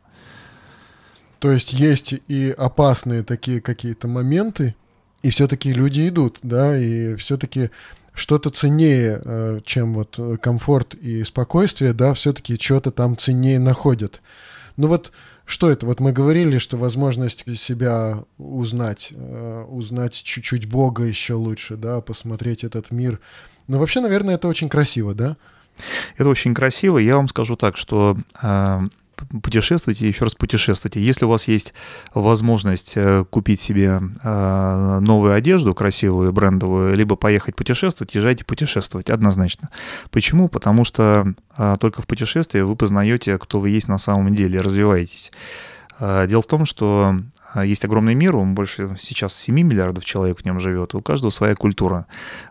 То 1.39 1.51
есть 1.51 1.73
есть 1.73 2.15
и 2.27 2.55
опасные 2.57 3.23
такие 3.23 3.61
какие-то 3.61 4.07
моменты, 4.07 4.75
и 5.21 5.29
все-таки 5.29 5.71
люди 5.71 6.07
идут, 6.07 6.39
да, 6.41 6.77
и 6.77 7.15
все-таки 7.15 7.69
что-то 8.17 8.49
ценнее, 8.49 9.21
э, 9.23 9.59
чем 9.63 9.93
вот 9.93 10.15
э, 10.17 10.37
комфорт 10.41 10.95
и 10.95 11.23
спокойствие, 11.23 11.93
да, 11.93 12.15
все-таки 12.15 12.57
что-то 12.59 12.89
там 12.89 13.15
ценнее 13.15 13.59
находят. 13.59 14.23
Ну 14.75 14.87
вот 14.87 15.11
что 15.45 15.69
это? 15.69 15.85
Вот 15.85 15.99
мы 15.99 16.11
говорили, 16.11 16.57
что 16.57 16.77
возможность 16.77 17.45
себя 17.59 18.23
узнать, 18.39 19.13
э, 19.13 19.65
узнать 19.69 20.13
чуть-чуть 20.13 20.65
Бога 20.65 21.03
еще 21.03 21.35
лучше, 21.35 21.77
да, 21.77 22.01
посмотреть 22.01 22.63
этот 22.63 22.89
мир. 22.89 23.19
Но 23.67 23.77
вообще, 23.77 24.01
наверное, 24.01 24.35
это 24.35 24.47
очень 24.47 24.67
красиво, 24.67 25.13
да? 25.13 25.37
Это 26.17 26.27
очень 26.27 26.55
красиво. 26.55 26.97
Я 26.97 27.17
вам 27.17 27.27
скажу 27.27 27.55
так, 27.55 27.77
что 27.77 28.17
путешествуйте, 29.43 30.07
еще 30.07 30.25
раз 30.25 30.35
путешествуйте. 30.35 31.01
Если 31.01 31.25
у 31.25 31.29
вас 31.29 31.47
есть 31.47 31.73
возможность 32.13 32.93
э, 32.95 33.25
купить 33.29 33.59
себе 33.59 34.01
э, 34.23 34.99
новую 34.99 35.33
одежду 35.33 35.73
красивую, 35.73 36.31
брендовую, 36.33 36.95
либо 36.95 37.15
поехать 37.15 37.55
путешествовать, 37.55 38.15
езжайте 38.15 38.45
путешествовать, 38.45 39.09
однозначно. 39.09 39.69
Почему? 40.11 40.47
Потому 40.49 40.85
что 40.85 41.33
э, 41.57 41.75
только 41.79 42.01
в 42.01 42.07
путешествии 42.07 42.61
вы 42.61 42.75
познаете, 42.75 43.37
кто 43.37 43.59
вы 43.59 43.69
есть 43.69 43.87
на 43.87 43.97
самом 43.97 44.35
деле, 44.35 44.61
развиваетесь. 44.61 45.31
Дело 45.99 46.43
в 46.43 46.45
том, 46.45 46.67
что 46.67 47.17
есть 47.55 47.83
огромный 47.83 48.13
мир, 48.13 48.35
он 48.35 48.53
больше 48.53 48.95
сейчас 48.99 49.33
7 49.35 49.55
миллиардов 49.55 50.05
человек 50.05 50.39
в 50.39 50.45
нем 50.45 50.59
живет, 50.59 50.93
у 50.93 51.01
каждого 51.01 51.31
своя 51.31 51.55
культура. 51.55 52.05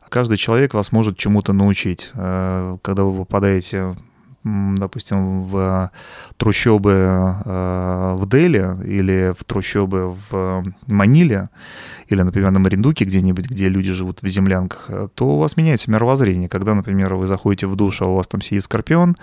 Каждый 0.08 0.36
человек 0.36 0.74
вас 0.74 0.90
может 0.90 1.16
чему-то 1.16 1.52
научить. 1.52 2.10
Когда 2.12 3.04
вы 3.04 3.18
попадаете 3.18 3.94
допустим, 4.76 5.44
в 5.44 5.90
трущобы 6.36 6.90
э, 7.44 8.14
в 8.14 8.28
Дели 8.28 8.76
или 8.84 9.34
в 9.36 9.44
трущобы 9.44 10.14
в 10.30 10.64
Маниле, 10.86 11.48
или, 12.08 12.22
например, 12.22 12.50
на 12.50 12.58
Мариндуке 12.58 13.04
где-нибудь, 13.04 13.46
где 13.46 13.68
люди 13.68 13.92
живут 13.92 14.22
в 14.22 14.28
землянках, 14.28 14.90
то 15.14 15.26
у 15.26 15.38
вас 15.38 15.56
меняется 15.56 15.90
мировоззрение. 15.90 16.48
Когда, 16.48 16.74
например, 16.74 17.14
вы 17.14 17.26
заходите 17.26 17.66
в 17.66 17.76
душ, 17.76 18.02
а 18.02 18.06
у 18.06 18.14
вас 18.14 18.28
там 18.28 18.40
сидит 18.40 18.62
скорпион, 18.62 19.16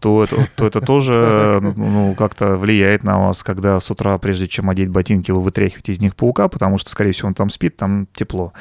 то 0.00 0.24
это, 0.24 0.48
то 0.56 0.66
это 0.66 0.80
тоже 0.80 1.60
ну, 1.62 1.72
ну, 1.76 2.14
как-то 2.14 2.56
влияет 2.56 3.04
на 3.04 3.18
вас, 3.26 3.42
когда 3.42 3.78
с 3.80 3.90
утра, 3.90 4.18
прежде 4.18 4.48
чем 4.48 4.70
одеть 4.70 4.88
ботинки, 4.88 5.30
вы 5.30 5.40
вытряхиваете 5.40 5.92
из 5.92 6.00
них 6.00 6.16
паука, 6.16 6.48
потому 6.48 6.78
что, 6.78 6.90
скорее 6.90 7.12
всего, 7.12 7.28
он 7.28 7.34
там 7.34 7.50
спит, 7.50 7.76
там 7.76 8.06
тепло. 8.12 8.52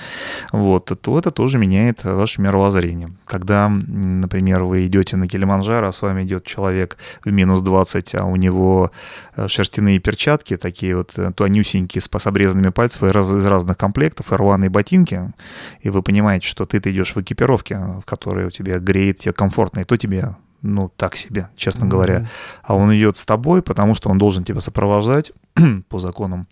Вот, 0.52 0.92
то 1.02 1.20
это 1.20 1.32
тоже 1.32 1.58
меняет 1.58 2.04
ваше 2.04 2.42
мировоззрение. 2.42 3.10
Когда, 3.26 3.70
например, 3.70 4.64
вы 4.64 4.88
идете 4.88 5.18
на 5.18 5.28
Килиманджаро, 5.28 5.88
а 5.88 5.92
с 5.92 6.02
вами 6.02 6.24
идет 6.24 6.46
человек 6.46 6.98
в 7.24 7.32
минус 7.32 7.62
20, 7.62 8.16
а 8.16 8.26
у 8.26 8.36
него 8.36 8.92
э, 9.36 9.48
шерстяные 9.48 10.00
перчатки, 10.00 10.58
такие 10.58 10.96
вот 10.96 11.12
э, 11.18 11.32
тонюсенькие, 11.36 12.02
с 12.02 12.28
обрезанными 12.28 12.70
пальцами 12.70 13.10
из 13.10 13.46
разных 13.46 13.63
комплектов, 13.74 14.32
и 14.32 14.36
рваные 14.36 14.70
ботинки, 14.70 15.34
и 15.82 15.90
вы 15.90 16.04
понимаете, 16.04 16.48
что 16.48 16.66
ты 16.66 16.78
идешь 16.78 17.16
в 17.16 17.22
экипировке, 17.22 17.78
в 17.78 18.04
которой 18.06 18.46
у 18.46 18.52
тебя 18.52 18.80
греет, 18.80 19.20
тебе 19.20 19.34
комфортно, 19.34 19.80
и 19.80 19.84
то 19.84 19.98
тебе 19.98 20.36
ну, 20.62 20.90
так 20.96 21.16
себе, 21.16 21.50
честно 21.56 21.86
mm-hmm. 21.86 21.90
говоря. 21.90 22.28
А 22.64 22.76
он 22.76 22.96
идет 22.96 23.18
с 23.18 23.26
тобой, 23.26 23.62
потому 23.62 23.96
что 23.96 24.10
он 24.10 24.18
должен 24.18 24.44
тебя 24.44 24.62
сопровождать 24.62 25.32
по 25.90 26.00
законам 26.00 26.48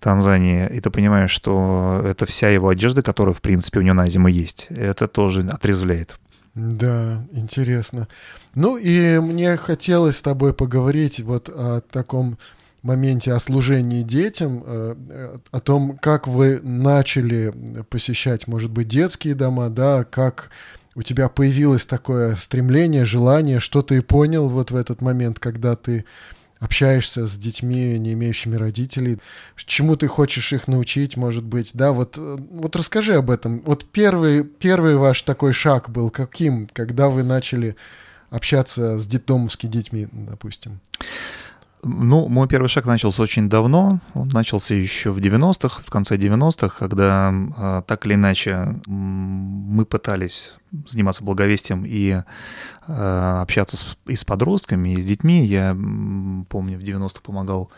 Танзании, 0.00 0.68
и 0.68 0.80
ты 0.80 0.90
понимаешь, 0.90 1.30
что 1.30 2.02
это 2.04 2.26
вся 2.26 2.48
его 2.48 2.68
одежда, 2.68 3.02
которая, 3.02 3.34
в 3.34 3.40
принципе, 3.40 3.78
у 3.78 3.82
него 3.82 3.94
на 3.94 4.08
зиму 4.08 4.28
есть. 4.28 4.66
Это 4.70 5.06
тоже 5.06 5.46
отрезвляет. 5.48 6.18
Да, 6.54 7.24
интересно. 7.32 8.08
Ну 8.54 8.76
и 8.76 9.18
мне 9.18 9.56
хотелось 9.56 10.18
с 10.18 10.22
тобой 10.22 10.52
поговорить 10.52 11.20
вот 11.20 11.48
о 11.48 11.80
таком 11.80 12.36
моменте 12.82 13.32
о 13.32 13.40
служении 13.40 14.02
детям, 14.02 14.62
э, 14.66 15.36
о 15.50 15.60
том, 15.60 15.98
как 16.00 16.26
вы 16.26 16.60
начали 16.62 17.52
посещать, 17.88 18.46
может 18.46 18.70
быть, 18.70 18.88
детские 18.88 19.34
дома, 19.34 19.68
да, 19.68 20.04
как 20.04 20.50
у 20.94 21.02
тебя 21.02 21.28
появилось 21.28 21.86
такое 21.86 22.36
стремление, 22.36 23.04
желание, 23.04 23.60
что 23.60 23.82
ты 23.82 24.02
понял 24.02 24.48
вот 24.48 24.70
в 24.70 24.76
этот 24.76 25.00
момент, 25.00 25.38
когда 25.38 25.76
ты 25.76 26.04
общаешься 26.62 27.26
с 27.26 27.36
детьми, 27.36 27.98
не 27.98 28.12
имеющими 28.12 28.54
родителей, 28.54 29.18
чему 29.56 29.96
ты 29.96 30.06
хочешь 30.06 30.52
их 30.52 30.68
научить, 30.68 31.16
может 31.16 31.42
быть, 31.42 31.72
да, 31.74 31.92
вот, 31.92 32.16
э, 32.16 32.36
вот 32.38 32.76
расскажи 32.76 33.14
об 33.14 33.30
этом. 33.30 33.62
Вот 33.66 33.84
первый, 33.84 34.44
первый 34.44 34.96
ваш 34.96 35.22
такой 35.22 35.52
шаг 35.52 35.90
был 35.90 36.10
каким, 36.10 36.68
когда 36.72 37.08
вы 37.08 37.24
начали 37.24 37.74
общаться 38.30 38.98
с 38.98 39.06
детдомовскими 39.06 39.70
детьми, 39.70 40.08
допустим? 40.12 40.80
Ну, 41.84 42.28
мой 42.28 42.46
первый 42.46 42.68
шаг 42.68 42.86
начался 42.86 43.22
очень 43.22 43.48
давно. 43.48 43.98
Он 44.14 44.28
начался 44.28 44.72
еще 44.72 45.10
в 45.10 45.18
90-х, 45.18 45.82
в 45.82 45.90
конце 45.90 46.16
90-х, 46.16 46.76
когда 46.78 47.34
э, 47.34 47.82
так 47.88 48.06
или 48.06 48.14
иначе 48.14 48.76
мы 48.86 49.84
пытались 49.84 50.54
заниматься 50.86 51.24
благовестием 51.24 51.84
и 51.84 52.22
э, 52.86 53.38
общаться 53.42 53.76
с, 53.76 53.98
и 54.06 54.14
с 54.14 54.24
подростками, 54.24 54.90
и 54.90 55.02
с 55.02 55.04
детьми. 55.04 55.44
Я 55.44 55.76
помню, 56.48 56.78
в 56.78 56.82
90-х 56.82 57.20
помогал 57.20 57.68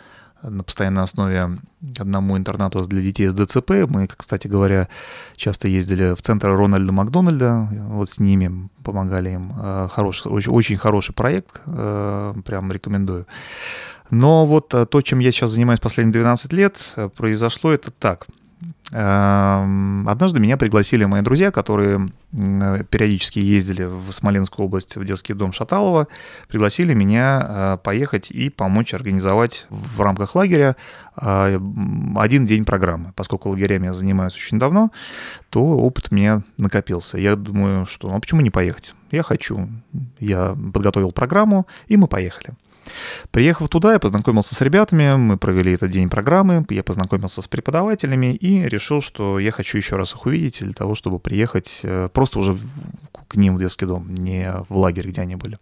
на 0.43 0.63
постоянной 0.63 1.03
основе 1.03 1.57
одному 1.99 2.37
интернату 2.37 2.85
для 2.85 3.01
детей 3.01 3.29
с 3.29 3.35
ДЦП. 3.35 3.89
Мы, 3.89 4.07
кстати 4.07 4.47
говоря, 4.47 4.89
часто 5.35 5.67
ездили 5.69 6.15
в 6.15 6.21
центр 6.21 6.49
Рональда 6.49 6.93
Макдональда, 6.93 7.69
вот 7.89 8.11
с 8.11 8.19
ними 8.19 8.69
помогали 8.83 9.31
им. 9.31 9.55
Э, 9.59 9.89
хороший, 9.91 10.31
очень, 10.31 10.53
очень 10.53 10.77
хороший 10.77 11.15
проект, 11.15 11.63
прям 11.65 12.71
рекомендую. 12.71 13.27
Но 14.11 14.47
вот 14.47 14.73
э, 14.75 14.87
то, 14.87 15.03
чем 15.03 15.19
я 15.19 15.33
сейчас 15.33 15.51
занимаюсь 15.53 15.81
последние 15.81 16.15
12 16.15 16.53
лет, 16.53 16.79
произошло 17.17 17.73
это 17.73 17.91
так– 17.91 18.27
Эм, 18.93 20.07
однажды 20.09 20.41
меня 20.41 20.57
пригласили 20.57 21.05
мои 21.05 21.23
друзья, 21.23 21.51
которые 21.51 22.09
периодически 22.31 23.39
ездили 23.39 23.85
в 23.85 24.13
Смоленскую 24.13 24.67
область 24.67 24.97
в 24.97 25.05
детский 25.05 25.33
дом 25.33 25.53
Шаталова, 25.53 26.07
пригласили 26.49 26.93
меня 26.95 27.47
э, 27.49 27.79
поехать 27.83 28.31
и 28.31 28.51
помочь 28.51 28.93
организовать 28.93 29.67
в 29.71 30.01
рамках 30.01 30.35
лагеря 30.35 30.77
э, 31.17 31.59
один 32.17 32.45
день 32.45 32.65
программы. 32.65 33.13
Поскольку 33.17 33.49
лагерями 33.49 33.87
я 33.87 33.95
занимаюсь 33.95 34.37
очень 34.37 34.59
давно, 34.59 34.91
то 35.49 35.61
опыт 35.61 36.09
у 36.11 36.15
меня 36.15 36.43
накопился. 36.59 37.17
Я 37.19 37.37
думаю, 37.37 37.87
что 37.87 38.15
а 38.15 38.21
почему 38.21 38.43
не 38.43 38.51
поехать? 38.51 38.95
Я 39.11 39.23
хочу. 39.23 39.69
Я 40.21 40.57
подготовил 40.73 41.11
программу, 41.11 41.67
и 41.89 41.97
мы 41.97 42.07
поехали. 42.07 42.51
Приехав 43.31 43.69
туда, 43.69 43.93
я 43.95 43.99
познакомился 43.99 44.55
с 44.55 44.61
ребятами, 44.61 45.15
мы 45.17 45.37
провели 45.37 45.73
этот 45.73 45.91
день 45.91 46.09
программы, 46.09 46.65
я 46.71 46.83
познакомился 46.83 47.43
с 47.43 47.49
преподавателями 47.49 48.35
и 48.35 48.69
решил, 48.69 49.01
что 49.01 49.39
я 49.39 49.51
хочу 49.51 49.79
еще 49.79 49.97
раз 49.97 50.15
их 50.15 50.27
увидеть 50.27 50.61
для 50.61 50.73
того, 50.73 50.95
чтобы 50.95 51.19
приехать 51.19 51.81
э, 51.83 52.09
просто 52.13 52.39
уже 52.39 52.57
к 53.29 53.37
ним 53.37 53.57
в 53.57 53.61
детский 53.61 53.87
дом, 53.87 54.13
не 54.15 54.53
в 54.69 54.77
лагерь, 54.77 55.09
где 55.09 55.23
они 55.23 55.37
были. 55.37 55.59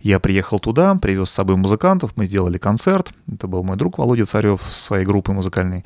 Я 0.00 0.20
приехал 0.20 0.58
туда, 0.58 0.94
привез 0.96 1.30
с 1.30 1.34
собой 1.34 1.56
музыкантов, 1.56 2.12
мы 2.16 2.26
сделали 2.26 2.58
концерт. 2.58 3.12
Это 3.32 3.46
был 3.46 3.62
мой 3.62 3.76
друг 3.76 3.98
Володя 3.98 4.26
Царев 4.26 4.60
своей 4.68 5.06
группой 5.06 5.34
музыкальной. 5.34 5.84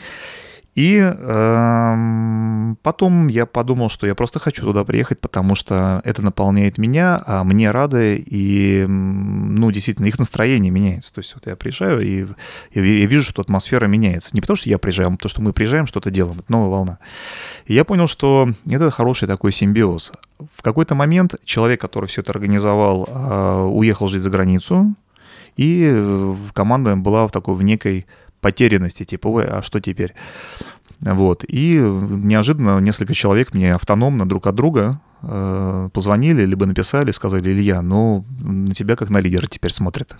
И 0.79 1.01
э, 1.03 2.74
потом 2.83 3.26
я 3.26 3.47
подумал, 3.47 3.89
что 3.89 4.07
я 4.07 4.14
просто 4.14 4.39
хочу 4.39 4.64
туда 4.64 4.85
приехать, 4.85 5.18
потому 5.18 5.57
что 5.57 6.01
это 6.05 6.22
наполняет 6.22 6.79
меня, 6.79 7.20
а 7.26 7.43
мне 7.43 7.72
рады, 7.72 8.24
и, 8.24 8.87
ну, 8.87 9.72
действительно, 9.72 10.07
их 10.07 10.20
настроение 10.20 10.70
меняется. 10.70 11.12
То 11.12 11.18
есть 11.18 11.35
вот 11.35 11.49
я 11.49 11.57
приезжаю, 11.57 12.01
и 12.01 12.29
я, 12.74 13.07
вижу, 13.07 13.24
что 13.24 13.43
атмосфера 13.43 13.87
меняется. 13.87 14.31
Не 14.35 14.41
потому, 14.41 14.57
что 14.57 14.68
я 14.68 14.79
приезжаю, 14.79 15.09
а 15.09 15.11
потому, 15.11 15.29
что 15.29 15.43
мы 15.43 15.53
приезжаем, 15.53 15.89
что-то 15.89 16.12
делаем. 16.12 16.39
Это 16.39 16.53
новая 16.53 16.70
волна. 16.70 16.99
И 17.66 17.74
я 17.74 17.85
понял, 17.85 18.07
что 18.07 18.49
это 18.70 18.93
хороший 18.93 19.26
такой 19.26 19.51
симбиоз. 19.51 20.12
В 20.55 20.62
какой-то 20.62 20.95
момент 20.95 21.35
человек, 21.45 21.81
который 21.81 22.07
все 22.07 22.20
это 22.20 22.31
организовал, 22.31 23.09
э, 23.09 23.62
уехал 23.64 24.07
жить 24.07 24.22
за 24.22 24.31
границу, 24.31 24.95
и 25.57 25.91
э, 25.93 26.35
команда 26.53 26.95
была 26.95 27.26
в 27.26 27.33
такой 27.33 27.57
в 27.57 27.64
некой 27.64 28.07
потерянности, 28.41 29.05
типа, 29.05 29.28
ой, 29.28 29.47
а 29.47 29.62
что 29.62 29.80
теперь? 29.80 30.14
Вот. 31.01 31.45
И 31.47 31.78
неожиданно 31.78 32.78
несколько 32.80 33.14
человек 33.14 33.55
мне 33.55 33.74
автономно 33.74 34.28
друг 34.28 34.47
от 34.47 34.55
друга 34.55 35.01
э, 35.22 35.89
позвонили, 35.93 36.45
либо 36.45 36.66
написали, 36.66 37.12
сказали, 37.12 37.51
Илья, 37.51 37.82
ну, 37.82 38.24
на 38.41 38.74
тебя 38.74 38.97
как 38.97 39.11
на 39.11 39.18
лидера 39.18 39.47
теперь 39.47 39.70
смотрят. 39.70 40.18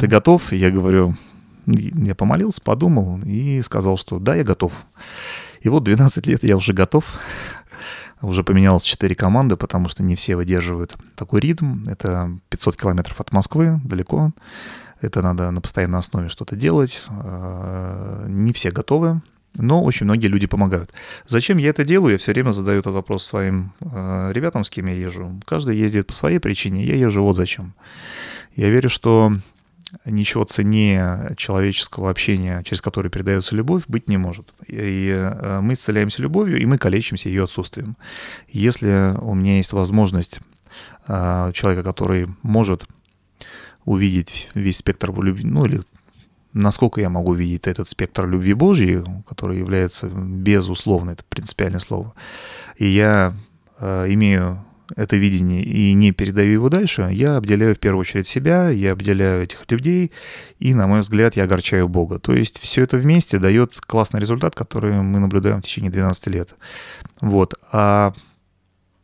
Ты 0.00 0.06
готов? 0.06 0.52
Я 0.52 0.70
говорю, 0.70 1.16
я 1.66 2.14
помолился, 2.14 2.60
подумал 2.60 3.20
и 3.24 3.60
сказал, 3.62 3.96
что 3.96 4.18
да, 4.18 4.36
я 4.36 4.44
готов. 4.44 4.72
И 5.60 5.68
вот 5.68 5.82
12 5.82 6.26
лет 6.26 6.44
я 6.44 6.56
уже 6.56 6.72
готов. 6.72 7.18
Уже 8.22 8.44
поменялось 8.44 8.82
4 8.82 9.14
команды, 9.14 9.56
потому 9.56 9.88
что 9.88 10.02
не 10.02 10.16
все 10.16 10.36
выдерживают 10.36 10.96
такой 11.16 11.40
ритм. 11.40 11.84
Это 11.86 12.30
500 12.48 12.76
километров 12.76 13.20
от 13.20 13.32
Москвы, 13.32 13.80
далеко. 13.84 14.32
Это 15.00 15.20
надо 15.22 15.50
на 15.50 15.60
постоянной 15.60 15.98
основе 15.98 16.28
что-то 16.28 16.56
делать. 16.56 17.02
А, 17.08 18.24
не 18.28 18.52
все 18.52 18.70
готовы, 18.70 19.20
но 19.54 19.82
очень 19.82 20.04
многие 20.04 20.28
люди 20.28 20.46
помогают. 20.46 20.92
Зачем 21.26 21.58
я 21.58 21.70
это 21.70 21.84
делаю? 21.84 22.12
Я 22.12 22.18
все 22.18 22.32
время 22.32 22.52
задаю 22.52 22.80
этот 22.80 22.94
вопрос 22.94 23.24
своим 23.24 23.72
а, 23.80 24.30
ребятам, 24.32 24.64
с 24.64 24.70
кем 24.70 24.86
я 24.86 24.94
езжу. 24.94 25.38
Каждый 25.44 25.76
ездит 25.76 26.06
по 26.06 26.14
своей 26.14 26.38
причине, 26.38 26.84
я 26.84 26.94
езжу 26.94 27.22
вот 27.22 27.36
зачем. 27.36 27.74
Я 28.54 28.70
верю, 28.70 28.88
что 28.88 29.32
ничего 30.04 30.44
ценнее 30.44 31.34
человеческого 31.36 32.10
общения, 32.10 32.62
через 32.64 32.80
которое 32.80 33.10
передается 33.10 33.54
любовь, 33.54 33.84
быть 33.88 34.08
не 34.08 34.16
может. 34.16 34.54
И 34.66 35.12
а, 35.14 35.60
мы 35.60 35.74
исцеляемся 35.74 36.22
любовью, 36.22 36.58
и 36.58 36.64
мы 36.64 36.78
калечимся 36.78 37.28
ее 37.28 37.44
отсутствием. 37.44 37.96
Если 38.48 39.14
у 39.20 39.34
меня 39.34 39.58
есть 39.58 39.72
возможность 39.72 40.40
человека, 41.06 41.84
который 41.84 42.26
может 42.42 42.84
увидеть 43.86 44.50
весь 44.52 44.78
спектр 44.78 45.10
любви, 45.18 45.44
ну 45.44 45.64
или 45.64 45.80
насколько 46.52 47.00
я 47.00 47.08
могу 47.08 47.32
видеть 47.32 47.66
этот 47.66 47.88
спектр 47.88 48.26
любви 48.26 48.52
Божьей, 48.52 49.02
который 49.26 49.58
является 49.58 50.08
безусловно, 50.08 51.10
это 51.12 51.24
принципиальное 51.24 51.80
слово. 51.80 52.14
И 52.76 52.86
я 52.86 53.34
э, 53.78 54.06
имею 54.10 54.62
это 54.94 55.16
видение 55.16 55.64
и 55.64 55.92
не 55.94 56.12
передаю 56.12 56.52
его 56.52 56.68
дальше, 56.68 57.08
я 57.12 57.36
обделяю 57.36 57.74
в 57.74 57.78
первую 57.78 58.02
очередь 58.02 58.26
себя, 58.26 58.70
я 58.70 58.92
обделяю 58.92 59.42
этих 59.42 59.70
людей, 59.70 60.12
и, 60.60 60.74
на 60.74 60.86
мой 60.86 61.00
взгляд, 61.00 61.36
я 61.36 61.44
огорчаю 61.44 61.88
Бога. 61.88 62.18
То 62.18 62.32
есть 62.34 62.60
все 62.60 62.82
это 62.82 62.96
вместе 62.96 63.38
дает 63.38 63.80
классный 63.80 64.20
результат, 64.20 64.54
который 64.54 64.92
мы 64.92 65.18
наблюдаем 65.18 65.60
в 65.60 65.64
течение 65.64 65.90
12 65.90 66.26
лет. 66.28 66.54
Вот. 67.20 67.54
А 67.72 68.12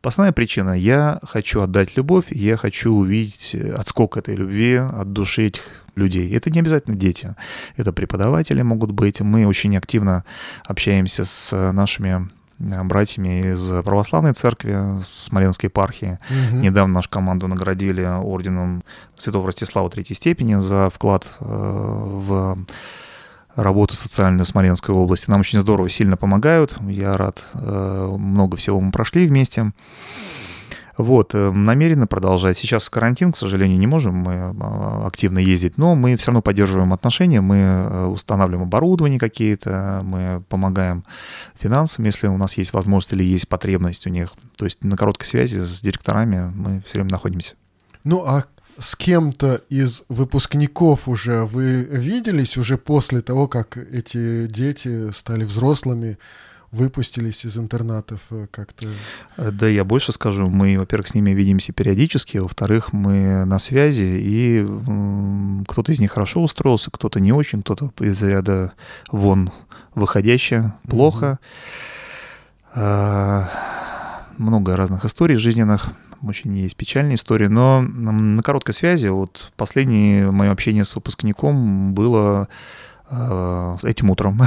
Основная 0.02 0.32
причина— 0.32 0.70
я 0.78 1.20
хочу 1.22 1.62
отдать 1.62 1.96
любовь, 1.96 2.26
я 2.30 2.56
хочу 2.56 2.92
увидеть 2.92 3.54
отскок 3.54 4.16
этой 4.16 4.34
любви 4.34 4.74
от 4.76 5.12
души 5.12 5.46
этих 5.46 5.62
людей. 5.94 6.34
Это 6.34 6.50
не 6.50 6.60
обязательно 6.60 6.96
дети, 6.96 7.34
это 7.76 7.92
преподаватели 7.92 8.62
могут 8.62 8.90
быть. 8.90 9.20
Мы 9.20 9.46
очень 9.46 9.76
активно 9.76 10.24
общаемся 10.64 11.24
с 11.24 11.72
нашими 11.72 12.28
э, 12.58 12.82
братьями 12.82 13.52
из 13.52 13.68
православной 13.84 14.32
церкви, 14.32 15.00
с 15.02 15.26
Смоленской 15.26 15.68
епархии. 15.68 16.18
Угу. 16.28 16.60
Недавно 16.60 16.94
нашу 16.94 17.10
команду 17.10 17.46
наградили 17.46 18.02
орденом 18.02 18.82
Святого 19.16 19.46
Ростислава 19.46 19.88
Третьей 19.88 20.16
степени 20.16 20.56
за 20.56 20.90
вклад 20.90 21.26
э, 21.40 21.44
в 21.44 22.58
работу 23.56 23.94
социальную 23.94 24.46
Смоленской 24.46 24.94
области. 24.94 25.30
Нам 25.30 25.40
очень 25.40 25.60
здорово, 25.60 25.88
сильно 25.88 26.16
помогают. 26.16 26.74
Я 26.88 27.16
рад. 27.16 27.42
Э, 27.54 28.14
много 28.16 28.56
всего 28.56 28.80
мы 28.80 28.90
прошли 28.92 29.26
вместе. 29.26 29.72
Вот, 30.98 31.34
э, 31.34 31.50
намерены 31.50 32.06
продолжать. 32.06 32.56
Сейчас 32.56 32.88
карантин, 32.90 33.32
к 33.32 33.36
сожалению, 33.36 33.78
не 33.78 33.86
можем 33.86 34.14
мы 34.14 34.32
э, 34.32 35.06
активно 35.06 35.38
ездить, 35.38 35.78
но 35.78 35.94
мы 35.94 36.16
все 36.16 36.28
равно 36.28 36.42
поддерживаем 36.42 36.92
отношения, 36.92 37.40
мы 37.40 38.08
устанавливаем 38.08 38.68
оборудование 38.68 39.18
какие-то, 39.18 40.02
мы 40.04 40.42
помогаем 40.48 41.04
финансам, 41.58 42.04
если 42.04 42.26
у 42.26 42.36
нас 42.36 42.56
есть 42.58 42.72
возможность 42.72 43.12
или 43.14 43.24
есть 43.24 43.48
потребность 43.48 44.06
у 44.06 44.10
них. 44.10 44.32
То 44.56 44.64
есть 44.66 44.84
на 44.84 44.96
короткой 44.96 45.26
связи 45.26 45.60
с 45.60 45.80
директорами 45.80 46.52
мы 46.54 46.82
все 46.84 46.94
время 46.94 47.10
находимся. 47.10 47.54
Ну, 48.04 48.24
а 48.26 48.44
с 48.78 48.96
кем-то 48.96 49.62
из 49.68 50.02
выпускников 50.08 51.08
уже 51.08 51.44
вы 51.44 51.82
виделись 51.84 52.56
уже 52.56 52.78
после 52.78 53.20
того, 53.20 53.48
как 53.48 53.76
эти 53.76 54.46
дети 54.46 55.10
стали 55.12 55.44
взрослыми, 55.44 56.18
выпустились 56.70 57.44
из 57.44 57.58
интернатов 57.58 58.20
э, 58.30 58.46
как-то? 58.50 58.88
Э, 59.36 59.50
да, 59.50 59.68
я 59.68 59.84
больше 59.84 60.12
скажу. 60.12 60.48
Мы, 60.48 60.78
во-первых, 60.78 61.06
с 61.06 61.14
ними 61.14 61.30
видимся 61.32 61.72
периодически, 61.72 62.38
во-вторых, 62.38 62.92
мы 62.92 63.44
на 63.44 63.58
связи, 63.58 64.02
и 64.04 64.66
кто-то 65.68 65.92
из 65.92 66.00
них 66.00 66.12
хорошо 66.12 66.42
устроился, 66.42 66.90
кто-то 66.90 67.20
не 67.20 67.32
очень, 67.32 67.62
кто-то 67.62 67.92
из 68.00 68.22
ряда 68.22 68.72
вон 69.10 69.52
выходящий 69.94 70.72
плохо. 70.88 71.38
Mm-hmm. 72.74 73.48
Много 74.38 74.76
разных 74.76 75.04
историй 75.04 75.36
жизненных 75.36 75.92
очень 76.26 76.56
есть 76.56 76.76
печальная 76.76 77.16
история, 77.16 77.48
но 77.48 77.82
на 77.82 78.42
короткой 78.42 78.74
связи, 78.74 79.08
вот 79.08 79.52
последнее 79.56 80.30
мое 80.30 80.50
общение 80.50 80.84
с 80.84 80.94
выпускником 80.94 81.94
было 81.94 82.48
э, 83.10 83.76
этим 83.82 84.10
утром. 84.10 84.40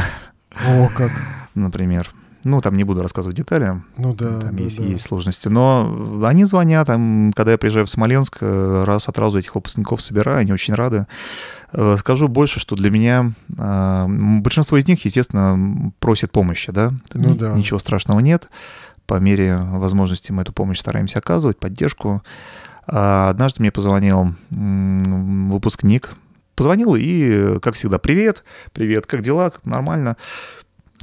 О, 0.65 0.89
как. 0.95 1.11
Например. 1.55 2.11
Ну, 2.45 2.61
там 2.61 2.78
не 2.78 2.84
буду 2.84 3.01
рассказывать 3.01 3.36
детали. 3.36 3.82
Ну 3.97 4.13
да. 4.13 4.39
Там 4.39 4.55
да, 4.55 4.63
есть, 4.63 4.78
да. 4.78 4.84
есть 4.84 5.03
сложности. 5.03 5.47
Но 5.47 6.21
они 6.23 6.45
звонят, 6.45 6.86
там, 6.86 7.34
когда 7.36 7.53
я 7.53 7.57
приезжаю 7.57 7.88
в 7.88 7.89
Смоленск, 7.89 8.38
э, 8.41 8.84
раз 8.86 9.09
от 9.09 9.17
разу 9.17 9.39
этих 9.39 9.55
выпускников 9.55 10.01
собираю, 10.01 10.39
они 10.39 10.53
очень 10.53 10.76
рады. 10.76 11.07
Э, 11.73 11.95
скажу 11.97 12.28
больше, 12.28 12.59
что 12.59 12.76
для 12.76 12.91
меня 12.91 13.32
э, 13.57 14.05
большинство 14.07 14.78
из 14.78 14.88
них, 14.88 15.03
естественно, 15.05 15.91
просят 15.99 16.32
помощи, 16.32 16.71
да. 16.71 16.93
Ну 17.15 17.34
да. 17.34 17.53
Ничего 17.53 17.80
страшного 17.80 18.19
нет 18.19 18.49
по 19.08 19.16
мере 19.16 19.58
возможности 19.58 20.32
мы 20.32 20.41
эту 20.41 20.53
помощь 20.53 20.80
стараемся 20.80 21.20
оказывать, 21.20 21.58
поддержку. 21.58 22.24
А 22.88 23.30
однажды 23.30 23.62
мне 23.62 23.72
позвонил 23.72 24.36
выпускник, 24.49 26.12
позвонил 26.56 26.95
и, 26.95 27.60
как 27.60 27.74
всегда, 27.74 27.97
привет, 27.97 28.43
привет, 28.74 29.08
как 29.08 29.22
дела, 29.22 29.51
нормально, 29.64 30.18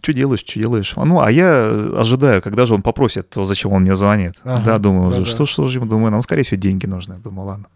что 0.02 0.12
делаешь, 0.12 0.40
что 0.40 0.58
делаешь? 0.58 0.94
Ну, 0.96 1.20
а 1.20 1.30
я 1.30 1.68
ожидаю, 1.96 2.42
когда 2.42 2.66
же 2.66 2.74
он 2.74 2.82
попросит, 2.82 3.30
то 3.30 3.44
зачем 3.44 3.72
он 3.72 3.82
мне 3.82 3.94
звонит. 3.94 4.34
Ага, 4.42 4.64
да, 4.64 4.78
думаю, 4.78 5.10
да, 5.10 5.24
что, 5.24 5.38
да. 5.38 5.46
что 5.46 5.66
же 5.68 5.78
ему, 5.78 5.86
думаю, 5.86 6.10
нам, 6.10 6.22
скорее 6.22 6.42
всего, 6.42 6.60
деньги 6.60 6.86
нужны. 6.86 7.16
Думаю, 7.16 7.46
ладно. 7.46 7.66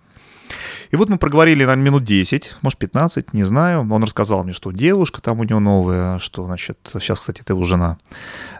И 0.91 0.97
вот 0.97 1.09
мы 1.09 1.19
проговорили, 1.19 1.65
наверное, 1.65 1.85
минут 1.85 2.05
10, 2.05 2.57
может, 2.63 2.79
15, 2.79 3.33
не 3.33 3.45
знаю. 3.45 3.87
Он 3.91 4.03
рассказал 4.03 4.45
мне, 4.45 4.53
что 4.53 4.71
девушка 4.71 5.21
там 5.21 5.41
у 5.41 5.45
него 5.45 5.61
новая, 5.61 6.19
что, 6.19 6.45
значит, 6.45 6.79
сейчас, 6.95 7.21
кстати, 7.21 7.41
это 7.41 7.53
его 7.53 7.65
жена. 7.65 7.99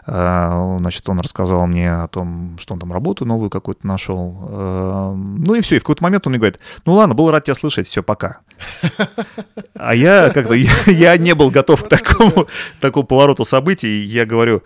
А, 0.05 0.77
значит, 0.79 1.07
он 1.09 1.19
рассказал 1.19 1.67
мне 1.67 1.91
о 1.91 2.07
том, 2.07 2.57
что 2.59 2.73
он 2.73 2.79
там 2.79 2.93
работу 2.93 3.25
новую 3.25 3.49
какую-то 3.49 3.85
нашел. 3.85 4.37
А, 4.49 5.13
ну 5.13 5.55
и 5.55 5.61
все, 5.61 5.75
и 5.75 5.79
в 5.79 5.83
какой-то 5.83 6.03
момент 6.03 6.27
он 6.27 6.31
мне 6.31 6.39
говорит, 6.39 6.59
ну 6.85 6.93
ладно, 6.93 7.15
был 7.15 7.31
рад 7.31 7.45
тебя 7.45 7.55
слышать, 7.55 7.87
все, 7.87 8.03
пока. 8.03 8.39
А 9.75 9.93
я 9.93 10.29
как-то, 10.29 10.53
я, 10.53 10.73
я 10.87 11.17
не 11.17 11.35
был 11.35 11.51
готов 11.51 11.83
к 11.83 11.87
такому, 11.87 12.47
такому 12.81 13.05
повороту 13.05 13.45
событий. 13.45 14.03
Я 14.05 14.25
говорю, 14.25 14.63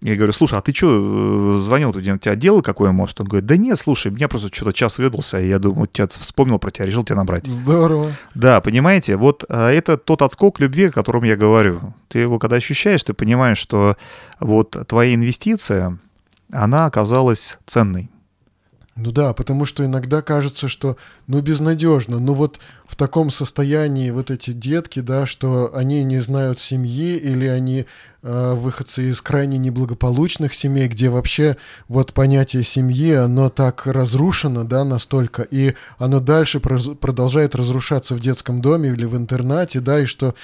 я 0.00 0.14
говорю, 0.14 0.32
слушай, 0.32 0.56
а 0.56 0.60
ты 0.60 0.72
что, 0.72 1.56
э, 1.56 1.58
звонил, 1.58 1.90
у 1.90 2.00
тебя 2.00 2.34
дело 2.36 2.62
какое, 2.62 2.92
может? 2.92 3.20
Он 3.20 3.26
говорит, 3.26 3.46
да 3.46 3.56
нет, 3.56 3.78
слушай, 3.78 4.12
меня 4.12 4.28
просто 4.28 4.48
что-то 4.52 4.72
час 4.72 4.98
выдался, 4.98 5.40
и 5.40 5.48
я 5.48 5.58
думаю, 5.58 5.88
тебя 5.88 6.06
вспомнил 6.06 6.60
про 6.60 6.70
тебя, 6.70 6.86
решил 6.86 7.04
тебя 7.04 7.16
набрать. 7.16 7.46
Здорово. 7.46 8.12
Да, 8.34 8.60
понимаете, 8.60 9.16
вот 9.16 9.44
а, 9.48 9.70
это 9.70 9.96
тот 9.96 10.22
отскок 10.22 10.60
любви, 10.60 10.86
о 10.86 10.92
котором 10.92 11.24
я 11.24 11.36
говорю. 11.36 11.94
Ты 12.08 12.20
его 12.20 12.38
когда 12.38 12.56
ощущаешь, 12.56 13.02
ты 13.02 13.12
понимаешь, 13.12 13.58
что 13.58 13.96
вот 14.38 14.76
твоя 14.86 15.14
инвестиция, 15.14 15.98
она 16.52 16.86
оказалась 16.86 17.58
ценной. 17.66 18.08
Ну 19.00 19.12
да, 19.12 19.32
потому 19.32 19.64
что 19.64 19.84
иногда 19.84 20.22
кажется, 20.22 20.66
что 20.66 20.96
ну 21.28 21.40
безнадежно, 21.40 22.18
ну 22.18 22.34
вот 22.34 22.58
в 22.84 22.96
таком 22.96 23.30
состоянии 23.30 24.10
вот 24.10 24.32
эти 24.32 24.52
детки, 24.52 24.98
да, 24.98 25.24
что 25.24 25.70
они 25.72 26.02
не 26.02 26.18
знают 26.18 26.58
семьи 26.58 27.16
или 27.16 27.46
они 27.46 27.86
э, 28.24 28.54
выходцы 28.54 29.10
из 29.10 29.22
крайне 29.22 29.56
неблагополучных 29.56 30.52
семей, 30.52 30.88
где 30.88 31.10
вообще 31.10 31.56
вот 31.86 32.12
понятие 32.12 32.64
семьи, 32.64 33.12
оно 33.12 33.50
так 33.50 33.86
разрушено, 33.86 34.64
да, 34.64 34.84
настолько, 34.84 35.42
и 35.42 35.76
оно 35.98 36.18
дальше 36.18 36.58
продолжает 36.58 37.54
разрушаться 37.54 38.16
в 38.16 38.20
детском 38.20 38.60
доме 38.60 38.90
или 38.90 39.04
в 39.04 39.16
интернате, 39.16 39.78
да, 39.78 40.00
и 40.00 40.06
что 40.06 40.34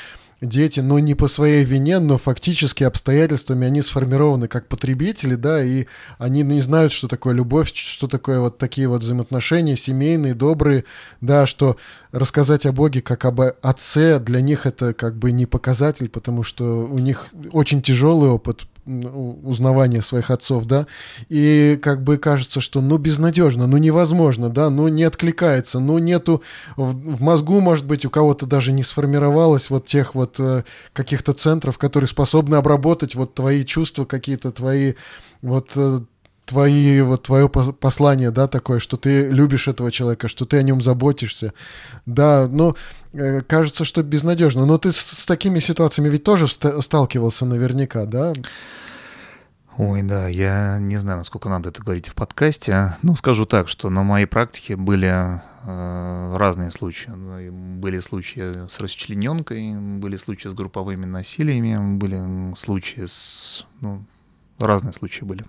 дети, 0.45 0.81
но 0.81 0.99
не 0.99 1.15
по 1.15 1.29
своей 1.29 1.65
вине, 1.65 1.99
но 1.99 2.19
фактически 2.19 2.85
обстоятельствами 2.85 3.67
они 3.67 3.83
сформированы 3.83 4.49
как 4.49 4.69
потребители, 4.69 5.35
да, 5.35 5.63
и 5.63 5.87
они 6.19 6.43
не 6.43 6.61
знают, 6.61 6.93
что 6.93 7.09
такое 7.09 7.35
любовь, 7.35 7.73
что 7.75 8.07
такое 8.07 8.41
вот 8.41 8.59
такие 8.59 8.89
вот 8.89 9.03
взаимоотношения 9.03 9.77
семейные, 9.77 10.35
добрые, 10.35 10.85
да, 11.21 11.47
что 11.47 11.77
рассказать 12.13 12.67
о 12.67 12.73
Боге 12.73 13.01
как 13.01 13.25
об 13.25 13.41
отце 13.41 14.19
для 14.19 14.41
них 14.41 14.67
это 14.67 14.95
как 14.95 15.17
бы 15.17 15.33
не 15.33 15.47
показатель, 15.47 16.09
потому 16.09 16.43
что 16.43 16.87
у 16.87 16.99
них 16.99 17.29
очень 17.53 17.83
тяжелый 17.83 18.31
опыт 18.31 18.67
узнавания 18.87 20.03
своих 20.03 20.30
отцов, 20.30 20.66
да, 20.66 20.87
и 21.28 21.78
как 21.82 22.03
бы 22.03 22.18
кажется, 22.18 22.61
что 22.61 22.80
ну 22.80 22.99
безнадежно, 22.99 23.66
ну 23.66 23.76
невозможно, 23.78 24.51
да, 24.51 24.70
ну 24.70 24.89
не 24.89 25.05
откликается, 25.05 25.80
ну 25.80 25.99
нету 25.99 26.43
в, 26.76 27.14
в 27.14 27.22
мозгу, 27.22 27.61
может 27.61 27.87
быть, 27.87 28.05
у 28.05 28.11
кого-то 28.11 28.47
даже 28.47 28.72
не 28.72 28.82
сформировалось 28.82 29.70
вот 29.70 29.87
тех 29.87 30.14
вот 30.14 30.37
э, 30.39 30.64
каких-то 30.93 31.32
центров, 31.32 31.78
которые 31.78 32.09
способны 32.09 32.57
обработать 32.57 33.14
вот 33.14 33.35
твои 33.35 33.64
чувства, 33.64 34.05
какие-то 34.05 34.51
твои 34.51 34.95
вот 35.43 35.72
э, 35.76 36.01
твои, 36.45 37.01
вот 37.01 37.25
твое 37.25 37.49
послание, 37.49 38.31
да, 38.31 38.49
такое, 38.49 38.79
что 38.79 38.97
ты 38.97 39.29
любишь 39.29 39.69
этого 39.69 39.91
человека, 39.91 40.29
что 40.29 40.45
ты 40.45 40.59
о 40.59 40.63
нем 40.63 40.81
заботишься. 40.83 41.53
Да, 42.07 42.49
но 42.49 42.75
э, 43.13 43.41
кажется, 43.43 43.85
что 43.85 44.03
безнадежно. 44.03 44.67
Но 44.67 44.79
ты 44.79 44.93
с, 44.93 44.97
с 44.97 45.27
такими 45.27 45.59
ситуациями 45.59 46.09
ведь 46.09 46.25
тоже 46.25 46.47
сталкивался 46.49 47.47
наверняка, 47.47 48.05
да? 48.05 48.33
Ой, 49.77 50.03
да, 50.03 50.29
я 50.29 50.79
не 50.79 50.99
знаю, 50.99 51.19
насколько 51.19 51.49
надо 51.49 51.71
это 51.71 51.83
говорить 51.83 52.07
в 52.07 52.15
подкасте. 52.15 52.97
Ну, 53.03 53.17
скажу 53.17 53.45
так, 53.45 53.69
что 53.69 53.91
на 53.91 54.05
моей 54.05 54.27
практике 54.27 54.77
были 54.77 55.09
э, 55.09 56.37
разные 56.37 56.71
случаи. 56.71 57.11
Были 57.51 57.99
случаи 57.99 58.69
с 58.69 58.79
расчлененкой, 58.79 59.75
были 59.75 60.17
случаи 60.17 60.47
с 60.49 60.53
групповыми 60.53 61.07
насилиями, 61.07 61.97
были 61.97 62.55
случаи 62.55 63.07
с... 63.07 63.67
Ну, 63.81 64.05
разные 64.59 64.93
случаи 64.93 65.25
были. 65.25 65.45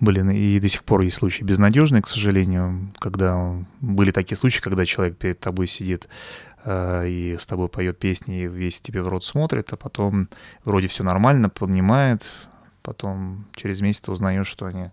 Были 0.00 0.34
и 0.34 0.58
до 0.58 0.68
сих 0.68 0.84
пор 0.84 1.02
есть 1.02 1.16
случаи 1.16 1.44
безнадежные, 1.44 2.02
к 2.02 2.08
сожалению, 2.08 2.92
когда 2.98 3.54
были 3.80 4.10
такие 4.10 4.36
случаи, 4.36 4.60
когда 4.60 4.84
человек 4.84 5.16
перед 5.16 5.38
тобой 5.38 5.68
сидит 5.68 6.08
э, 6.64 7.06
и 7.08 7.36
с 7.38 7.46
тобой 7.46 7.68
поет 7.68 7.98
песни, 7.98 8.42
и 8.42 8.48
весь 8.48 8.80
тебе 8.80 9.02
в 9.02 9.08
рот 9.08 9.24
смотрит, 9.24 9.72
а 9.72 9.76
потом 9.76 10.28
вроде 10.64 10.88
все 10.88 11.04
нормально, 11.04 11.50
понимает, 11.50 12.24
Потом 12.82 13.46
через 13.54 13.80
месяц 13.80 14.08
узнаешь, 14.08 14.46
что 14.46 14.66
они 14.66 14.90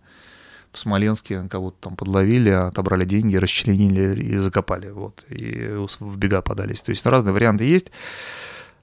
в 0.72 0.78
Смоленске 0.78 1.48
кого-то 1.50 1.78
там 1.82 1.96
подловили, 1.96 2.52
отобрали 2.52 3.04
деньги, 3.04 3.36
расчленили 3.36 4.22
и 4.22 4.38
закопали. 4.38 4.90
Вот, 4.90 5.26
и 5.30 5.76
в 6.00 6.18
бега 6.18 6.42
подались. 6.42 6.84
То 6.84 6.92
есть 6.92 7.06
разные 7.06 7.34
варианты 7.34 7.64
есть. 7.64 7.92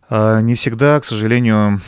А, 0.09 0.41
не 0.41 0.55
всегда, 0.55 1.01
к 1.01 1.05
сожалению, 1.05 1.81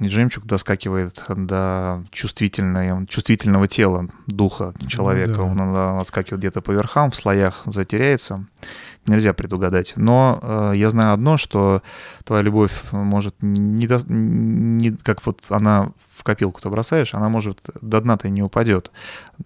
жемчуг 0.00 0.44
доскакивает 0.44 1.22
до 1.28 2.02
чувствительного, 2.10 3.06
чувствительного 3.06 3.68
тела, 3.68 4.08
духа 4.26 4.74
человека. 4.88 5.40
Ну, 5.42 5.74
да. 5.74 5.92
Он 5.92 6.00
отскакивает 6.00 6.40
где-то 6.40 6.60
по 6.60 6.72
верхам, 6.72 7.10
в 7.10 7.16
слоях 7.16 7.62
затеряется. 7.66 8.44
Нельзя 9.06 9.32
предугадать. 9.32 9.94
Но 9.96 10.38
э, 10.42 10.72
я 10.76 10.90
знаю 10.90 11.12
одно, 11.12 11.36
что 11.36 11.82
твоя 12.24 12.42
любовь 12.42 12.72
может 12.90 13.34
не, 13.40 13.86
до, 13.86 13.98
не 14.08 14.92
как 14.92 15.24
вот 15.24 15.44
она 15.48 15.92
в 16.16 16.24
копилку-то 16.24 16.70
бросаешь, 16.70 17.14
она 17.14 17.28
может 17.28 17.60
до 17.80 18.00
дна-то 18.00 18.28
не 18.28 18.42
упадет. 18.42 18.90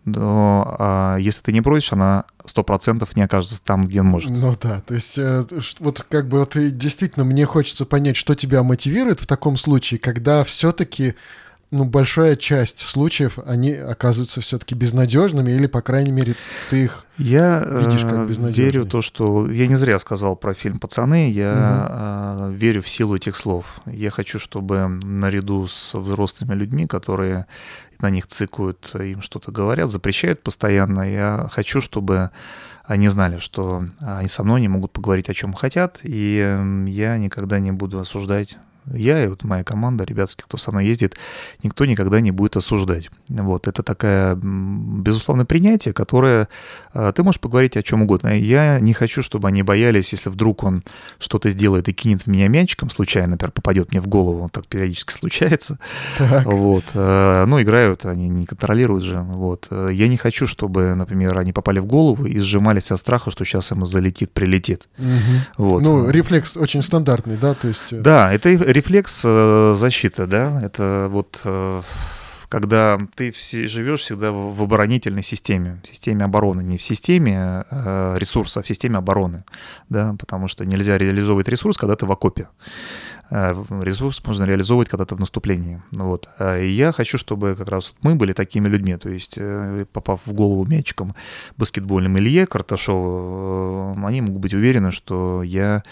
Но 0.05 0.77
а 0.79 1.17
если 1.19 1.43
ты 1.43 1.53
не 1.53 1.61
бросишь, 1.61 1.93
она 1.93 2.25
сто 2.45 2.63
процентов 2.63 3.17
не 3.17 3.23
окажется 3.23 3.63
там, 3.63 3.87
где 3.87 4.03
может. 4.03 4.31
Ну 4.31 4.57
да, 4.61 4.81
то 4.81 4.95
есть 4.95 5.19
э, 5.19 5.45
вот 5.81 6.01
как 6.09 6.29
бы 6.29 6.39
вот 6.39 6.57
действительно 6.57 7.25
мне 7.25 7.45
хочется 7.45 7.85
понять, 7.85 8.17
что 8.17 8.35
тебя 8.35 8.63
мотивирует 8.63 9.21
в 9.21 9.27
таком 9.27 9.57
случае, 9.57 9.99
когда 10.01 10.45
все-таки 10.45 11.17
ну, 11.71 11.85
большая 11.85 12.35
часть 12.37 12.81
случаев, 12.81 13.39
они 13.47 13.73
оказываются 13.73 14.41
все-таки 14.41 14.75
безнадежными, 14.75 15.53
или, 15.53 15.67
по 15.67 15.83
крайней 15.83 16.13
мере, 16.13 16.35
ты 16.69 16.85
их 16.85 17.05
я 17.17 17.61
видишь 17.61 18.03
как 18.03 18.13
э, 18.13 18.27
безнадежными. 18.27 18.53
верю 18.53 18.87
то, 18.87 19.03
что... 19.03 19.49
Я 19.51 19.67
не 19.69 19.77
зря 19.77 19.99
сказал 19.99 20.35
про 20.35 20.53
фильм 20.55 20.79
«Пацаны», 20.81 21.31
я 21.31 22.47
угу. 22.49 22.53
верю 22.53 22.83
в 22.83 22.89
силу 22.89 23.17
этих 23.17 23.37
слов. 23.37 23.81
Я 23.87 24.11
хочу, 24.11 24.39
чтобы 24.39 24.89
наряду 25.05 25.69
с 25.69 25.95
взрослыми 25.95 26.55
людьми, 26.55 26.87
которые 26.87 27.47
на 28.01 28.11
них 28.11 28.27
цикают, 28.27 28.91
им 28.95 29.23
что-то 29.23 29.53
говорят, 29.53 29.91
запрещают 29.91 30.43
постоянно, 30.43 31.03
я 31.03 31.49
хочу, 31.53 31.81
чтобы 31.81 32.31
они 32.85 33.09
знали, 33.09 33.39
что 33.39 33.83
они 34.01 34.29
со 34.29 34.43
мной 34.43 34.61
не 34.61 34.69
могут 34.69 34.91
поговорить 34.91 35.29
о 35.29 35.35
чем 35.35 35.53
хотят, 35.53 36.01
и 36.03 36.59
я 36.89 37.19
никогда 37.19 37.61
не 37.61 37.71
буду 37.71 38.01
осуждать 38.01 38.57
я 38.93 39.25
и 39.25 39.29
вот 39.29 39.45
моя 39.45 39.65
команда, 39.65 40.05
ребятские, 40.05 40.45
кто 40.45 40.57
со 40.57 40.71
мной 40.71 40.87
ездит, 40.87 41.17
никто 41.63 41.85
никогда 41.85 42.21
не 42.21 42.31
будет 42.31 42.57
осуждать. 42.57 43.11
Вот, 43.29 43.69
это 43.69 43.83
такое, 43.83 44.35
безусловно, 44.35 45.45
принятие, 45.45 45.95
которое 45.95 46.49
э, 46.95 47.13
ты 47.15 47.23
можешь 47.23 47.41
поговорить 47.41 47.77
о 47.77 47.83
чем 47.83 48.03
угодно. 48.03 48.29
Я 48.29 48.81
не 48.81 48.93
хочу, 48.93 49.23
чтобы 49.23 49.49
они 49.49 49.63
боялись, 49.63 50.13
если 50.13 50.31
вдруг 50.31 50.65
он 50.65 50.83
что-то 51.19 51.51
сделает 51.51 51.89
и 51.89 51.93
кинет 51.93 52.23
в 52.23 52.27
меня 52.27 52.49
мячиком, 52.49 52.91
случайно, 52.91 53.33
например, 53.33 53.53
попадет 53.53 53.93
мне 53.93 54.01
в 54.01 54.09
голову, 54.09 54.49
так 54.51 54.67
периодически 54.67 55.13
случается. 55.19 55.79
Так. 56.19 56.47
Вот. 56.47 56.85
Э, 56.95 57.45
ну, 57.47 57.61
играют, 57.61 58.07
они 58.07 58.29
не 58.29 58.47
контролируют 58.47 59.05
же. 59.05 59.21
Вот. 59.21 59.69
Э, 59.71 59.89
я 59.93 60.09
не 60.09 60.17
хочу, 60.17 60.47
чтобы, 60.47 60.95
например, 60.95 61.39
они 61.39 61.53
попали 61.53 61.79
в 61.79 61.87
голову 61.87 62.27
и 62.27 62.39
сжимались 62.39 62.91
от 62.91 62.99
страха, 62.99 63.31
что 63.31 63.45
сейчас 63.45 63.71
ему 63.71 63.87
залетит, 63.87 64.33
прилетит. 64.33 64.89
Угу. 64.99 65.07
Вот. 65.59 65.83
Ну, 65.83 66.11
рефлекс 66.11 66.57
очень 66.57 66.83
стандартный, 66.83 67.37
да? 67.37 67.55
То 67.55 67.69
есть... 67.69 68.01
Да, 68.01 68.33
это 68.33 68.49
рефлекс 68.73 69.23
э, 69.25 69.75
защиты, 69.77 70.27
да, 70.27 70.61
это 70.63 71.09
вот 71.11 71.41
э, 71.45 71.83
когда 72.49 72.99
ты 73.15 73.31
все, 73.31 73.69
живешь 73.69 74.03
всегда 74.03 74.33
в, 74.33 74.63
оборонительной 74.63 75.23
системе, 75.23 75.81
в 75.83 75.89
системе 75.89 76.25
обороны, 76.25 76.63
не 76.63 76.79
в 76.79 76.83
системе 76.83 77.65
э, 77.71 78.17
ресурса, 78.19 78.61
а 78.61 78.63
в 78.63 78.69
системе 78.69 78.99
обороны, 78.99 79.45
да, 79.89 80.15
потому 80.19 80.49
что 80.49 80.65
нельзя 80.65 80.99
реализовывать 80.99 81.49
ресурс, 81.49 81.77
когда 81.77 81.97
ты 81.97 82.07
в 82.07 82.13
окопе. 82.13 82.49
Ресурс 83.31 84.21
можно 84.27 84.43
реализовывать 84.43 84.89
когда-то 84.89 85.15
в 85.15 85.21
наступлении. 85.21 85.81
Вот. 85.93 86.29
А 86.41 86.59
и 86.59 86.69
я 86.69 86.91
хочу, 86.91 87.17
чтобы 87.17 87.55
как 87.55 87.69
раз 87.69 87.95
мы 88.03 88.17
были 88.17 88.33
такими 88.33 88.67
людьми, 88.67 88.97
то 88.97 89.09
есть 89.09 89.39
попав 89.93 90.23
в 90.27 90.33
голову 90.33 90.65
мячиком 90.65 91.15
баскетбольным 91.57 92.19
Илье 92.19 92.49
Карташову, 92.49 93.97
они 94.05 94.21
могут 94.23 94.43
быть 94.43 94.53
уверены, 94.53 94.91
что 94.91 95.45
я 95.45 95.85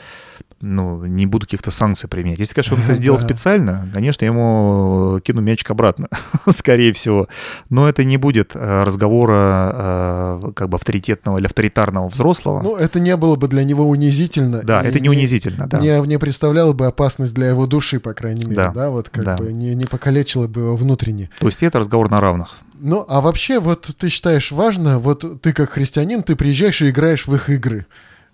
ну, 0.61 1.05
не 1.05 1.27
буду 1.27 1.47
каких-то 1.47 1.71
санкций 1.71 2.09
применять. 2.09 2.39
Если, 2.39 2.55
конечно, 2.55 2.77
он 2.77 2.83
это 2.83 2.95
сделал 2.95 3.19
специально, 3.19 3.89
конечно, 3.93 4.25
я 4.25 4.31
ему 4.31 5.21
кину 5.23 5.41
мячик 5.41 5.71
обратно, 5.71 6.09
скорее 6.49 6.93
всего. 6.93 7.29
Но 7.71 7.89
это 7.89 8.05
не 8.05 8.17
будет 8.17 8.53
э, 8.55 8.83
разговора 8.85 10.41
э, 10.43 10.53
как 10.55 10.69
бы 10.69 10.77
авторитетного 10.77 11.39
или 11.39 11.47
авторитарного 11.47 12.09
взрослого. 12.09 12.63
Ну, 12.63 12.77
это 12.77 12.99
не 12.99 13.17
было 13.17 13.37
бы 13.37 13.49
для 13.49 13.65
него 13.65 13.89
унизительно. 13.89 14.63
Да, 14.63 14.83
это 14.83 15.01
не 15.01 15.09
унизительно, 15.09 15.69
да. 15.69 15.79
Не, 15.79 16.01
не 16.07 16.19
представляло 16.19 16.73
бы 16.73 16.87
опасность 16.87 17.35
для 17.35 17.49
его 17.49 17.67
души, 17.67 18.01
по 18.01 18.15
крайней 18.15 18.45
мере, 18.45 18.57
да, 18.57 18.73
да 18.73 18.91
вот 18.91 19.11
как 19.11 19.25
да. 19.25 19.37
бы 19.37 19.53
не, 19.53 19.75
не 19.75 19.85
покалечило 19.85 20.49
бы 20.49 20.63
его 20.63 20.77
внутренне. 20.77 21.31
То 21.39 21.47
есть 21.47 21.63
это 21.63 21.79
разговор 21.79 22.11
на 22.11 22.21
равных. 22.21 22.57
Ну, 22.81 23.05
а 23.09 23.21
вообще, 23.21 23.59
вот 23.59 23.91
ты 23.99 24.09
считаешь 24.09 24.53
важно, 24.53 24.99
вот 24.99 25.43
ты 25.43 25.53
как 25.53 25.71
христианин, 25.71 26.23
ты 26.23 26.37
приезжаешь 26.37 26.83
и 26.83 26.91
играешь 26.91 27.27
в 27.27 27.35
их 27.35 27.51
игры. 27.51 27.87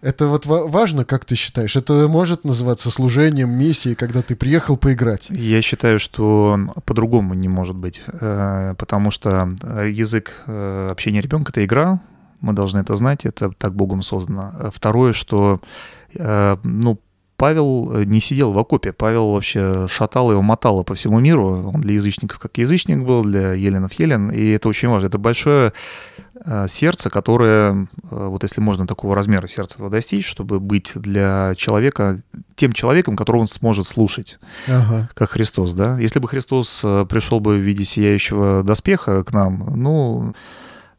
Это 0.05 0.27
вот 0.27 0.45
важно, 0.45 1.07
как 1.07 1.25
ты 1.25 1.35
считаешь? 1.35 1.77
Это 1.77 2.09
может 2.09 2.45
называться 2.45 2.91
служением, 2.91 3.49
миссией, 3.49 3.95
когда 3.95 4.21
ты 4.21 4.37
приехал 4.37 4.77
поиграть? 4.77 5.29
Я 5.31 5.63
считаю, 5.63 5.99
что 5.99 6.59
по-другому 6.85 7.33
не 7.33 7.49
может 7.49 7.75
быть, 7.75 8.03
э, 8.07 8.75
потому 8.77 9.11
что 9.11 9.49
э, 9.63 9.89
язык 9.91 10.43
э, 10.47 10.89
общения 10.91 11.23
ребенка— 11.23 11.53
это 11.53 11.65
игра, 11.65 12.03
мы 12.43 12.53
должны 12.53 12.81
это 12.81 12.95
знать, 12.97 13.25
это 13.25 13.51
так 13.57 13.75
Богом 13.75 14.03
создано. 14.03 14.71
Второе, 14.75 15.15
что 15.15 15.61
ну, 16.17 17.01
Павел 17.45 17.93
э, 17.93 18.05
не 18.05 18.23
сидел 18.23 18.53
в 18.53 18.59
окопе, 18.59 18.95
Павел 18.95 19.33
вообще 19.33 19.87
шатал 19.87 20.31
его, 20.31 20.41
мотало 20.41 20.83
по 20.83 20.95
всему 20.95 21.21
миру. 21.21 21.73
Он 21.75 21.79
для 21.83 21.93
язычников 21.93 22.39
как 22.39 22.57
язычник 22.57 23.05
был, 23.05 23.23
для 23.23 23.53
еленов 23.53 23.93
елен, 24.01 24.31
и 24.31 24.53
это 24.53 24.67
очень 24.71 24.89
важно. 24.89 25.09
Это 25.09 25.19
большое 25.19 25.75
э, 26.43 26.67
сердце, 26.71 27.11
которое, 27.11 27.87
э, 28.11 28.29
вот 28.29 28.45
если 28.45 28.63
можно 28.63 28.87
такого 28.87 29.15
размера 29.15 29.47
сердца 29.47 29.77
достичь, 29.91 30.27
чтобы 30.27 30.59
быть 30.59 30.93
для 30.95 31.53
человека 31.59 32.23
тем 32.57 32.73
человеком, 32.73 33.15
которого 33.15 33.43
он 33.43 33.47
сможет 33.47 33.87
слушать, 33.87 34.39
ага. 34.67 35.11
как 35.13 35.33
Христос, 35.33 35.75
да. 35.75 35.99
Если 36.01 36.21
бы 36.21 36.29
Христос 36.29 36.81
пришел 37.11 37.41
бы 37.41 37.57
в 37.57 37.61
виде 37.61 37.85
сияющего 37.85 38.63
доспеха 38.63 39.23
к 39.23 39.35
нам, 39.35 39.71
ну, 39.77 40.35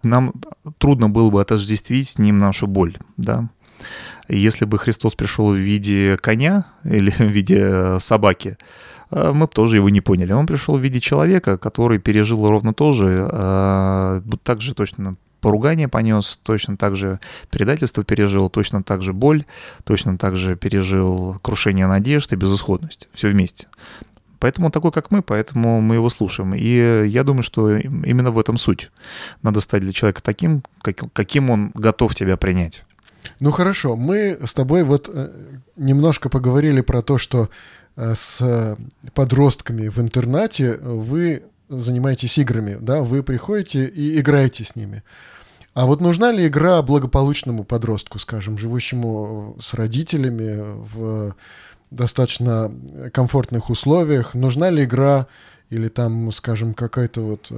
нам 0.04 0.32
трудно 0.78 1.10
было 1.10 1.32
бы 1.32 1.42
отождествить 1.42 2.08
с 2.08 2.20
ним 2.20 2.38
нашу 2.38 2.68
боль, 2.68 3.00
да. 3.18 3.50
Если 4.28 4.66
бы 4.66 4.80
Христос 4.80 5.14
пришел 5.14 5.52
в 5.52 5.56
виде 5.56 6.18
коня 6.18 6.66
или 6.84 7.12
в 7.12 7.20
виде 7.20 8.00
собаки, 8.00 8.58
э, 9.12 9.32
мы 9.34 9.46
бы 9.46 9.52
тоже 9.52 9.78
его 9.78 9.90
не 9.90 10.02
поняли. 10.02 10.32
Он 10.34 10.48
пришел 10.48 10.78
в 10.78 10.82
виде 10.82 11.00
человека, 11.00 11.58
который 11.58 12.00
пережил 12.00 12.50
ровно 12.50 12.74
то 12.74 12.92
же, 12.92 13.30
э, 13.32 14.22
так 14.44 14.62
же 14.62 14.74
точно 14.74 15.16
поругание 15.42 15.88
понес, 15.88 16.40
точно 16.42 16.76
так 16.76 16.96
же 16.96 17.20
предательство 17.52 18.04
пережил, 18.04 18.50
точно 18.50 18.82
так 18.82 19.04
же 19.04 19.14
боль, 19.14 19.46
точно 19.84 20.18
так 20.18 20.36
же 20.36 20.56
пережил 20.56 21.38
крушение 21.44 21.86
надежд 21.86 22.34
и 22.34 22.36
безысходность. 22.36 23.08
Все 23.14 23.30
вместе. 23.30 23.68
Поэтому 24.40 24.68
он 24.68 24.72
такой, 24.72 24.92
как 24.92 25.12
мы, 25.12 25.22
поэтому 25.22 25.82
мы 25.82 25.96
его 25.96 26.10
слушаем. 26.10 26.56
И 26.56 27.08
я 27.08 27.24
думаю, 27.24 27.44
что 27.44 27.78
именно 27.78 28.32
в 28.32 28.40
этом 28.40 28.58
суть. 28.58 28.92
Надо 29.44 29.62
стать 29.62 29.82
для 29.82 29.94
человека 29.94 30.24
таким, 30.24 30.64
каким 30.82 31.52
он 31.52 31.72
готов 31.76 32.16
тебя 32.16 32.38
принять. 32.38 32.84
Ну 33.40 33.52
хорошо, 33.52 33.96
мы 33.96 34.40
с 34.44 34.54
тобой 34.54 34.84
вот 34.84 35.10
э, 35.12 35.30
немножко 35.76 36.30
поговорили 36.30 36.82
про 36.82 37.02
то, 37.02 37.18
что 37.18 37.50
э, 37.96 38.14
с 38.16 38.78
подростками 39.14 39.88
в 39.88 40.00
интернате 40.00 40.78
вы 40.78 41.44
занимаетесь 41.70 42.38
играми, 42.38 42.78
да, 42.80 43.02
вы 43.02 43.24
приходите 43.24 43.86
и 43.86 44.20
играете 44.20 44.64
с 44.64 44.76
ними. 44.76 45.04
А 45.74 45.86
вот 45.86 46.00
нужна 46.00 46.32
ли 46.32 46.48
игра 46.48 46.82
благополучному 46.82 47.66
подростку, 47.66 48.18
скажем, 48.20 48.58
живущему 48.58 49.58
с 49.62 49.74
родителями 49.74 50.62
в 50.94 51.36
достаточно 51.92 52.72
комфортных 53.12 53.70
условиях? 53.70 54.36
Нужна 54.36 54.70
ли 54.70 54.86
игра 54.86 55.28
или 55.70 55.90
там, 55.90 56.32
скажем, 56.32 56.74
какая-то 56.74 57.22
вот... 57.22 57.52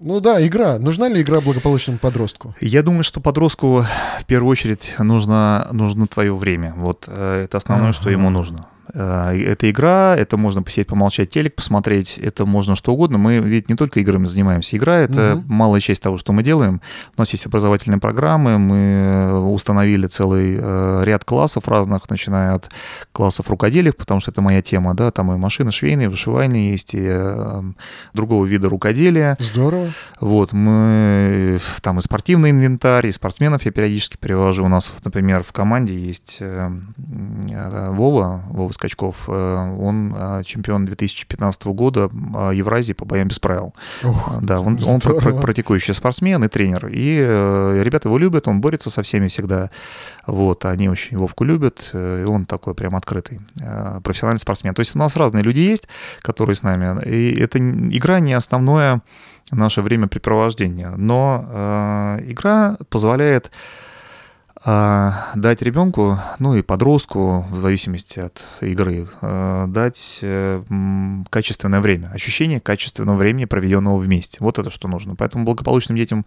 Ну 0.00 0.20
да, 0.20 0.44
игра. 0.46 0.78
Нужна 0.78 1.08
ли 1.08 1.22
игра 1.22 1.40
благополучному 1.40 1.98
подростку? 1.98 2.54
Я 2.60 2.82
думаю, 2.82 3.04
что 3.04 3.20
подростку 3.20 3.84
в 4.20 4.24
первую 4.26 4.50
очередь 4.50 4.94
нужно, 4.98 5.68
нужно 5.72 6.06
твое 6.06 6.34
время. 6.34 6.74
Вот 6.76 7.04
э, 7.06 7.44
это 7.44 7.58
основное, 7.58 7.90
ага. 7.90 7.96
что 7.96 8.10
ему 8.10 8.30
нужно. 8.30 8.66
Э, 8.92 9.32
это 9.34 9.70
игра, 9.70 10.16
это 10.16 10.36
можно 10.36 10.62
посидеть, 10.62 10.88
помолчать, 10.88 11.30
телек 11.30 11.54
посмотреть, 11.54 12.18
это 12.18 12.44
можно 12.44 12.76
что 12.76 12.92
угодно. 12.92 13.18
Мы 13.18 13.38
ведь 13.38 13.68
не 13.68 13.76
только 13.76 14.00
играми 14.00 14.26
занимаемся. 14.26 14.76
Игра— 14.76 14.98
это 15.00 15.36
угу. 15.36 15.44
малая 15.46 15.80
часть 15.80 16.02
того, 16.02 16.18
что 16.18 16.32
мы 16.32 16.42
делаем. 16.42 16.80
У 17.16 17.20
нас 17.20 17.32
есть 17.32 17.46
образовательные 17.46 18.00
программы, 18.00 18.58
мы 18.58 19.50
установили 19.50 20.06
целый 20.06 20.58
э, 20.60 21.02
ряд 21.04 21.24
классов 21.24 21.68
разных, 21.68 22.10
начиная 22.10 22.54
от 22.54 22.70
классов 23.12 23.48
рукоделия, 23.48 23.92
потому 23.92 24.20
что 24.20 24.30
это 24.30 24.42
моя 24.42 24.62
тема, 24.62 24.94
да, 24.94 25.10
там 25.10 25.32
и 25.32 25.36
машины 25.36 25.72
швейные, 25.72 26.08
вышивальные 26.08 26.72
есть, 26.72 26.94
и 26.94 27.02
э, 27.02 27.62
другого 28.12 28.44
вида 28.44 28.68
рукоделия. 28.68 29.36
Здорово. 29.40 29.92
Вот, 30.20 30.52
мы 30.52 31.58
там 31.80 31.98
и 31.98 32.02
спортивный 32.02 32.50
инвентарь, 32.50 33.06
и 33.06 33.12
спортсменов 33.12 33.64
я 33.64 33.72
периодически 33.72 34.16
привожу. 34.16 34.64
У 34.64 34.68
нас, 34.68 34.92
например, 35.04 35.42
в 35.42 35.52
команде 35.52 35.96
есть 35.96 36.40
Вова, 36.40 38.44
Вова 38.48 38.72
Скачков. 38.74 39.24
Э, 39.28 39.76
он 39.78 40.14
э, 40.16 40.42
чемпион 40.44 40.84
2015 40.84 41.64
года 41.66 42.10
э, 42.12 42.50
Евразии 42.54 42.92
по 42.92 43.04
боям 43.04 43.28
без 43.28 43.38
правил. 43.38 43.74
Ох, 44.02 44.38
да, 44.42 44.60
он, 44.60 44.78
он 44.84 45.00
практикующий 45.00 45.94
спортсмен 45.94 46.44
и 46.44 46.48
тренер. 46.48 46.88
И 46.88 47.16
ребята 47.82 48.08
его 48.08 48.18
любят, 48.18 48.48
он 48.48 48.60
борется 48.60 48.90
со 48.90 49.02
всеми 49.02 49.28
всегда. 49.28 49.70
Вот, 50.26 50.64
они 50.64 50.88
очень 50.88 51.18
Вовку 51.18 51.44
любят, 51.44 51.90
и 51.92 52.24
он 52.24 52.46
такой 52.46 52.74
прям 52.74 52.96
открытый 52.96 53.40
профессиональный 54.02 54.40
спортсмен. 54.40 54.74
То 54.74 54.80
есть 54.80 54.96
у 54.96 54.98
нас 54.98 55.16
разные 55.16 55.42
люди 55.42 55.60
есть, 55.60 55.88
которые 56.20 56.56
с 56.56 56.62
нами. 56.62 57.02
И 57.06 57.38
эта 57.40 57.58
игра 57.58 58.20
не 58.20 58.32
основное 58.32 59.02
наше 59.50 59.82
времяпрепровождение, 59.82 60.90
но 60.90 61.44
э, 61.48 62.30
игра 62.30 62.76
позволяет 62.88 63.50
а, 64.66 65.32
дать 65.34 65.60
ребенку, 65.60 66.18
ну 66.38 66.54
и 66.54 66.62
подростку, 66.62 67.44
в 67.50 67.56
зависимости 67.56 68.18
от 68.18 68.42
игры, 68.62 69.08
а, 69.20 69.66
дать 69.66 70.20
э, 70.22 70.62
качественное 71.28 71.80
время, 71.82 72.10
ощущение 72.14 72.60
качественного 72.60 73.16
времени, 73.16 73.44
проведенного 73.44 73.98
вместе. 73.98 74.38
Вот 74.40 74.58
это 74.58 74.70
что 74.70 74.88
нужно. 74.88 75.16
Поэтому 75.16 75.44
благополучным 75.44 75.98
детям 75.98 76.24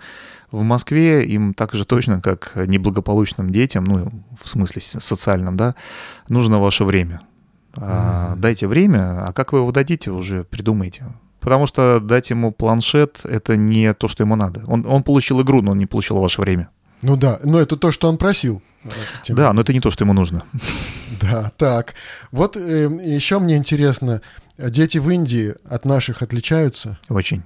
в 0.51 0.61
Москве 0.61 1.25
им 1.25 1.55
так 1.55 1.73
же 1.73 1.83
точно, 1.83 2.21
как 2.21 2.51
неблагополучным 2.55 3.49
детям, 3.49 3.85
ну, 3.85 4.11
в 4.39 4.47
смысле 4.47 4.81
социальном, 4.81 5.57
да, 5.57 5.73
нужно 6.29 6.59
ваше 6.59 6.83
время. 6.83 7.21
Mm-hmm. 7.73 8.35
Дайте 8.35 8.67
время, 8.67 9.25
а 9.25 9.33
как 9.33 9.51
вы 9.51 9.59
его 9.59 9.71
дадите, 9.71 10.11
уже 10.11 10.43
придумайте. 10.43 11.05
Потому 11.39 11.65
что 11.65 11.99
дать 11.99 12.29
ему 12.29 12.51
планшет— 12.51 13.21
это 13.23 13.55
не 13.55 13.93
то, 13.93 14.07
что 14.07 14.23
ему 14.23 14.35
надо. 14.35 14.63
Он, 14.67 14.85
он 14.85 15.01
получил 15.01 15.41
игру, 15.41 15.61
но 15.61 15.71
он 15.71 15.79
не 15.79 15.85
получил 15.85 16.19
ваше 16.19 16.41
время. 16.41 16.69
Ну 17.01 17.15
да, 17.15 17.39
но 17.43 17.59
это 17.59 17.77
то, 17.77 17.91
что 17.91 18.09
он 18.09 18.17
просил. 18.17 18.61
Тем... 19.23 19.35
Да, 19.35 19.53
но 19.53 19.61
это 19.61 19.73
не 19.73 19.79
то, 19.79 19.91
что 19.91 20.03
ему 20.03 20.13
нужно. 20.13 20.43
Да, 21.21 21.51
так. 21.57 21.95
Вот 22.31 22.57
э, 22.57 22.89
еще 23.03 23.39
мне 23.39 23.57
интересно, 23.57 24.21
дети 24.57 24.97
в 24.99 25.09
Индии 25.09 25.55
от 25.67 25.83
наших 25.85 26.21
отличаются? 26.21 26.99
Очень. 27.09 27.43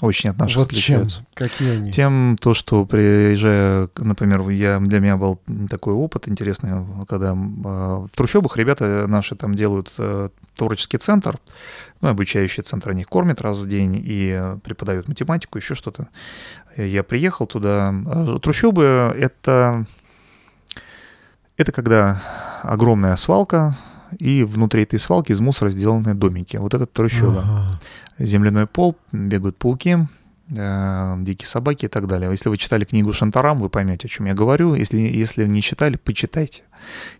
Очень 0.00 0.30
от 0.30 0.38
наших 0.38 0.56
вот 0.56 0.66
отличаются. 0.66 1.18
Чем? 1.18 1.26
Какие 1.34 1.70
они? 1.76 1.92
Тем, 1.92 2.36
то, 2.40 2.54
что 2.54 2.84
приезжая, 2.84 3.88
например, 3.96 4.48
я, 4.48 4.80
для 4.80 4.98
меня 4.98 5.16
был 5.16 5.40
такой 5.70 5.94
опыт 5.94 6.26
интересный, 6.26 6.84
когда 7.06 7.30
э, 7.30 7.34
в 7.34 8.10
трущобах 8.16 8.56
ребята 8.56 9.06
наши 9.06 9.36
там 9.36 9.54
делают 9.54 9.94
э, 9.98 10.30
творческий 10.56 10.98
центр, 10.98 11.38
ну, 12.00 12.08
обучающий 12.08 12.64
центр, 12.64 12.90
они 12.90 13.02
их 13.02 13.08
кормят 13.08 13.40
раз 13.40 13.60
в 13.60 13.68
день 13.68 14.02
и 14.04 14.56
преподают 14.64 15.06
математику, 15.06 15.58
еще 15.58 15.76
что-то. 15.76 16.08
Я 16.76 17.02
приехал 17.02 17.46
туда. 17.46 17.94
Э, 18.06 18.38
трущобы— 18.42 19.14
это, 19.18 19.86
это 21.56 21.72
когда 21.72 22.22
огромная 22.62 23.16
свалка, 23.16 23.76
и 24.18 24.44
внутри 24.44 24.82
этой 24.82 24.98
свалки 24.98 25.32
из 25.32 25.40
мусора 25.40 25.70
сделаны 25.70 26.14
домики. 26.14 26.56
Вот 26.58 26.74
это 26.74 26.86
трущоба. 26.86 27.40
Ага 27.40 27.78
земляной 28.18 28.66
пол, 28.66 28.96
бегают 29.12 29.56
пауки, 29.56 29.98
э, 30.50 31.14
дикие 31.18 31.48
собаки 31.48 31.86
и 31.86 31.88
так 31.88 32.06
далее. 32.06 32.30
Если 32.30 32.48
вы 32.48 32.56
читали 32.56 32.84
книгу 32.84 33.12
Шантарам, 33.12 33.58
вы 33.58 33.68
поймете, 33.68 34.06
о 34.06 34.08
чем 34.08 34.26
я 34.26 34.34
говорю. 34.34 34.74
Если, 34.74 34.98
если 34.98 35.46
не 35.46 35.62
читали, 35.62 35.96
почитайте. 35.96 36.62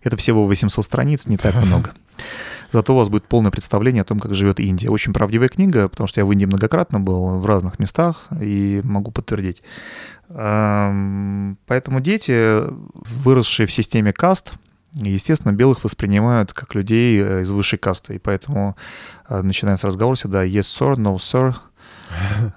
Это 0.03 0.17
всего 0.17 0.45
800 0.45 0.83
страниц, 0.83 1.27
не 1.27 1.37
так 1.37 1.55
много. 1.63 1.93
Зато 2.73 2.93
у 2.93 2.97
вас 2.97 3.09
будет 3.09 3.27
полное 3.27 3.51
представление 3.51 4.01
о 4.01 4.05
том, 4.05 4.19
как 4.19 4.33
живет 4.33 4.59
Индия. 4.59 4.89
Очень 4.89 5.13
правдивая 5.13 5.47
книга, 5.47 5.87
потому 5.87 6.07
что 6.07 6.19
я 6.19 6.25
в 6.25 6.31
Индии 6.31 6.45
многократно 6.47 6.99
был, 6.99 7.39
в 7.39 7.45
разных 7.45 7.77
местах, 7.77 8.25
и 8.41 8.81
могу 8.83 9.11
подтвердить. 9.11 9.61
Эм, 10.29 11.59
поэтому 11.67 11.99
дети, 11.99 12.63
выросшие 13.23 13.67
в 13.67 13.71
системе 13.71 14.11
каст, 14.11 14.53
естественно, 14.93 15.51
белых 15.51 15.83
воспринимают 15.83 16.53
как 16.53 16.73
людей 16.73 17.21
э, 17.21 17.41
из 17.43 17.51
высшей 17.51 17.77
касты, 17.77 18.15
и 18.15 18.19
поэтому 18.19 18.75
э, 19.29 19.41
начинается 19.43 19.85
разговор 19.85 20.15
всегда 20.15 20.43
yes 20.43 20.61
sir, 20.61 20.95
no 20.95 21.15
sir. 21.17 21.53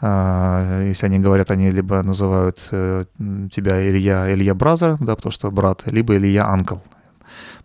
А, 0.02 0.82
если 0.82 1.06
они 1.06 1.18
говорят, 1.18 1.50
они 1.50 1.70
либо 1.70 2.02
называют 2.02 2.68
э, 2.72 3.04
тебя 3.50 3.88
Илья, 3.88 4.32
Илья 4.32 4.54
Бразер, 4.54 4.96
да, 5.00 5.16
потому 5.16 5.32
что 5.32 5.50
брат, 5.50 5.82
либо 5.86 6.14
Илья 6.16 6.46
Анкл, 6.46 6.76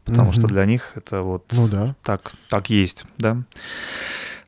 потому 0.06 0.32
что 0.32 0.48
для 0.48 0.66
них 0.66 0.92
это 0.96 1.22
вот 1.22 1.46
ну, 1.52 1.68
да. 1.68 1.96
так, 2.04 2.34
так 2.50 2.70
есть, 2.70 3.06
да. 3.18 3.38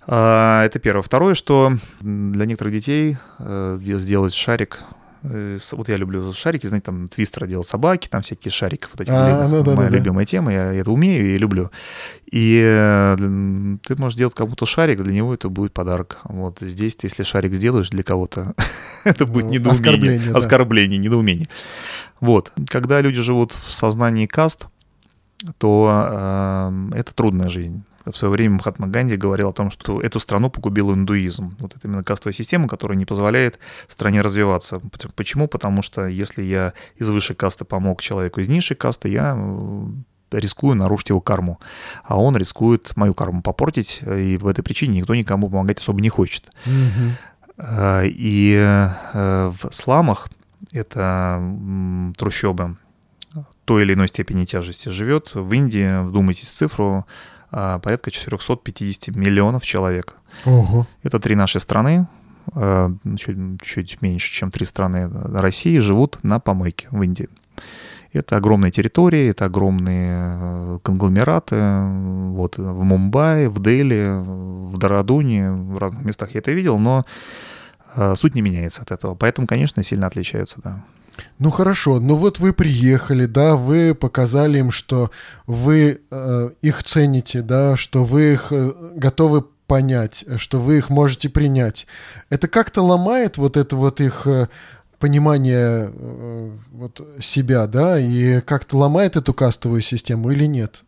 А, 0.06 0.66
это 0.66 0.80
первое. 0.80 1.04
Второе, 1.04 1.36
что 1.36 1.74
для 2.02 2.46
некоторых 2.46 2.74
детей 2.74 3.18
сделать 3.40 4.34
шарик 4.34 4.80
Э, 5.24 5.58
вот 5.72 5.88
я 5.88 5.98
люблю 5.98 6.34
шарики, 6.34 6.68
знаете, 6.68 6.86
там 6.86 7.08
твистер 7.08 7.48
делал 7.48 7.64
собаки, 7.64 8.08
там 8.10 8.22
всякие 8.22 8.52
шарики, 8.52 8.86
вот 8.92 9.02
эти 9.02 9.10
а, 9.10 9.48
ну, 9.48 9.64
да, 9.64 9.74
моя 9.74 9.90
да, 9.90 9.98
любимая 9.98 10.26
да. 10.26 10.30
тема, 10.30 10.52
я 10.52 10.74
это 10.74 10.92
умею 10.92 11.34
и 11.34 11.38
люблю. 11.38 11.72
И 12.30 12.62
э, 12.64 13.16
ты 13.86 13.96
можешь 13.96 14.18
делать 14.18 14.36
кому-то 14.36 14.66
шарик, 14.66 15.02
для 15.02 15.14
него 15.14 15.34
это 15.34 15.50
будет 15.50 15.74
подарок. 15.74 16.20
Вот 16.26 16.58
здесь 16.60 16.96
ты, 16.96 17.08
если 17.08 17.24
шарик 17.24 17.54
сделаешь 17.54 17.90
для 17.90 18.04
кого-то, 18.04 18.54
это 19.06 19.26
будет 19.26 19.46
ну, 19.46 19.52
недоумение. 19.52 19.72
Оскорбление, 19.72 20.32
оскорбление 20.34 21.00
недоумение. 21.00 21.50
Вот. 22.20 22.52
Когда 22.70 23.02
люди 23.02 23.22
живут 23.22 23.54
в 23.54 23.72
сознании 23.72 24.28
каст, 24.28 24.68
то 25.58 26.70
э, 26.92 27.00
это 27.00 27.14
трудная 27.14 27.50
жизнь 27.50 27.84
в 28.12 28.18
свое 28.18 28.32
время 28.34 28.56
Махатма 28.56 28.88
Ганди 28.88 29.16
говорил 29.16 29.50
о 29.50 29.54
том, 29.54 29.72
что 29.72 30.02
эту 30.02 30.20
страну 30.20 30.50
погубил 30.50 30.94
индуизм. 30.94 31.56
Вот 31.60 31.76
это 31.76 31.88
именно 31.88 32.04
кастовая 32.04 32.34
система, 32.34 32.68
которая 32.68 32.98
не 32.98 33.06
позволяет 33.06 33.60
стране 33.88 34.22
развиваться. 34.22 34.82
Почему? 35.16 35.48
Потому 35.48 35.82
что 35.82 36.06
если 36.08 36.44
я 36.44 36.74
из 36.98 37.10
высшей 37.10 37.36
касты 37.36 37.66
помог 37.66 38.02
человеку 38.02 38.42
из 38.42 38.50
низшей 38.50 38.76
касты, 38.76 39.10
я 39.10 39.36
э, 39.38 39.86
рискую 40.32 40.76
нарушить 40.76 41.10
его 41.10 41.22
карму, 41.22 41.60
а 42.04 42.20
он 42.20 42.36
рискует 42.36 42.96
мою 42.98 43.14
карму 43.14 43.42
попортить, 43.42 44.02
и 44.06 44.38
в 44.38 44.48
этой 44.48 44.64
причине 44.64 44.98
никто 44.98 45.16
никому 45.16 45.50
помогать 45.50 45.80
особо 45.80 46.02
не 46.02 46.10
хочет. 46.10 46.52
Mm-hmm. 46.66 48.08
И 48.08 48.58
э, 48.58 49.52
в 49.54 49.72
сламах 49.72 50.28
это 50.72 51.42
трущобы 52.18 52.78
той 53.66 53.84
или 53.84 53.94
иной 53.94 54.08
степени 54.08 54.46
тяжести 54.46 54.90
живет. 54.90 55.36
В 55.36 55.52
Индии, 55.54 56.04
вдумайтесь 56.04 56.48
в 56.48 56.52
цифру, 56.52 57.06
а, 57.52 57.80
порядка 57.80 58.12
450 58.12 59.16
миллионов 59.16 59.64
человек. 59.64 60.16
Ого. 60.46 60.88
Это 61.04 61.20
три 61.20 61.36
наши 61.36 61.60
страны, 61.60 62.08
э, 62.56 62.90
чуть, 63.18 63.38
чуть 63.62 64.02
меньше, 64.02 64.32
чем 64.32 64.52
три 64.52 64.66
страны 64.66 65.10
России, 65.40 65.78
живут 65.80 66.20
на 66.24 66.40
помойке 66.40 66.88
в 66.90 67.02
Индии. 67.04 67.30
Это 68.12 68.38
огромные 68.38 68.72
территории, 68.72 69.30
это 69.30 69.46
огромные 69.46 70.38
э, 70.40 70.80
конгломераты. 70.84 71.56
Вот 72.36 72.58
в 72.58 72.84
Мумбаи, 72.84 73.48
в 73.48 73.62
Дели, 73.62 74.20
в 74.24 74.78
Дарадуне, 74.78 75.52
в 75.52 75.78
разных 75.78 76.06
местах 76.06 76.36
я 76.36 76.40
это 76.40 76.52
видел, 76.52 76.78
но 76.78 77.06
э, 77.96 78.16
суть 78.16 78.36
не 78.36 78.42
меняется 78.42 78.84
от 78.84 78.92
этого. 78.92 79.16
Поэтому, 79.16 79.48
конечно, 79.48 79.82
сильно 79.84 80.08
отличаются, 80.08 80.60
да. 80.64 80.84
Ну 81.40 81.52
хорошо, 81.52 82.00
ну 82.00 82.16
вот 82.16 82.40
вы 82.40 82.54
приехали, 82.54 83.26
да, 83.26 83.56
вы 83.56 83.94
показали 83.94 84.60
им, 84.60 84.72
что 84.72 85.12
вы 85.46 86.02
э, 86.10 86.50
их 86.62 86.84
цените, 86.84 87.42
да, 87.42 87.76
что 87.76 88.04
вы 88.04 88.34
их 88.34 88.48
э, 88.52 88.72
готовы 88.96 89.44
понять, 89.68 90.26
что 90.38 90.60
вы 90.60 90.78
их 90.78 90.90
можете 90.90 91.30
принять. 91.30 91.88
Это 92.30 92.48
как-то 92.48 92.82
ломает 92.82 93.38
вот 93.38 93.58
это 93.58 93.76
вот 93.76 94.02
их 94.02 94.26
э, 94.26 94.48
понимание 95.00 95.92
э, 95.94 96.52
вот 96.72 97.02
себя, 97.20 97.68
да, 97.68 98.00
и 98.00 98.42
как-то 98.42 98.78
ломает 98.78 99.16
эту 99.18 99.34
кастовую 99.34 99.82
систему 99.82 100.32
или 100.32 100.46
нет? 100.46 100.84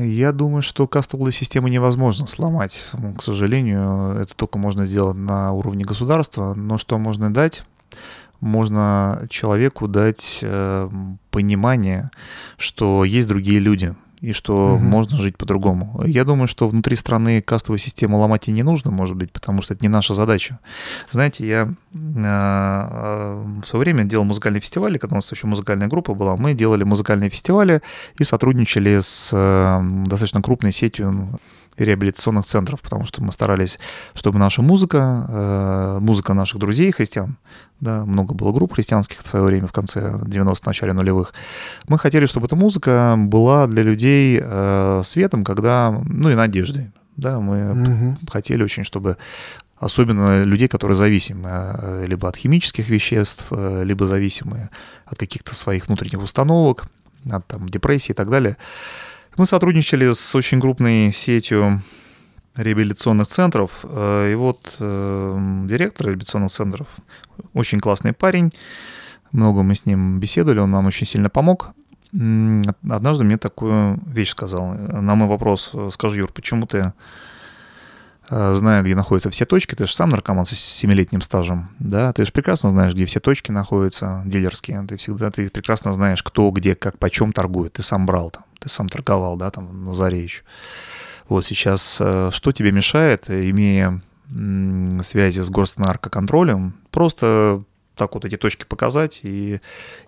Я 0.00 0.32
думаю, 0.32 0.62
что 0.62 0.86
кастовую 0.86 1.32
систему 1.32 1.68
невозможно 1.68 2.26
сломать. 2.26 2.84
К 3.16 3.22
сожалению, 3.22 4.16
это 4.20 4.34
только 4.34 4.58
можно 4.58 4.86
сделать 4.86 5.16
на 5.16 5.52
уровне 5.52 5.84
государства. 5.84 6.54
Но 6.54 6.78
что 6.78 6.98
можно 6.98 7.32
дать? 7.32 7.62
Можно 8.40 9.26
человеку 9.30 9.88
дать 9.88 10.38
э, 10.42 10.88
понимание, 11.30 12.10
что 12.56 13.04
есть 13.04 13.28
другие 13.28 13.58
люди– 13.58 13.94
и 14.20 14.32
что 14.32 14.74
угу. 14.74 14.84
можно 14.84 15.16
жить 15.16 15.36
по-другому. 15.36 16.02
Я 16.04 16.24
думаю, 16.24 16.48
что 16.48 16.68
внутри 16.68 16.96
страны 16.96 17.40
кастовую 17.42 17.78
систему 17.78 18.18
ломать 18.18 18.48
и 18.48 18.52
не 18.52 18.62
нужно, 18.62 18.90
может 18.90 19.16
быть, 19.16 19.32
потому 19.32 19.62
что 19.62 19.74
это 19.74 19.84
не 19.84 19.88
наша 19.88 20.14
задача. 20.14 20.58
Знаете, 21.10 21.46
я 21.46 21.68
э, 21.94 23.60
в 23.62 23.66
свое 23.66 23.80
время 23.80 24.04
делал 24.04 24.24
музыкальные 24.24 24.60
фестивали, 24.60 24.98
когда 24.98 25.14
у 25.14 25.18
нас 25.18 25.30
еще 25.30 25.46
музыкальная 25.46 25.88
группа 25.88 26.14
была, 26.14 26.36
мы 26.36 26.54
делали 26.54 26.84
музыкальные 26.84 27.30
фестивали 27.30 27.82
и 28.18 28.24
сотрудничали 28.24 29.00
с 29.00 29.30
э, 29.32 29.80
достаточно 30.06 30.42
крупной 30.42 30.72
сетью 30.72 31.38
реабилитационных 31.84 32.44
центров, 32.44 32.80
потому 32.80 33.04
что 33.06 33.22
мы 33.22 33.32
старались, 33.32 33.78
чтобы 34.14 34.38
наша 34.38 34.62
музыка, 34.62 35.26
э, 35.28 35.98
музыка 36.00 36.34
наших 36.34 36.58
друзей 36.58 36.90
христиан, 36.92 37.36
да, 37.80 38.04
много 38.04 38.34
было 38.34 38.52
групп 38.52 38.74
христианских 38.74 39.20
в 39.20 39.26
свое 39.26 39.44
время, 39.44 39.66
в 39.66 39.72
конце 39.72 40.00
90-х, 40.00 40.62
начале 40.66 40.92
нулевых, 40.92 41.32
мы 41.88 41.98
хотели, 41.98 42.26
чтобы 42.26 42.46
эта 42.46 42.56
музыка 42.56 43.14
была 43.16 43.66
для 43.66 43.82
людей 43.82 44.40
э, 44.42 45.02
светом, 45.04 45.44
когда, 45.44 45.90
ну 46.04 46.30
и 46.30 46.34
надеждой, 46.34 46.90
да, 47.16 47.40
мы 47.40 47.72
угу. 47.72 48.18
хотели 48.30 48.62
очень, 48.62 48.84
чтобы 48.84 49.16
особенно 49.76 50.44
людей, 50.44 50.68
которые 50.68 50.96
зависимы 50.96 51.48
э, 51.50 52.04
либо 52.06 52.28
от 52.28 52.36
химических 52.36 52.88
веществ, 52.88 53.46
либо 53.50 54.06
зависимы 54.06 54.70
от 55.06 55.18
каких-то 55.18 55.54
своих 55.54 55.86
внутренних 55.86 56.20
установок, 56.20 56.88
от 57.30 57.46
там, 57.46 57.68
депрессии 57.68 58.12
и 58.12 58.14
так 58.14 58.30
далее, 58.30 58.56
мы 59.38 59.46
сотрудничали 59.46 60.12
с 60.12 60.34
очень 60.34 60.60
крупной 60.60 61.12
сетью 61.12 61.80
реабилитационных 62.56 63.28
центров. 63.28 63.84
Э, 63.84 64.32
и 64.32 64.34
вот 64.34 64.76
э, 64.80 65.62
директор 65.66 66.08
реабилитационных 66.08 66.50
центров, 66.50 66.88
очень 67.54 67.78
классный 67.78 68.12
парень, 68.12 68.52
много 69.30 69.62
мы 69.62 69.76
с 69.76 69.86
ним 69.86 70.18
беседовали, 70.18 70.58
он 70.58 70.72
нам 70.72 70.86
очень 70.86 71.06
сильно 71.06 71.30
помог. 71.30 71.70
Однажды 72.12 73.24
мне 73.24 73.36
такую 73.36 74.00
вещь 74.06 74.30
сказал. 74.30 74.74
На 74.74 75.14
мой 75.14 75.28
вопрос, 75.28 75.74
скажи, 75.92 76.18
Юр, 76.18 76.32
почему 76.32 76.66
ты, 76.66 76.92
э, 78.30 78.54
зная, 78.54 78.82
где 78.82 78.96
находятся 78.96 79.30
все 79.30 79.44
точки, 79.44 79.76
ты 79.76 79.86
же 79.86 79.94
сам 79.94 80.08
наркоман 80.08 80.46
с 80.46 80.52
7-летним 80.52 81.20
стажем, 81.20 81.68
да, 81.78 82.12
ты 82.12 82.24
же 82.24 82.32
прекрасно 82.32 82.70
знаешь, 82.70 82.92
где 82.92 83.06
все 83.06 83.20
точки 83.20 83.52
находятся, 83.52 84.22
дилерские, 84.24 84.84
ты 84.88 84.96
всегда, 84.96 85.30
ты 85.30 85.48
прекрасно 85.48 85.92
знаешь, 85.92 86.24
кто, 86.24 86.50
где, 86.50 86.74
как, 86.74 86.98
почем 86.98 87.32
торгует, 87.32 87.74
ты 87.74 87.82
сам 87.82 88.04
брал 88.04 88.30
там 88.30 88.42
ты 88.58 88.68
сам 88.68 88.88
торговал, 88.88 89.36
да, 89.36 89.50
там 89.50 89.84
на 89.84 89.94
заре 89.94 90.22
еще. 90.22 90.42
Вот 91.28 91.44
сейчас 91.44 91.98
э, 92.00 92.30
что 92.32 92.52
тебе 92.52 92.72
мешает, 92.72 93.28
имея 93.28 94.00
связи 95.02 95.40
с 95.40 95.48
госнаркоконтролем, 95.48 96.74
просто 96.90 97.64
так 97.96 98.14
вот 98.14 98.24
эти 98.24 98.36
точки 98.36 98.64
показать, 98.64 99.20
и 99.22 99.60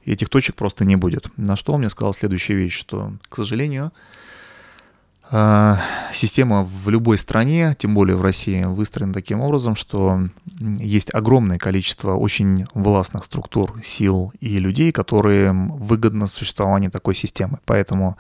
этих 0.05 0.29
точек 0.29 0.57
просто 0.57 0.85
не 0.85 0.97
будет. 0.97 1.27
На 1.37 1.57
что 1.57 1.73
он 1.73 1.81
мне 1.81 1.91
сказал 1.91 2.15
следующую 2.15 2.59
вещь, 2.59 2.79
что, 2.79 3.13
к 3.29 3.37
сожалению, 3.37 3.93
система 6.13 6.65
в 6.65 6.89
любой 6.89 7.17
стране, 7.17 7.77
тем 7.79 7.95
более 7.95 8.17
в 8.17 8.23
России, 8.23 8.65
выстроена 8.65 9.13
таким 9.13 9.41
образом, 9.41 9.77
что 9.77 10.21
есть 10.59 11.15
огромное 11.15 11.57
количество 11.59 12.15
очень 12.15 12.67
властных 12.75 13.25
структур, 13.25 13.81
сил 13.83 14.33
и 14.41 14.59
людей, 14.59 14.91
которые 14.91 15.53
выгодно 15.53 16.27
существование 16.27 16.91
такой 16.91 17.15
системы. 17.15 17.59
Поэтому 17.65 18.17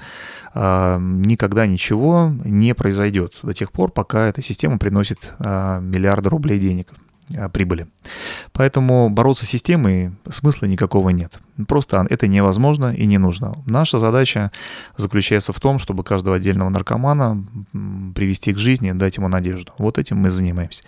э, 0.54 0.98
никогда 1.00 1.66
ничего 1.66 2.32
не 2.44 2.74
произойдет 2.74 3.38
до 3.42 3.54
тех 3.54 3.72
пор, 3.72 3.90
пока 3.90 4.26
эта 4.28 4.40
система 4.40 4.78
приносит 4.78 5.32
э, 5.40 5.80
миллиарды 5.80 6.30
рублей 6.30 6.60
денег. 6.60 6.92
А, 7.36 7.48
прибыли. 7.48 7.86
Поэтому 8.52 9.08
бороться 9.08 9.46
с 9.46 9.48
системой 9.48 10.12
смысла 10.28 10.66
никакого 10.66 11.10
нет. 11.10 11.38
Просто 11.68 12.06
это 12.10 12.26
невозможно 12.26 12.92
и 12.94 13.06
не 13.06 13.18
нужно. 13.18 13.54
Наша 13.66 13.98
задача 13.98 14.50
заключается 14.96 15.52
в 15.52 15.60
том, 15.60 15.78
чтобы 15.78 16.02
каждого 16.02 16.36
отдельного 16.36 16.68
наркомана 16.70 17.44
привести 18.14 18.52
к 18.52 18.58
жизни, 18.58 18.92
дать 18.92 19.16
ему 19.16 19.28
надежду. 19.28 19.72
Вот 19.78 19.98
этим 19.98 20.16
мы 20.18 20.30
занимаемся. 20.30 20.82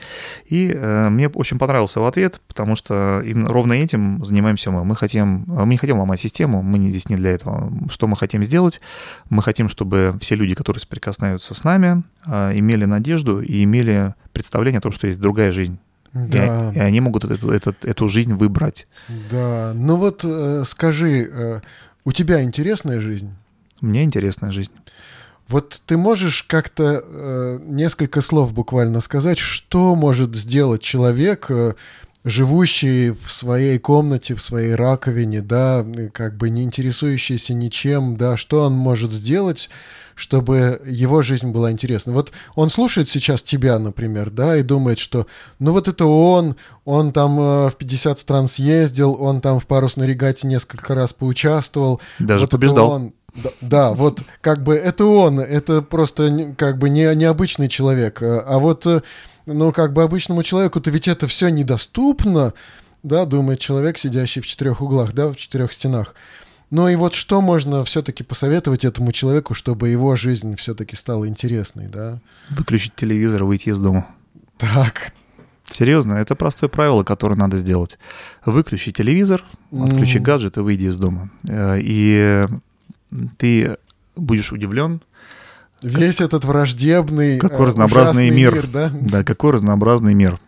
И 0.46 0.72
э, 0.74 1.08
мне 1.10 1.28
очень 1.28 1.58
понравился 1.58 2.00
его 2.00 2.08
ответ, 2.08 2.40
потому 2.48 2.74
что 2.74 3.20
именно 3.24 3.48
ровно 3.48 3.74
этим 3.74 4.24
занимаемся 4.24 4.70
мы. 4.70 4.84
Мы 4.84 4.96
хотим, 4.96 5.44
мы 5.46 5.66
не 5.66 5.76
хотим 5.76 6.00
ломать 6.00 6.20
систему, 6.20 6.62
мы 6.62 6.78
здесь 6.90 7.08
не 7.08 7.16
для 7.16 7.30
этого. 7.30 7.72
Что 7.88 8.06
мы 8.06 8.16
хотим 8.16 8.42
сделать? 8.42 8.80
Мы 9.28 9.42
хотим, 9.42 9.68
чтобы 9.68 10.16
все 10.20 10.34
люди, 10.34 10.54
которые 10.54 10.80
соприкасаются 10.80 11.54
с 11.54 11.62
нами, 11.62 12.02
э, 12.26 12.52
имели 12.56 12.84
надежду 12.84 13.40
и 13.40 13.62
имели 13.62 14.14
представление 14.32 14.78
о 14.78 14.82
том, 14.82 14.92
что 14.92 15.06
есть 15.06 15.20
другая 15.20 15.52
жизнь 15.52 15.78
да. 16.12 16.72
И, 16.72 16.76
и 16.76 16.78
они 16.80 17.00
могут 17.00 17.24
эту, 17.24 17.50
эту, 17.50 17.74
эту 17.82 18.08
жизнь 18.08 18.34
выбрать. 18.34 18.86
Да. 19.30 19.72
Ну 19.74 19.96
вот 19.96 20.22
э, 20.24 20.64
скажи, 20.66 21.30
э, 21.32 21.60
у 22.04 22.12
тебя 22.12 22.42
интересная 22.42 23.00
жизнь? 23.00 23.30
Меня 23.80 24.02
интересная 24.02 24.52
жизнь. 24.52 24.72
Вот 25.48 25.82
ты 25.86 25.96
можешь 25.96 26.44
как-то 26.44 27.02
э, 27.04 27.60
несколько 27.64 28.20
слов 28.20 28.52
буквально 28.52 29.00
сказать, 29.00 29.38
что 29.38 29.94
может 29.94 30.34
сделать 30.36 30.82
человек, 30.82 31.46
э, 31.50 31.74
живущий 32.24 33.10
в 33.10 33.30
своей 33.30 33.78
комнате, 33.78 34.34
в 34.34 34.40
своей 34.40 34.74
раковине, 34.74 35.42
да, 35.42 35.84
как 36.12 36.36
бы 36.36 36.50
не 36.50 36.62
интересующийся 36.62 37.54
ничем, 37.54 38.16
да, 38.16 38.36
что 38.36 38.62
он 38.62 38.72
может 38.74 39.10
сделать, 39.10 39.68
чтобы 40.14 40.80
его 40.84 41.22
жизнь 41.22 41.50
была 41.50 41.70
интересна. 41.70 42.12
Вот 42.12 42.32
он 42.54 42.70
слушает 42.70 43.08
сейчас 43.08 43.42
тебя, 43.42 43.78
например, 43.78 44.30
да, 44.30 44.56
и 44.56 44.62
думает, 44.62 44.98
что 44.98 45.26
ну 45.58 45.72
вот 45.72 45.88
это 45.88 46.04
он, 46.04 46.56
он 46.84 47.12
там 47.12 47.38
э, 47.40 47.70
в 47.70 47.76
50 47.76 48.18
стран 48.18 48.48
съездил, 48.48 49.16
он 49.20 49.40
там 49.40 49.60
в 49.60 49.66
парусной 49.66 50.06
регате 50.06 50.46
несколько 50.46 50.94
раз 50.94 51.12
поучаствовал. 51.12 52.00
Даже 52.18 52.44
вот 52.44 52.50
побеждал. 52.50 52.90
Он, 52.90 53.12
да, 53.34 53.50
да, 53.60 53.92
вот 53.92 54.22
как 54.40 54.62
бы 54.62 54.74
это 54.74 55.06
он, 55.06 55.40
это 55.40 55.80
просто 55.80 56.54
как 56.56 56.78
бы 56.78 56.90
не 56.90 57.14
необычный 57.14 57.68
человек, 57.68 58.22
а, 58.22 58.44
а 58.46 58.58
вот 58.58 58.86
э, 58.86 59.02
ну 59.46 59.72
как 59.72 59.94
бы 59.94 60.02
обычному 60.02 60.42
человеку-то 60.42 60.90
ведь 60.90 61.08
это 61.08 61.26
все 61.26 61.48
недоступно, 61.48 62.52
да, 63.02 63.24
думает 63.24 63.58
человек, 63.58 63.96
сидящий 63.96 64.42
в 64.42 64.46
четырех 64.46 64.82
углах, 64.82 65.12
да, 65.12 65.28
в 65.28 65.36
четырех 65.36 65.72
стенах. 65.72 66.14
Ну 66.72 66.88
и 66.88 66.96
вот 66.96 67.12
что 67.12 67.42
можно 67.42 67.84
все-таки 67.84 68.24
посоветовать 68.24 68.86
этому 68.86 69.12
человеку, 69.12 69.52
чтобы 69.52 69.90
его 69.90 70.16
жизнь 70.16 70.56
все-таки 70.56 70.96
стала 70.96 71.28
интересной, 71.28 71.86
да? 71.86 72.18
Выключить 72.48 72.94
телевизор, 72.94 73.44
выйти 73.44 73.68
из 73.68 73.78
дома. 73.78 74.06
Так. 74.56 75.12
Серьезно, 75.68 76.14
это 76.14 76.34
простое 76.34 76.70
правило, 76.70 77.04
которое 77.04 77.34
надо 77.34 77.58
сделать. 77.58 77.98
Выключи 78.46 78.90
телевизор, 78.90 79.44
отключи 79.70 80.16
mm. 80.16 80.22
гаджет 80.22 80.56
и 80.56 80.60
выйди 80.60 80.84
из 80.84 80.96
дома. 80.96 81.30
Э, 81.46 81.76
и 81.78 82.46
ты 83.36 83.76
будешь 84.16 84.50
удивлен, 84.50 85.02
Весь 85.82 86.16
как, 86.16 86.28
этот 86.28 86.44
враждебный, 86.46 87.38
какой 87.38 87.66
разнообразный 87.66 88.30
мир, 88.30 88.54
мир 88.54 88.66
да? 88.66 88.90
да, 88.94 89.24
какой 89.24 89.52
разнообразный 89.52 90.14
мир. 90.14 90.40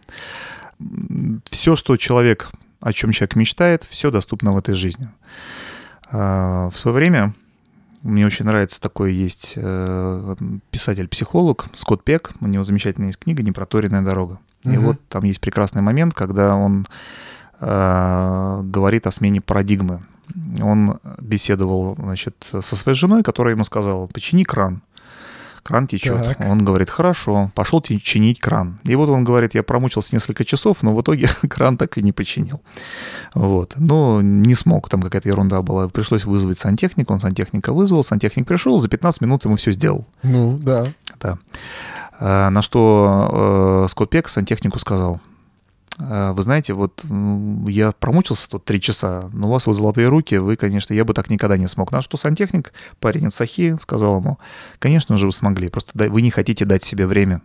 Все, 1.51 1.77
что 1.77 1.99
человек, 1.99 2.51
о 2.81 2.95
чем 2.95 3.13
человек 3.13 3.37
мечтает, 3.37 3.87
все 3.91 4.11
доступно 4.11 4.55
в 4.55 4.57
этой 4.57 4.75
жизни. 4.75 5.11
А, 6.17 6.71
в 6.71 6.79
свое 6.79 6.95
время 6.95 7.35
мне 8.03 8.25
очень 8.25 8.45
нравится 8.45 8.81
такой 8.81 9.15
есть 9.15 9.55
э, 9.57 10.37
писатель-психолог 10.71 11.67
Скотт 11.75 12.05
Пек. 12.05 12.33
У 12.41 12.47
него 12.47 12.63
замечательная 12.63 13.09
есть 13.09 13.19
книга 13.19 13.43
«Непроторенная 13.43 14.03
дорога». 14.03 14.39
Угу. 14.65 14.73
И 14.73 14.77
вот 14.77 15.01
там 15.09 15.25
есть 15.25 15.41
прекрасный 15.41 15.83
момент, 15.83 16.15
когда 16.15 16.55
он 16.55 16.87
э, 17.61 18.61
говорит 18.63 19.09
о 19.09 19.11
смене 19.11 19.41
парадигмы. 19.41 20.03
Он 20.63 21.01
беседовал 21.19 21.97
значит, 21.99 22.37
со 22.45 22.77
своей 22.77 22.97
женой, 22.97 23.25
которая 23.25 23.55
ему 23.55 23.65
сказала, 23.65 24.07
почини 24.07 24.45
кран. 24.45 24.83
Кран 25.65 25.89
течет. 25.89 26.23
Так. 26.23 26.41
Он 26.41 26.65
говорит, 26.65 26.91
хорошо, 26.91 27.51
пошел 27.55 27.81
чинить 27.81 28.39
кран. 28.39 28.79
И 28.85 28.95
вот 28.95 29.09
он 29.09 29.25
говорит, 29.25 29.55
я 29.55 29.63
промучился 29.63 30.15
несколько 30.15 30.45
часов, 30.45 30.83
но 30.83 30.95
в 30.95 31.01
итоге 31.01 31.29
кран 31.49 31.77
так 31.77 31.99
и 31.99 32.03
не 32.03 32.13
починил. 32.13 32.61
Вот. 33.35 33.75
Но 33.77 34.21
не 34.23 34.55
смог, 34.55 34.89
там 34.89 35.03
какая-то 35.03 35.29
ерунда 35.29 35.63
была. 35.63 35.89
Пришлось 35.89 36.25
вызвать 36.25 36.59
сантехника, 36.59 37.13
он 37.13 37.21
сантехника 37.21 37.73
вызвал, 37.73 38.05
сантехник 38.05 38.47
пришел, 38.47 38.79
за 38.79 38.89
15 38.89 39.23
минут 39.23 39.45
ему 39.45 39.57
все 39.57 39.73
сделал. 39.73 40.07
Ну, 40.23 40.59
да. 40.59 40.93
Да. 41.21 41.39
А, 42.21 42.51
На 42.51 42.63
что 42.63 43.85
э, 43.87 43.89
Скотт 43.91 44.11
Пек 44.11 44.29
сантехнику 44.29 44.79
сказал, 44.79 45.15
«А, 45.15 45.34
вы 45.99 46.43
знаете, 46.43 46.73
вот 46.73 47.05
я 47.69 47.93
промучился 47.93 48.51
тут 48.51 48.65
три 48.65 48.81
часа, 48.81 49.31
но 49.33 49.49
у 49.49 49.53
вас 49.53 49.67
вот 49.67 49.75
золотые 49.75 50.09
руки, 50.09 50.35
вы, 50.37 50.57
конечно, 50.57 50.93
я 50.93 51.05
бы 51.05 51.15
так 51.15 51.31
никогда 51.31 51.57
не 51.57 51.69
смог. 51.69 51.93
На 51.93 52.03
что 52.03 52.17
сантехник, 52.17 52.73
парень 52.99 53.29
из 53.29 53.35
Сахи, 53.35 53.77
сказал 53.81 54.19
ему, 54.21 54.39
конечно 54.79 55.17
же, 55.17 55.27
вы 55.27 55.33
смогли, 55.33 55.69
просто 55.69 55.93
вы 55.95 56.23
не 56.23 56.31
хотите 56.31 56.65
дать 56.65 56.83
себе 56.83 57.07
время. 57.07 57.43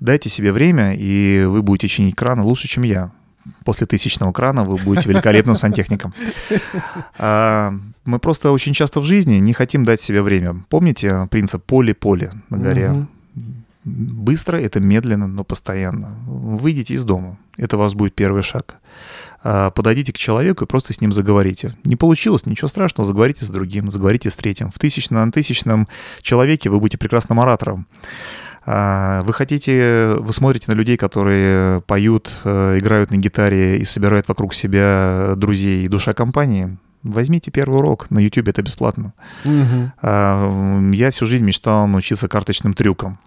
Дайте 0.00 0.28
себе 0.28 0.52
время, 0.52 0.94
и 0.96 1.44
вы 1.46 1.62
будете 1.62 1.88
чинить 1.88 2.14
краны 2.14 2.42
лучше, 2.42 2.68
чем 2.68 2.84
я. 2.84 3.10
После 3.64 3.86
тысячного 3.86 4.32
крана 4.32 4.64
вы 4.64 4.76
будете 4.78 5.08
великолепным 5.08 5.56
сантехником. 5.56 6.14
А, 7.18 7.74
Мы 8.04 8.18
просто 8.18 8.50
очень 8.52 8.72
часто 8.74 9.00
в 9.00 9.04
жизни 9.04 9.36
не 9.36 9.52
хотим 9.52 9.84
дать 9.84 10.00
себе 10.00 10.22
время. 10.22 10.64
Помните 10.68 11.26
принцип 11.30 11.64
поле-поле 11.64 12.32
на 12.50 12.58
горе? 12.58 13.06
Быстро 13.84 14.56
это 14.56 14.80
медленно, 14.80 15.26
но 15.26 15.44
постоянно. 15.44 16.16
Выйдите 16.26 16.94
из 16.94 17.04
дома. 17.04 17.38
Это 17.58 17.76
у 17.76 17.80
вас 17.80 17.94
будет 17.94 18.14
первый 18.14 18.42
шаг. 18.42 18.76
А, 19.42 19.70
Подойдите 19.70 20.12
к 20.12 20.16
человеку 20.16 20.64
и 20.64 20.66
просто 20.66 20.94
с 20.94 21.00
ним 21.02 21.12
заговорите. 21.12 21.76
Не 21.84 21.96
получилось, 21.96 22.46
ничего 22.46 22.68
страшного, 22.68 23.06
заговорите 23.06 23.44
с 23.44 23.50
другим, 23.50 23.90
заговорите 23.90 24.30
с 24.30 24.36
третьим. 24.36 24.70
В 24.70 24.78
тысячном, 24.78 25.30
тысячном 25.30 25.86
человеке 26.22 26.70
вы 26.70 26.80
будете 26.80 26.96
прекрасным 26.96 27.40
оратором. 27.40 27.86
А, 28.66 29.20
Вы 29.22 29.34
хотите, 29.34 30.16
вы 30.18 30.32
смотрите 30.32 30.70
на 30.70 30.74
людей, 30.74 30.96
которые 30.96 31.82
поют, 31.82 32.32
э, 32.44 32.78
играют 32.78 33.10
на 33.10 33.16
гитаре 33.16 33.76
и 33.78 33.84
собирают 33.84 34.26
вокруг 34.28 34.54
себя 34.54 35.34
друзей 35.36 35.84
и 35.84 35.88
душа 35.88 36.14
компании. 36.14 36.78
Возьмите 37.04 37.50
первый 37.50 37.78
урок, 37.78 38.10
на 38.10 38.18
YouTube 38.18 38.48
это 38.48 38.62
бесплатно. 38.62 39.12
А, 40.02 40.80
Я 40.92 41.10
всю 41.10 41.26
жизнь 41.26 41.44
мечтал 41.44 41.86
научиться 41.86 42.28
карточным 42.28 42.72
трюкам. 42.74 43.18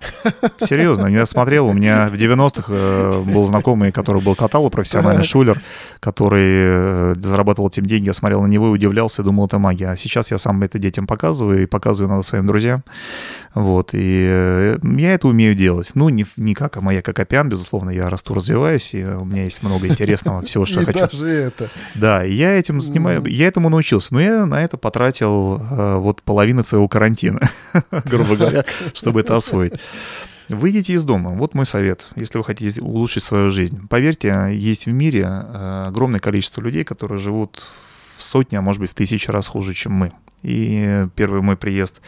Серьезно, 0.59 1.07
я 1.07 1.25
смотрел, 1.25 1.67
у 1.67 1.73
меня 1.73 2.07
в 2.07 2.13
90-х 2.13 2.65
э, 2.73 3.23
был 3.25 3.43
знакомый, 3.43 3.91
который 3.91 4.21
был 4.21 4.35
каталу 4.35 4.69
профессиональный, 4.69 5.23
шулер, 5.23 5.61
который 5.99 6.43
э, 6.43 7.15
зарабатывал 7.17 7.69
этим 7.69 7.85
деньги, 7.85 8.07
я 8.07 8.13
смотрел 8.13 8.41
на 8.41 8.47
него 8.47 8.67
и 8.67 8.71
удивлялся, 8.71 9.23
думал, 9.23 9.45
это 9.45 9.59
магия. 9.59 9.89
А 9.91 9.95
сейчас 9.97 10.31
я 10.31 10.37
сам 10.37 10.61
это 10.63 10.79
детям 10.79 11.05
показываю 11.07 11.63
и 11.63 11.65
показываю 11.65 12.09
надо 12.09 12.23
своим 12.23 12.47
друзьям. 12.47 12.83
Вот, 13.53 13.91
и 13.93 14.27
э, 14.29 14.77
я 14.97 15.13
это 15.13 15.27
умею 15.27 15.55
делать. 15.55 15.91
Ну, 15.95 16.09
не, 16.09 16.25
не 16.35 16.53
как 16.53 16.77
Амая 16.77 17.01
Кокопян, 17.01 17.49
безусловно, 17.49 17.89
я 17.89 18.09
расту, 18.09 18.33
развиваюсь, 18.33 18.93
и 18.93 19.03
у 19.03 19.25
меня 19.25 19.45
есть 19.45 19.63
много 19.63 19.87
интересного 19.87 20.41
всего, 20.41 20.65
что 20.65 20.81
я 20.81 20.85
хочу. 20.85 20.99
даже 20.99 21.27
это. 21.27 21.69
Да, 21.95 22.23
я 22.23 22.53
этим 22.57 22.81
занимаю, 22.81 23.21
Мгм. 23.21 23.29
я 23.29 23.47
этому 23.47 23.66
научился, 23.69 24.13
но 24.13 24.21
я 24.21 24.45
на 24.45 24.63
это 24.63 24.77
потратил 24.77 25.57
э, 25.57 25.95
вот 25.97 26.21
половину 26.21 26.63
своего 26.63 26.87
карантина, 26.87 27.41
грубо 28.05 28.35
говоря, 28.35 28.65
чтобы 28.93 29.21
это 29.21 29.35
освоить. 29.35 29.73
Выйдите 30.49 30.93
из 30.93 31.03
дома. 31.03 31.31
Вот 31.31 31.53
мой 31.55 31.65
совет, 31.65 32.07
если 32.15 32.37
вы 32.37 32.43
хотите 32.43 32.81
улучшить 32.81 33.23
свою 33.23 33.51
жизнь. 33.51 33.87
Поверьте, 33.89 34.49
есть 34.53 34.85
в 34.85 34.91
мире 34.91 35.27
э, 35.27 35.83
огромное 35.87 36.19
количество 36.19 36.61
людей, 36.61 36.83
которые 36.83 37.19
живут 37.19 37.61
в 38.17 38.23
сотни, 38.23 38.55
а 38.55 38.61
может 38.61 38.81
быть 38.81 38.91
в 38.91 38.95
тысячи 38.95 39.29
раз 39.29 39.47
хуже, 39.47 39.73
чем 39.73 39.93
мы. 39.93 40.13
И 40.43 41.07
первый 41.15 41.41
мой 41.41 41.57
приезд 41.57 42.01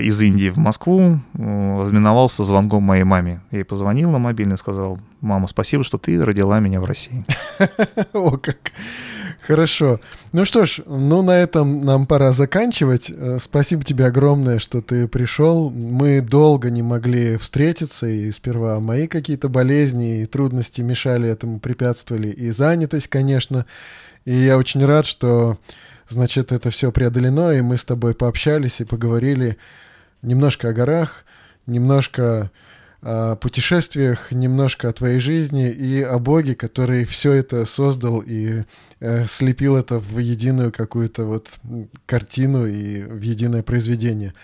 из 0.00 0.20
Индии 0.20 0.50
в 0.50 0.58
Москву 0.58 1.18
э, 1.38 1.80
ознаменовался 1.80 2.44
звонком 2.44 2.82
моей 2.82 3.04
маме. 3.04 3.40
Я 3.50 3.58
ей 3.58 3.64
позвонил 3.64 4.10
на 4.10 4.18
мобильный 4.18 4.58
сказал, 4.58 4.98
мама, 5.20 5.46
спасибо, 5.46 5.84
что 5.84 5.98
ты 5.98 6.22
родила 6.24 6.60
меня 6.60 6.80
в 6.80 6.84
России. 6.84 7.24
О, 8.12 8.36
как. 8.36 8.72
Хорошо. 9.46 10.00
Ну 10.32 10.44
что 10.44 10.66
ж, 10.66 10.80
ну 10.86 11.22
на 11.22 11.32
этом 11.32 11.84
нам 11.84 12.06
пора 12.06 12.32
заканчивать. 12.32 13.10
Э, 13.10 13.38
Спасибо 13.40 13.82
тебе 13.82 14.06
огромное, 14.06 14.58
что 14.58 14.80
ты 14.80 15.08
пришел. 15.08 15.70
Мы 15.70 16.20
долго 16.20 16.70
не 16.70 16.82
могли 16.82 17.36
встретиться, 17.36 18.06
и 18.06 18.30
сперва 18.32 18.80
мои 18.80 19.06
какие-то 19.06 19.48
болезни 19.48 20.22
и 20.22 20.26
трудности 20.26 20.82
мешали 20.82 21.28
этому, 21.28 21.58
препятствовали, 21.58 22.28
и 22.28 22.50
занятость, 22.50 23.08
конечно. 23.08 23.66
И 24.24 24.34
я 24.34 24.58
очень 24.58 24.84
рад, 24.84 25.06
что, 25.06 25.58
значит, 26.10 26.52
это 26.52 26.70
все 26.70 26.92
преодолено, 26.92 27.52
и 27.52 27.60
мы 27.60 27.76
с 27.76 27.84
тобой 27.84 28.14
пообщались 28.14 28.80
и 28.80 28.84
поговорили 28.84 29.56
немножко 30.22 30.68
о 30.68 30.72
горах, 30.72 31.24
немножко 31.66 32.50
о 33.02 33.36
путешествиях, 33.36 34.30
немножко 34.30 34.88
о 34.88 34.92
твоей 34.92 35.20
жизни 35.20 35.70
и 35.70 36.02
о 36.02 36.18
Боге, 36.18 36.54
который 36.54 37.04
все 37.04 37.32
это 37.32 37.64
создал 37.64 38.20
и 38.20 38.64
э, 39.00 39.26
слепил 39.26 39.76
это 39.76 39.98
в 39.98 40.18
единую 40.18 40.70
какую-то 40.70 41.24
вот 41.24 41.48
картину 42.04 42.66
и 42.66 43.02
в 43.02 43.22
единое 43.22 43.62
произведение. 43.62 44.34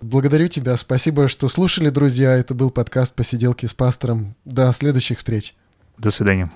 Благодарю 0.00 0.48
тебя, 0.48 0.76
спасибо, 0.76 1.28
что 1.28 1.48
слушали, 1.48 1.90
друзья. 1.90 2.34
Это 2.34 2.54
был 2.54 2.70
подкаст 2.70 3.14
«Посиделки 3.14 3.66
с 3.66 3.74
пастором». 3.74 4.34
До 4.44 4.72
следующих 4.72 5.18
встреч. 5.18 5.54
До 5.98 6.10
свидания. 6.10 6.50